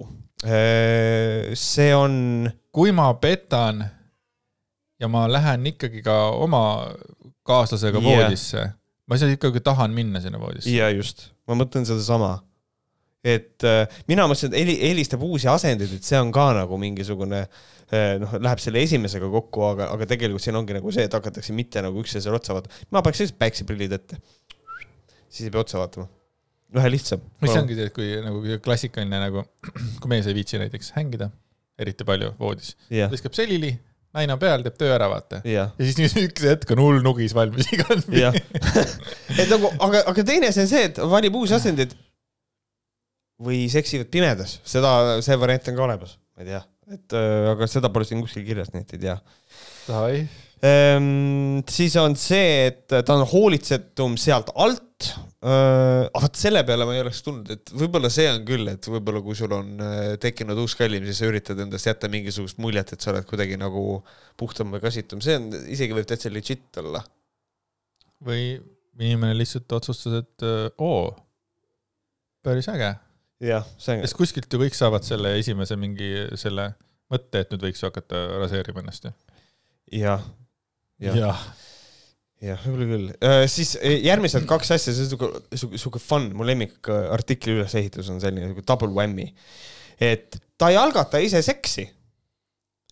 [0.40, 2.48] Äh, see on.
[2.72, 3.84] kui ma petan
[5.00, 6.62] ja ma lähen ikkagi ka oma
[7.46, 8.22] kaaslasega yeah.
[8.22, 8.66] voodisse,
[9.06, 10.72] ma siis ikkagi tahan minna sinna voodisse.
[10.72, 12.38] ja just, ma mõtlen sedasama
[13.24, 18.14] et äh, mina mõtlesin, et eelistab uusi asendeid, et see on ka nagu mingisugune äh,
[18.22, 21.82] noh, läheb selle esimesega kokku, aga, aga tegelikult siin ongi nagu see, et hakatakse mitte
[21.84, 22.88] nagu üksteisele otsa vaatama.
[22.90, 24.20] ma paneks lihtsalt päikseprillid ette.
[25.28, 26.08] siis ei pea otsa vaatama.
[26.80, 27.28] vähe lihtsam.
[27.44, 29.44] mis ongi see, et kui nagu klassikaline nagu,
[30.00, 31.28] kui mees ei viitsi näiteks hängida
[31.80, 33.74] eriti palju voodis yeah., viskab selili
[34.16, 35.72] naine on peal, teeb töö ära, vaata yeah..
[35.78, 38.00] ja siis üks hetk on hull nugis valmis igal
[39.40, 41.94] et nagu, aga, aga teine asi on see, et valib uusi asendeid
[43.40, 44.92] või seksivad pimedas, seda,
[45.24, 46.60] see variant on ka olemas, ma ei tea,
[46.96, 49.16] et äh, aga seda pole siin kuskil kirjas, nii et ei tea.
[50.60, 55.06] Ehm, siis on see, et ta on hoolitsetum sealt alt
[55.40, 56.04] äh,.
[56.04, 59.22] aga vot selle peale ma ei oleks tulnud, et võib-olla see on küll, et võib-olla
[59.24, 63.00] kui sul on äh, tekkinud uus kallim, siis sa üritad endast jätta mingisugust muljet, et
[63.00, 64.02] sa oled kuidagi nagu
[64.40, 67.00] puhtam või kasitum, see on, isegi võib täitsa legit olla.
[68.20, 68.58] või
[69.00, 70.44] inimene lihtsalt otsustas, et
[70.76, 71.06] oo,
[72.44, 72.98] päris äge
[73.40, 74.04] jah, see on.
[74.04, 76.10] sest kuskilt ju kõik saavad selle esimese mingi
[76.40, 76.70] selle
[77.10, 79.12] mõtte, et nüüd võiks ju hakata raseerima ennast ju.
[80.02, 80.24] jah,
[81.02, 81.30] jah ja.
[82.50, 83.44] jah, võib-olla küll äh,.
[83.52, 88.12] siis äh, järgmised kaks asja, see on siuke, siuke fun, mu lemmik äh, artikli ülesehitus
[88.12, 89.30] on selline siuke double whammy.
[90.00, 91.88] et ta ei algata ise seksi.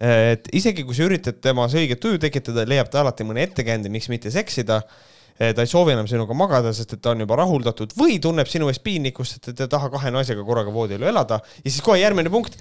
[0.01, 4.09] et isegi kui sa üritad temas õiget tuju tekitada, leiab ta alati mõne ettekäände, miks
[4.13, 5.09] mitte seksida Eh,
[5.39, 8.71] ta ei soovi enam sinuga magada, sest et ta on juba rahuldatud või tunneb sinu
[8.73, 12.33] eest piinlikkust, et ta ei taha kahe naisega korraga voodil elada ja siis kohe järgmine
[12.33, 12.59] punkt.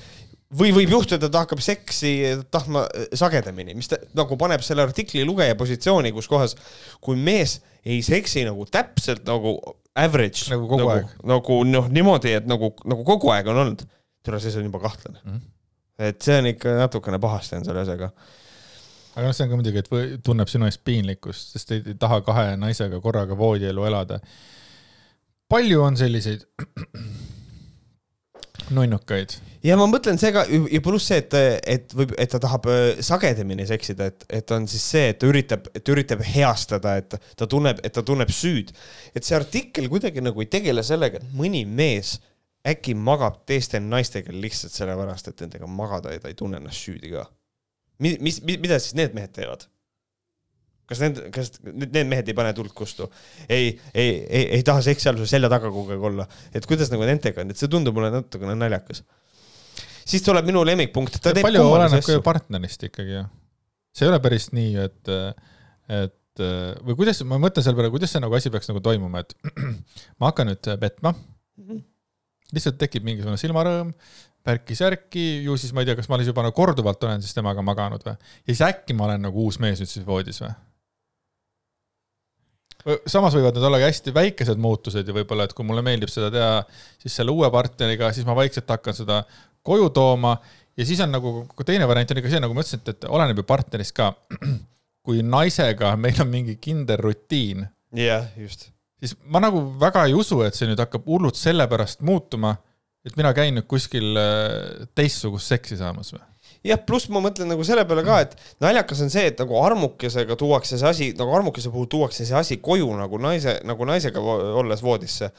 [0.48, 2.12] või võib juhtuda, ta hakkab seksi
[2.52, 2.86] tahtma
[3.20, 6.56] sagedamini, mis ta nagu paneb selle artikli lugeja positsiooni, kus kohas,
[7.04, 9.58] kui mees ei seksi nagu täpselt nagu
[9.98, 10.48] average.
[10.54, 11.14] nagu kogu nagu, aeg.
[11.28, 13.86] nagu noh, niimoodi, et nagu, nagu kogu aeg on olnud.
[14.24, 15.32] tule, siis on juba kahtlane mm.
[15.32, 15.42] -hmm.
[16.10, 18.12] et see on ikka natukene pahasti on selle asjaga.
[19.18, 21.98] Aga noh, see on ka muidugi, et või- tunneb sinu eest piinlikkust, sest ei, ei
[22.00, 24.20] taha kahe naisega korraga voodielu elada.
[25.50, 26.46] palju on selliseid
[28.78, 29.38] nunnukaid?
[29.66, 31.34] ja ma mõtlen see ka ja pluss see, et,
[31.66, 35.30] et võib, et ta tahab äh, sagedamini seksida, et, et on siis see, et ta
[35.30, 38.74] üritab, et ta üritab heastada, et ta tunneb, et ta tunneb süüd.
[39.16, 42.20] et see artikkel kuidagi nagu ei tegele sellega, et mõni mees
[42.68, 47.16] äkki magab teiste naistega lihtsalt sellepärast, et nendega magada ja ta ei tunne ennast süüdi
[47.16, 47.26] ka.
[48.04, 49.68] Mis, mis, mida siis need mehed teevad?
[50.88, 53.10] kas need, kas need mehed ei pane tuld kustu?
[53.50, 57.44] ei, ei, ei, ei taha seksialuse selja taga kogu aeg olla, et kuidas nagu nendega
[57.44, 59.04] on, et see tundub mulle natukene naljakas.
[60.08, 63.26] siis tuleb minu lemmikpunkt, ta teeb palju oleneb ka ju partnerist ikkagi ju.
[63.98, 65.14] see ei ole päris nii, et,
[66.00, 66.16] et
[66.86, 69.36] või kuidas, ma mõtlen selle peale, kuidas see nagu asi peaks nagu toimuma, et
[70.22, 71.16] ma hakkan nüüd petma.
[71.58, 71.86] Mhm.
[72.54, 73.90] lihtsalt tekib mingisugune silmarõõm,
[74.48, 77.64] värki-särki, ju siis ma ei tea, kas ma olen juba nagu korduvalt olen siis temaga
[77.66, 78.16] maganud või.
[78.16, 80.54] ja siis äkki ma olen nagu uus mees nüüd siis voodis või?
[83.10, 86.30] samas võivad need olla ka hästi väikesed muutused ja võib-olla, et kui mulle meeldib seda
[86.32, 86.54] teha
[87.02, 89.22] siis selle uue partneriga, siis ma vaikselt hakkan seda
[89.68, 90.38] koju tooma
[90.78, 91.34] ja siis on nagu,
[91.66, 94.14] teine variant on ikka see, nagu ma ütlesin, et, et oleneb ju partnerist ka.
[95.08, 97.62] kui naisega meil on mingi kindel rutiin,
[97.96, 98.66] jah, just.
[99.00, 102.58] siis ma nagu väga ei usu, et see nüüd hakkab hullult sellepärast muutuma,
[103.08, 106.24] et mina käin nüüd kuskil äh, teistsugust seksi saamas või?
[106.68, 110.38] jah, pluss ma mõtlen nagu selle peale ka, et naljakas on see, et nagu armukesega
[110.40, 114.84] tuuakse see asi, nagu armukese puhul tuuakse see asi koju nagu naise, nagu naisega olles
[114.84, 115.32] voodisse.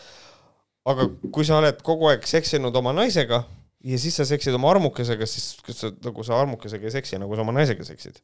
[0.88, 3.42] aga kui sa oled kogu aeg seksinud oma naisega
[3.84, 7.36] ja siis sa seksid oma armukesega, siis kas sa nagu sa armukesega ei seksi, nagu
[7.36, 8.22] sa oma naisega seksid?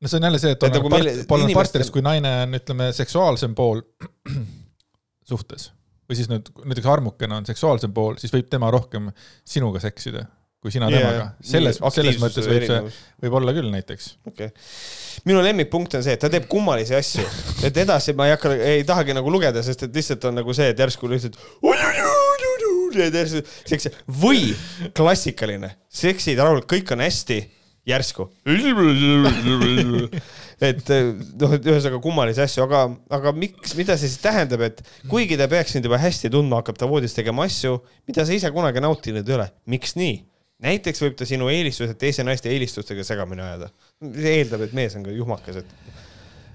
[0.00, 2.60] no see on jälle see, et Et oleneb nagu meil oleneb inimestel- kui naine on,
[2.60, 3.82] ütleme, seksuaalsem pool
[5.30, 5.72] suhtes
[6.08, 9.10] või siis nüüd näiteks armukene on seksuaalsem pool, siis võib tema rohkem
[9.46, 10.24] sinuga seksida
[10.58, 11.26] kui sina Jaa, temaga.
[11.44, 12.78] selles, selles mõttes võib see,
[13.22, 14.08] võib olla küll näiteks.
[14.26, 14.64] okei okay.
[15.28, 17.26] minu lemmikpunkt on see, et ta teeb kummalisi asju,
[17.68, 20.72] et edasi ma ei hakka, ei tahagi nagu lugeda, sest et lihtsalt on nagu see,
[20.72, 21.38] et järsku lihtsalt
[24.18, 24.50] või
[24.96, 27.38] klassikaline, seksid rahul, kõik on hästi,
[27.88, 28.28] järsku.
[30.68, 30.90] et
[31.38, 32.84] noh, et ühesõnaga kummalisi asju, aga,
[33.18, 36.80] aga miks, mida see siis tähendab, et kuigi ta peaks sind juba hästi tundma, hakkab
[36.80, 37.78] ta voodis tegema asju,
[38.10, 39.48] mida sa ise kunagi nautinud ei ole.
[39.70, 40.18] miks nii?
[40.64, 43.68] näiteks võib ta sinu eelistused teiste naiste eelistustega segamini ajada.
[44.02, 45.68] see eeldab, et mees on ka juhmakas, et,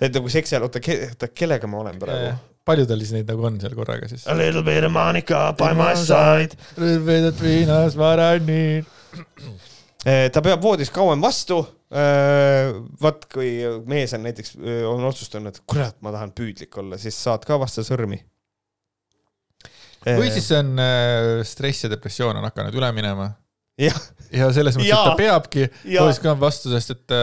[0.03, 2.33] et nagu seksi ajal, oota oota, kellega ma olen praegu?
[2.67, 4.25] palju tal siis neid nagu on seal korraga siis?
[4.27, 6.55] A little bit of Monica by my side.
[6.79, 8.87] Vedet viinas what I need.
[10.03, 11.63] Eh, ta peab voodis kauem vastu.
[11.93, 13.51] vaat kui
[13.85, 14.55] mees on näiteks,
[14.89, 18.17] on otsustanud, et kurat, ma tahan püüdlik olla, siis saad ka vastu sõrmi.
[20.07, 20.81] või siis on
[21.45, 23.27] stress ja depressioon on hakanud üle minema
[23.77, 25.67] ja selles mõttes, et ta peabki
[25.99, 27.15] voodis ka vastu, sest et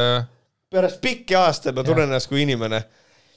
[0.71, 2.85] pärast pikki aastaid ma tunnen ennast kui inimene.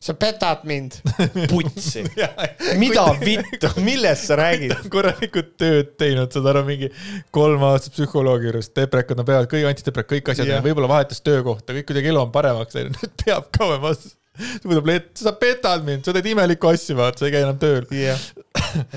[0.04, 0.98] Sa petad mind,
[1.52, 2.04] putsi.
[2.82, 4.76] mida vittu, millest sa räägid?
[4.92, 6.90] korralikult tööd teinud, saad aru, mingi
[7.36, 11.76] kolm aastat psühholoogi juures, deprekad on peal, kõik antideprekad, kõik asjad yeah., võib-olla vahetas töökohta,
[11.78, 14.12] kõik kuidagi elu on paremaks läinud, nüüd peab kauem vastu.
[14.36, 17.64] ta võtab leht, sa petad mind, sa teed imelikku asju, vaata, sa ei käi enam
[17.64, 17.88] tööl.
[17.96, 18.28] jah,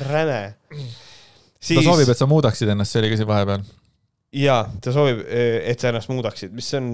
[0.08, 0.42] räme.
[0.66, 3.66] ta soovib, et sa muudaksid ennast, see oli ka siin vahepeal.
[4.42, 6.90] jaa, ta soovib, et sa ennast muudaksid, mis on,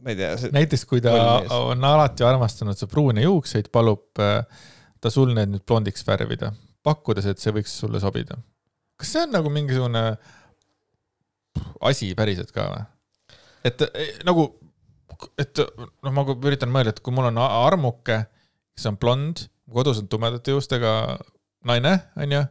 [0.00, 0.50] ma ei tea.
[0.54, 1.14] näiteks kui ta
[1.56, 4.42] on alati armastanud su pruune juukseid, palub äh,
[5.00, 6.52] ta sul need nüüd blondiks värvida,
[6.86, 8.38] pakkudes, et see võiks sulle sobida.
[9.00, 10.04] kas see on nagu mingisugune
[11.88, 12.84] asi päriselt ka või?
[13.70, 14.46] et eh, nagu,
[15.40, 18.22] et noh, ma üritan mõelda, et kui mul on armuke,
[18.76, 20.94] kes on blond, kodus on tumedate juustega
[21.68, 22.44] naine, onju,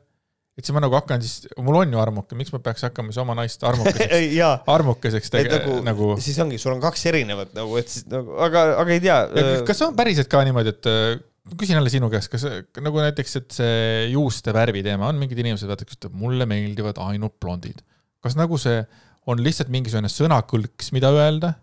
[0.60, 3.22] et siis ma nagu hakkan siis, mul on ju armuke, miks ma peaks hakkama siis
[3.24, 4.36] oma naist armukeseks,
[4.76, 8.66] armukeseks tege- nagu, nagu siis ongi, sul on kaks erinevat nagu, et siis nagu, aga,
[8.82, 9.20] aga ei tea.
[9.68, 11.14] kas on päriselt ka niimoodi, et äh,
[11.56, 12.46] küsin jälle sinu käest, kas
[12.84, 13.80] nagu näiteks, et see
[14.12, 17.80] juuste värvi teema on mingid inimesed, vaata, kes ütlevad, mulle meeldivad ainult blondid.
[18.20, 18.84] kas nagu see
[19.30, 21.56] on lihtsalt mingisugune sõnakõlks, mida öelda?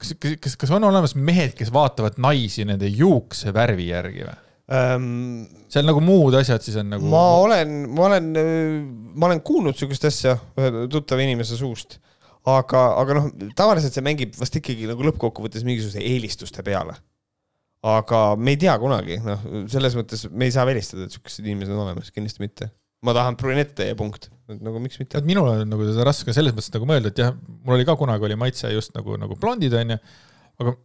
[0.00, 4.38] kas, kas, kas, kas on olemas mehed, kes vaatavad naisi nende juukse värvi järgi või?
[4.74, 7.10] Ähm, seal nagu muud asjad siis on nagu.
[7.10, 8.30] ma olen, ma olen,
[9.14, 11.98] ma olen kuulnud sihukest asja ühe tuttava inimese suust,
[12.48, 16.96] aga, aga noh, tavaliselt see mängib vast ikkagi nagu lõppkokkuvõttes mingisuguse eelistuste peale.
[17.80, 21.72] aga me ei tea kunagi, noh, selles mõttes me ei saa välistada, et siukesed inimesed
[21.72, 22.70] on olemas, kindlasti mitte.
[23.06, 25.18] ma tahan brünette ja punkt, nagu miks mitte.
[25.18, 27.34] et minul on nagu seda raske selles mõttes nagu mõelda, et jah,
[27.64, 29.98] mul oli ka kunagi oli maitse just nagu, nagu blondid onju,
[30.60, 30.76] aga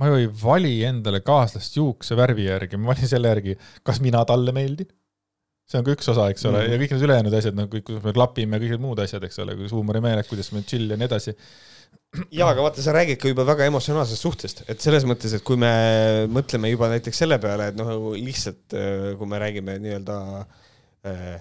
[0.00, 3.56] ma ju ei vali endale kaaslast juuksevärvi järgi, ma valin selle järgi,
[3.86, 4.88] kas mina talle meeldin.
[5.70, 6.72] see on ka üks osa, eks ole mm, -hmm.
[6.72, 9.38] ja kõik need ülejäänud asjad, nagu kõik, kuidas me klapime kõik need muud asjad, eks
[9.44, 11.36] ole, kuidas huumorimeeled, kuidas me chill ja nii edasi
[12.34, 15.60] ja aga vaata, sa räägid ka juba väga emotsionaalsest suhtest, et selles mõttes, et kui
[15.60, 15.70] me
[16.32, 18.74] mõtleme juba näiteks selle peale, et noh, lihtsalt
[19.20, 20.18] kui me räägime nii-öelda
[21.06, 21.38] äh,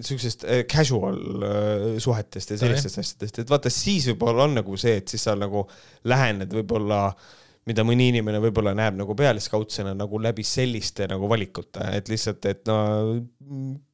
[0.00, 4.98] siuksest äh, casual äh, suhetest ja sellistest asjadest, et vaata, siis võib-olla on nagu see,
[5.00, 5.64] et siis sa nagu
[6.12, 7.30] lähened võib-olla äh,
[7.68, 12.64] mida mõni inimene võib-olla näeb nagu pealiskaudsena nagu läbi selliste nagu valikute, et lihtsalt, et
[12.70, 12.78] no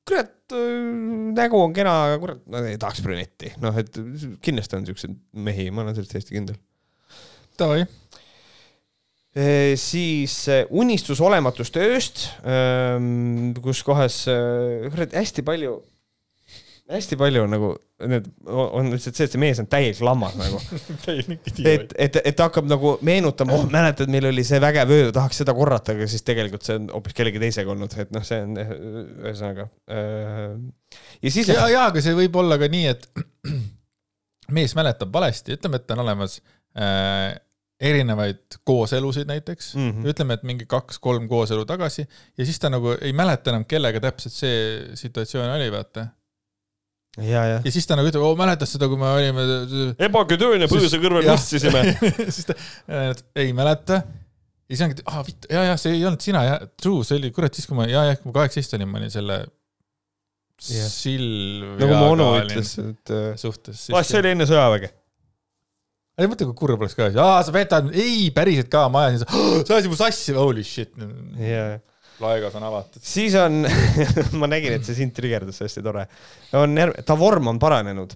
[0.09, 0.35] kurat,
[1.36, 4.01] nägu on kena, aga kurat, no ei tahaks brünetti, noh, et
[4.45, 5.19] kindlasti on siukseid
[5.49, 6.57] mehi, ma olen selles täiesti kindel.
[7.59, 7.85] Davai
[9.78, 15.77] siis e, unistus olematust ööst, ehm, kus kohas, e, kurat, hästi palju
[16.89, 17.70] hästi palju nagu
[18.09, 20.60] need on lihtsalt see, et see mees on täielik lammas nagu
[21.73, 25.43] et, et, et ta hakkab nagu meenutama, oh mäletad, meil oli see vägev öö, tahaks
[25.43, 28.55] seda korrata, aga siis tegelikult see on hoopis kellegi teisega olnud, et noh, see on
[28.60, 29.66] ühesõnaga.
[29.90, 30.55] Äh,
[31.24, 31.51] ja siis.
[31.51, 33.09] ja, ja, aga see võib olla ka nii, et
[34.56, 36.39] mees mäletab valesti, ütleme, et on olemas
[36.78, 37.35] äh,
[37.78, 40.06] erinevaid kooselusid näiteks mm, -hmm.
[40.12, 42.06] ütleme, et mingi kaks-kolm kooselu tagasi
[42.39, 44.62] ja siis ta nagu ei mäleta enam, kellega täpselt see
[44.98, 46.09] situatsioon oli, vaata
[47.24, 47.59] ja, ja.
[47.65, 49.45] ja siis ta nagu ütleb, oo mäletad seda, kui me olime.
[50.09, 51.82] ebaköötööne põõsa kõrval istusime
[52.36, 52.57] siis ta,
[53.39, 54.03] ei mäleta.
[54.05, 57.32] ja siis ongi, aa vitt, ja, ja see ei olnud sina, jah, true, see oli,
[57.35, 60.89] kurat, siis kui ma, ja, ja kui ma kaheksateist olin, ma olin selle yeah.
[60.93, 61.74] Silvia.
[61.82, 63.15] nagu mu onu ütles, et.
[63.15, 63.89] Äh, suhtes.
[63.95, 64.95] aa, see oli enne sõjaväge
[66.19, 69.23] ei mõtle, kui kurb oleks ka, aa sa petad, ei päriselt ka, ma ajasin,
[69.62, 70.95] sa ajasid mu sassi, holy shit.
[71.39, 71.78] jaa
[72.23, 73.03] laegas on avatud.
[73.05, 73.61] siis on
[74.40, 76.07] ma nägin, et see sind trigerdas, hästi tore.
[76.59, 78.15] on, ta vorm on paranenud.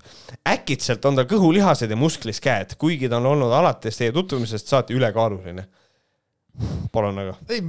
[0.49, 4.97] äkitselt on tal kõhulihased ja musklis käed, kuigi ta on olnud alates teie tutvumisest saati
[4.99, 5.67] ülekaaluline.
[6.93, 7.37] palun väga.
[7.49, 7.63] ei,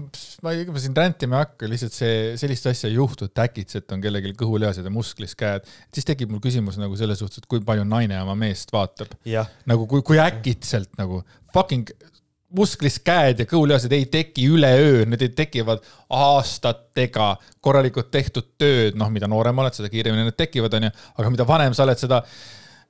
[0.43, 3.43] ma ei, ega ma siin rändima ei hakka, lihtsalt see, sellist asja ei juhtu, et
[3.45, 5.69] äkitselt on kellelgi kõhulihased ja musklis käed.
[5.93, 9.14] siis tekib mul küsimus nagu selles suhtes, et kui palju naine oma meest vaatab.
[9.69, 11.23] nagu kui, kui äkitselt nagu
[11.53, 11.93] fucking
[12.57, 19.30] musklis käed ja kõhulihased ei teki üleöö, need tekivad aastatega, korralikult tehtud tööd, noh, mida
[19.30, 22.21] noorem oled, seda kiiremini need tekivad, onju, aga mida vanem sa oled, seda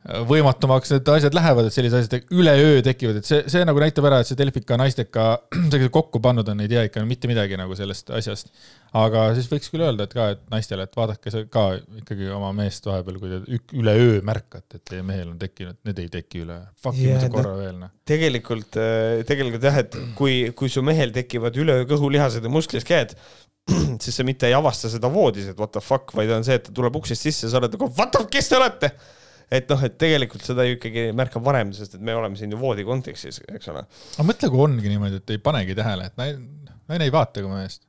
[0.03, 4.19] võimatumaks need asjad lähevad, et sellised asjad üleöö tekivad, et see, see nagu näitab ära,
[4.19, 5.27] et see Delfika naisteka
[5.97, 8.51] kokku pannud on, ei tea ikka mitte midagi nagu sellest asjast.
[8.97, 11.63] Aga siis võiks küll öelda, et ka, et naistele, et vaadake ka
[12.01, 16.11] ikkagi oma meest vahepeal, kui te üleöö märkate, et teie mehel on tekkinud, need ei
[16.13, 16.59] teki üle.
[16.83, 17.93] Fucking yeah, korra no, veel, noh.
[18.09, 23.17] tegelikult, äh, tegelikult jah, et kui, kui su mehel tekivad üleöö kõhulihased ja musklis käed,
[24.03, 26.69] siis sa mitte ei avasta seda voodis, et what the fuck, vaid on see, et
[26.69, 28.93] ta tuleb uksest sisse, sa oled nagu what the fuck, kes te olete
[29.53, 32.59] et noh, et tegelikult seda ju ikkagi märkab varem, sest et me oleme siin ju
[32.61, 33.83] voodi kontekstis, eks ole.
[34.15, 37.53] aga mõtle, kui ongi niimoodi, et ei panegi tähele, et naine, naine ei vaata kui
[37.53, 37.83] meest.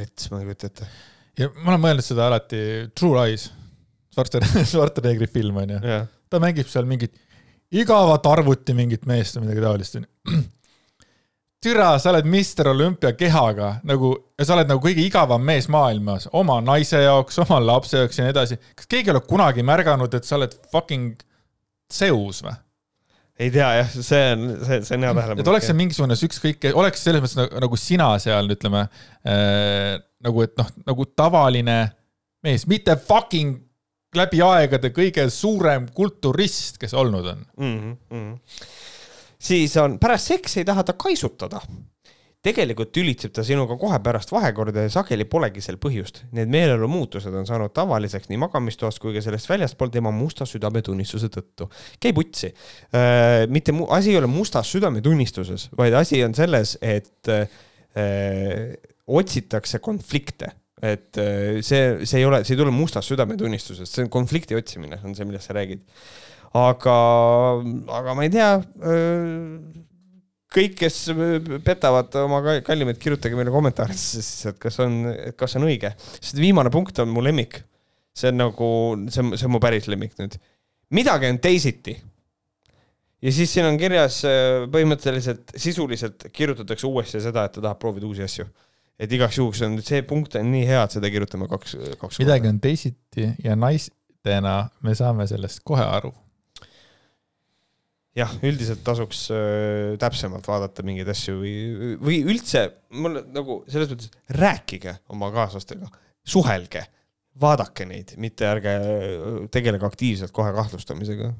[0.00, 0.88] Rets, ma ei kujuta ette.
[1.38, 2.62] ja ma olen mõelnud seda alati,
[2.98, 3.50] True Lies,
[4.70, 6.00] Schwarzeneggi film on ju,
[6.30, 7.14] ta mängib seal mingit
[7.72, 10.42] igavat arvuti mingit meest või midagi taolist onju
[11.62, 14.12] türa, sa oled Mister Olümpia kehaga nagu,
[14.42, 18.34] sa oled nagu kõige igavam mees maailmas, oma naise jaoks, oma lapse jaoks ja nii
[18.34, 18.58] edasi.
[18.78, 21.22] kas keegi ei ole kunagi märganud, et sa oled fucking
[21.92, 22.54] Zeus või?
[23.42, 25.44] Ei tea jah, see on, see, see on hea tähelepanu.
[25.44, 30.46] et oleks see mingisugune ükskõik, oleks selles mõttes nagu, nagu sina seal, ütleme äh, nagu,
[30.46, 31.78] et noh, nagu tavaline
[32.46, 33.60] mees, mitte fucking
[34.16, 37.98] läbi aegade kõige suurem kulturist, kes olnud on mm.
[38.12, 38.32] -hmm
[39.42, 41.60] siis on, pärast seksi ei taha ta kaisutada.
[42.42, 46.24] Tegelikult tülitseb ta sinuga kohe pärast vahekorda ja sageli polegi sel põhjust.
[46.34, 51.68] Need meeleolumuutused on saanud tavaliseks nii magamistoas kui ka sellest väljaspool tema musta südametunnistuse tõttu.
[52.02, 53.46] käib utsi äh,.
[53.48, 58.74] mitte mu-, asi ei ole mustas südametunnistuses, vaid asi on selles, et äh,
[59.06, 60.50] otsitakse konflikte
[60.82, 64.98] et äh, see, see ei ole, see ei tule mustast südametunnistusest, see on konflikti otsimine,
[65.06, 65.86] on see, millest sa räägid
[66.58, 66.98] aga,
[68.00, 68.50] aga ma ei tea
[70.52, 70.96] kõik, kes
[71.64, 75.02] petavad oma kallimaid, kirjutage meile kommentaaridesse siis, et kas on,
[75.38, 77.62] kas on õige, sest viimane punkt on mu lemmik.
[78.12, 78.66] see on nagu,
[79.08, 80.36] see on, see on mu päris lemmik nüüd.
[80.92, 81.96] midagi on teisiti.
[83.22, 84.22] ja siis siin on kirjas
[84.72, 88.46] põhimõtteliselt, sisuliselt kirjutatakse uuesti seda, et ta tahab proovida uusi asju.
[88.98, 92.44] et igaks juhuks on, see punkt on nii hea, et seda kirjutame kaks, kaks midagi
[92.44, 92.56] korda.
[92.56, 96.12] on teisiti ja naistena me saame sellest kohe aru
[98.18, 101.54] jah, üldiselt tasuks äh, täpsemalt vaadata mingeid asju või,
[102.00, 105.88] või üldse mul nagu selles mõttes rääkige oma kaaslastega,
[106.24, 106.84] suhelge,
[107.42, 108.74] vaadake neid, mitte ärge
[109.54, 111.32] tegelege aktiivselt kohe kahtlustamisega.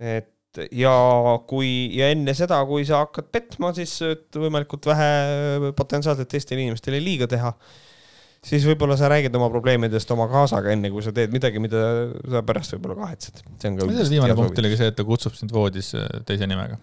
[0.00, 0.94] et ja
[1.46, 7.02] kui ja enne seda, kui sa hakkad petma, siis et võimalikult vähe potentsiaalselt teistele inimestele
[7.04, 7.52] liiga teha
[8.44, 11.82] siis võib-olla sa räägid oma probleemidest oma kaasaga, enne kui sa teed midagi, mida
[12.32, 13.42] sa pärast võib-olla kahetsed.
[13.60, 13.90] see on ka.
[14.00, 16.80] viimane punkt oligi see, et ta kutsub sind voodis äh, teise nimega.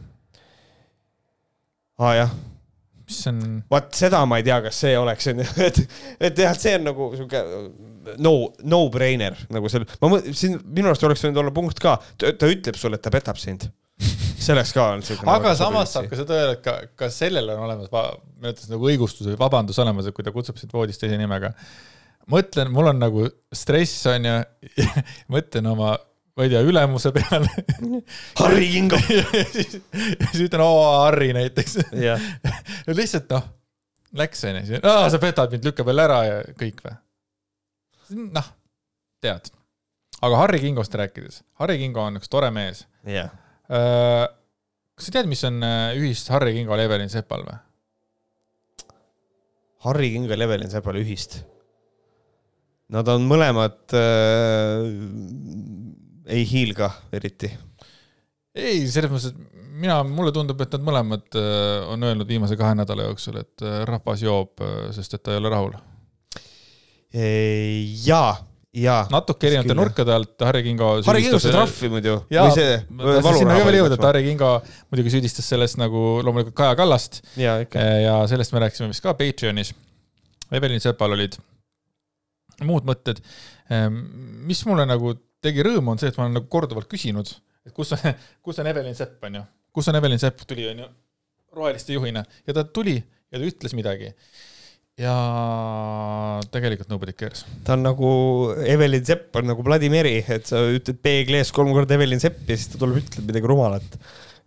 [1.97, 2.37] aa ah, jah.
[3.07, 3.41] mis on.
[3.73, 5.81] vaat seda ma ei tea, kas see oleks, onju, et,
[6.29, 7.43] et jah, see on nagu sihuke
[8.21, 12.77] no, no-brainer nagu seal, ma siin minu arust oleks võinud olla punkt ka, ta ütleb
[12.77, 13.65] sulle, et ta petab sind
[14.43, 15.25] selleks ka on siuke.
[15.25, 18.73] aga nagu samas saab ka seda öelda, et ka, ka sellel on olemas, ma ütlesin
[18.75, 21.53] nagu õigustus või vabandus olemas, et kui ta kutsub sind voodist teise nimega.
[22.31, 24.35] mõtlen, mul on nagu stress on ju,
[25.33, 25.95] mõtlen oma,
[26.37, 27.49] ma ei tea, ülemuse peale.
[28.41, 32.29] Harri Kingo ja siis, siis ütlen oo Harri näiteks yeah.
[32.91, 33.49] lihtsalt noh,
[34.17, 36.95] läks on ju, sa petad mind, lükka veel ära ja kõik või.
[38.37, 38.53] noh,
[39.23, 39.51] tead.
[40.21, 43.33] aga Harri Kingost rääkides, Harri Kingo on üks tore mees yeah
[43.67, 47.57] kas sa tead, mis on äh, ühist Harri Kingal ja Evelin Sepal või?
[49.85, 51.41] Harri Kingal ja Evelin Sepal ühist?
[52.95, 54.87] Nad on mõlemad äh,,
[56.31, 57.51] ei hiilga eriti.
[58.55, 62.77] ei, selles mõttes, et mina, mulle tundub, et nad mõlemad äh, on öelnud viimase kahe
[62.79, 64.63] nädala jooksul, et äh, rahvas joob,
[64.95, 65.75] sest et ta ei ole rahul.
[68.07, 68.33] jaa
[69.11, 70.89] natuke erinevate nurkade alt Harri Kingo.
[71.07, 72.17] Harri Kingo sai trahvi muidu.
[72.33, 74.51] jaa, sinna ka veel jõuda, et Harri Kingo
[74.91, 77.21] muidugi süüdistas sellest nagu loomulikult Kaja Kallast.
[77.39, 77.59] ja,
[78.03, 79.73] ja sellest me rääkisime vist ka Patreonis.
[80.51, 81.39] Evelin Sepal olid
[82.67, 83.19] muud mõtted.
[84.47, 87.29] Mis mulle nagu tegi rõõmu, on see, et ma olen nagu korduvalt küsinud,
[87.67, 88.05] et kus on,
[88.45, 89.43] kus on Evelin Sepp, on ju.
[89.75, 90.91] kus on Evelin Sepp, tuli, on ju,
[91.57, 94.11] roheliste juhina ja ta tuli ja ta ütles midagi
[94.97, 95.15] ja
[96.49, 97.43] tegelikult nobody cares.
[97.65, 98.09] ta on nagu
[98.65, 102.57] Evelin Sepp on nagu Vladimiri, et sa ütled peegli ees kolm korda Evelin Sepp ja
[102.57, 103.97] siis ta tuleb, ütleb midagi rumalat.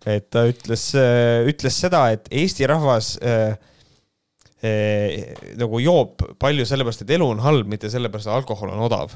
[0.03, 3.55] et ta ütles, äh, ütles seda, et Eesti rahvas äh,
[4.65, 9.15] äh, nagu joob palju sellepärast, et elu on halb, mitte sellepärast, et alkohol on odav.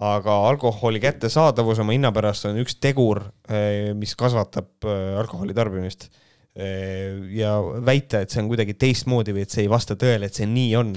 [0.00, 6.12] aga alkoholi kättesaadavus oma hinna pärast on üks tegur äh,, mis kasvatab äh, alkoholi tarbimist
[6.54, 7.56] ja
[7.86, 10.72] väita, et see on kuidagi teistmoodi või et see ei vasta tõele, et see nii
[10.78, 10.92] on,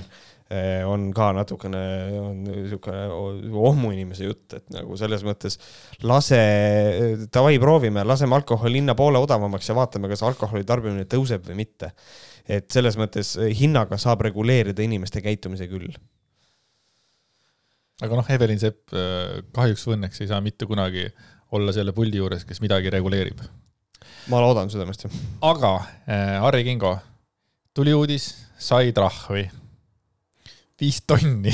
[0.89, 1.83] on ka natukene,
[2.19, 3.03] on niisugune
[3.69, 5.59] ohmuinimese jutt, et nagu selles mõttes
[6.09, 6.41] lase,
[7.33, 11.93] davai, proovime, laseme alkoholi hinna poole odavamaks ja vaatame, kas alkoholi tarbimine tõuseb või mitte.
[12.43, 15.93] et selles mõttes hinnaga saab reguleerida inimeste käitumise küll
[18.03, 18.91] aga noh, Evelin Sepp
[19.55, 21.05] kahjuks või õnneks ei saa mitte kunagi
[21.53, 23.39] olla selle puldi juures, kes midagi reguleerib
[24.31, 25.15] ma loodan südamest, jah.
[25.49, 25.73] aga
[26.07, 26.93] äh, Harri Kingo,
[27.75, 28.29] tuli uudis,
[28.59, 29.47] sai trahvi.
[30.79, 31.51] viis tonni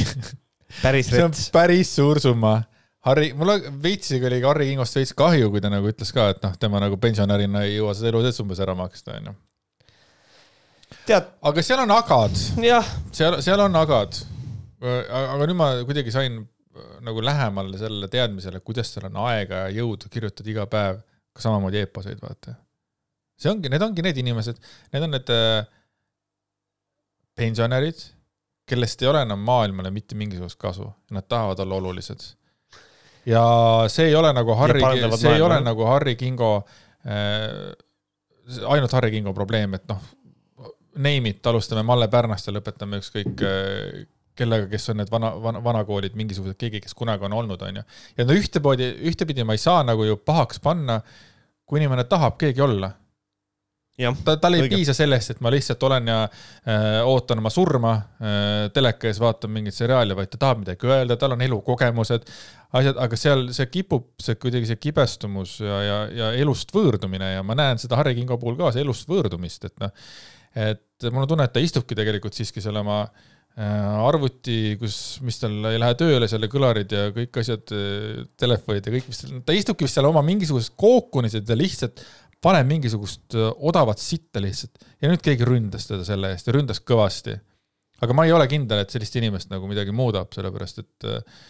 [0.84, 1.16] päris rets.
[1.16, 2.60] see on päris suur summa.
[3.08, 6.56] Harri, mul veits oli Harri Kingost veits kahju, kui ta nagu ütles ka, et noh,
[6.60, 9.36] tema nagu pensionärina ei jõua seda elu sees umbes ära maksta, onju.
[11.08, 11.34] tead.
[11.42, 12.40] aga seal on agad.
[13.16, 14.22] seal, seal on agad.
[14.84, 16.42] aga nüüd ma kuidagi sain
[17.04, 21.02] nagu lähemale sellele teadmisele, kuidas tal on aega ja jõudu kirjutada iga päev
[21.40, 22.56] ka samamoodi eeposeid, vaata.
[23.40, 24.60] see ongi, need ongi need inimesed,
[24.94, 25.64] need on need äh,
[27.40, 28.04] pensionärid,
[28.70, 32.28] kellest ei ole enam maailmale mitte mingisugust kasu, nad tahavad olla olulised.
[33.26, 33.44] ja
[33.88, 35.36] see ei ole nagu Harri, see maailma.
[35.36, 36.54] ei ole nagu Harri Kingo
[37.08, 37.72] äh,,
[38.68, 40.04] ainult Harri Kingo probleem, et noh,
[41.00, 44.08] name it, alustame Malle Pärnast ja lõpetame ükskõik äh,
[44.40, 47.84] kellega, kes on need vana, vana, vanakoolid, mingisugused, keegi, kes kunagi on olnud, on ju.
[48.18, 51.00] ja no ühtemoodi, ühtepidi ma ei saa nagu ju pahaks panna,
[51.70, 52.92] kui inimene tahab keegi olla.
[54.24, 54.78] ta, tal ei õige.
[54.80, 59.52] piisa sellest, et ma lihtsalt olen ja äh, ootan oma surma äh, teleka ees, vaatan
[59.52, 62.28] mingit seriaali, vaid ta tahab midagi öelda, tal on elukogemused,
[62.80, 67.44] asjad, aga seal see kipub, see kuidagi see kibestumus ja, ja, ja elust võõrdumine ja
[67.44, 69.92] ma näen seda Harri Kingo puhul ka, see elust võõrdumist, et noh,
[70.70, 73.28] et mul on tunne, et ta istubki tegelikult siiski seal oma äh,
[73.60, 74.96] arvuti, kus,
[75.26, 79.20] mis tal ei lähe tööle, seal kõlarid ja kõik asjad, äh, telefonid ja kõik, mis
[79.24, 82.04] tal, ta istubki vist seal oma mingisuguses kookonis ja ta lihtsalt
[82.44, 84.80] paneb mingisugust äh, odavat sitta lihtsalt.
[85.02, 87.36] ja nüüd keegi ründas teda selle eest ja ründas kõvasti.
[88.00, 91.42] aga ma ei ole kindel, et sellist inimest nagu midagi muudab, sellepärast et äh,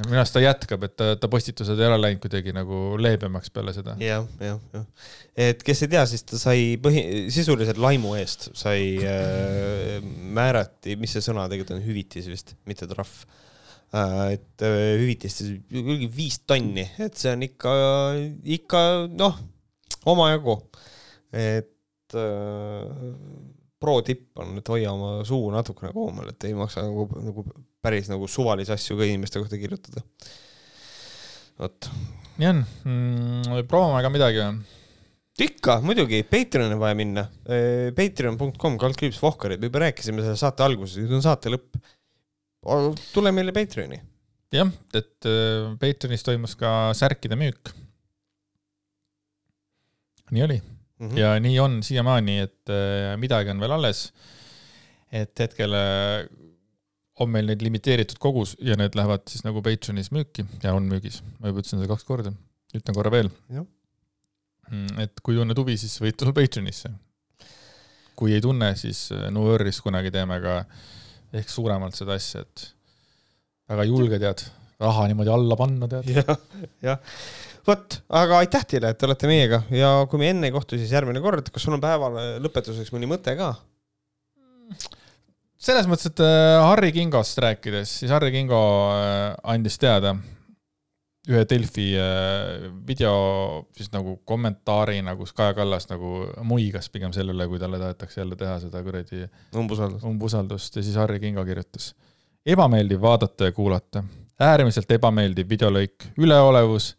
[0.00, 3.74] minu arust ta jätkab, et ta, ta postitused ei ole läinud kuidagi nagu leebemaks peale
[3.76, 4.22] seda ja,.
[4.40, 5.10] jah, jah, jah.
[5.48, 7.02] et kes ei tea, siis ta sai põhi,
[7.34, 9.98] sisuliselt laimu eest sai äh,,
[10.38, 13.12] määrati, mis see sõna tegelikult on, hüvitis vist, mitte trahv
[13.92, 14.38] äh,.
[14.38, 17.74] et äh, hüvitist siis viis tonni, et see on ikka,
[18.60, 19.36] ikka noh,
[20.08, 20.56] omajagu.
[21.36, 27.06] et äh, pro tipp on, et hoia oma suu natukene koomal, et ei maksa nagu,
[27.22, 27.44] nagu
[27.82, 30.04] päris nagu suvalisi asju ka inimeste kohta kirjutada.
[31.60, 31.90] vot.
[32.38, 34.78] nii on mm,, proovime ka midagi või?
[35.42, 37.22] ikka, muidugi, Patreoni on vaja minna.
[37.96, 41.78] Patreon.com, kaldkriips Vohkarid, me juba rääkisime selle saate alguses, nüüd on saate lõpp.
[43.14, 44.00] tule meile Patreoni.
[44.52, 45.30] jah, et
[45.80, 47.72] Patreonis toimus ka särkide müük.
[50.32, 50.62] nii oli
[51.02, 51.08] mm.
[51.08, 51.18] -hmm.
[51.18, 54.12] ja nii on siiamaani, et äh, midagi on veel alles.
[55.12, 56.24] et hetkel äh,
[57.20, 61.22] on meil neid limiteeritud kogus ja need lähevad siis nagu Patreonis müüki ja on müügis.
[61.38, 62.32] ma juba ütlesin seda kaks korda,
[62.74, 63.30] ütlen korra veel.
[64.70, 66.90] Mm, et kui tunned huvi, siis võid tulla Patreonisse.
[68.16, 70.64] kui ei tunne, siis äh, no worries, kunagi teeme ka
[71.32, 72.66] ehk suuremalt seda asja, et
[73.72, 74.44] väga julge tead,
[74.82, 76.36] raha niimoodi alla panna tead ja,.
[76.84, 77.20] jah,
[77.68, 80.92] vot, aga aitäh teile, et te olete meiega ja kui me enne ei kohtu, siis
[80.94, 82.10] järgmine kord, kas sul on päeva
[82.42, 83.54] lõpetuseks mõni mõte ka?
[85.62, 88.62] selles mõttes, et äh, Harri Kingost rääkides, siis Harri Kingo
[88.96, 90.16] äh, andis teada
[91.30, 93.12] ühe Delfi äh, video
[93.76, 98.38] siis nagu kommentaarina, kus Kaja Kallas nagu muigas pigem selle üle, kui talle tahetakse jälle
[98.38, 99.22] teha seda kuradi
[99.58, 100.06] umbusaldust.
[100.08, 101.92] umbusaldust ja siis Harri Kingo kirjutas.
[102.46, 104.02] ebameeldiv vaadata ja kuulata,
[104.42, 106.92] äärmiselt ebameeldiv videolõik, üleolevus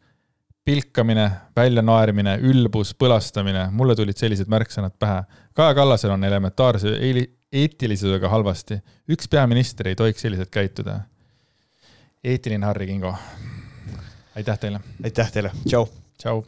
[0.66, 5.24] pilkamine, väljanaerimine, ülbus, põlastamine, mulle tulid sellised märksõnad pähe.
[5.54, 6.96] Kaja Kallasel on elementaarse
[7.52, 8.80] eetilisusega halvasti.
[9.10, 11.00] üks peaminister ei tohiks selliselt käituda.
[12.24, 13.16] eetiline Harri Kingo.
[14.36, 14.80] aitäh teile.
[15.04, 15.88] aitäh teile, tšau.
[16.18, 16.44] tšau.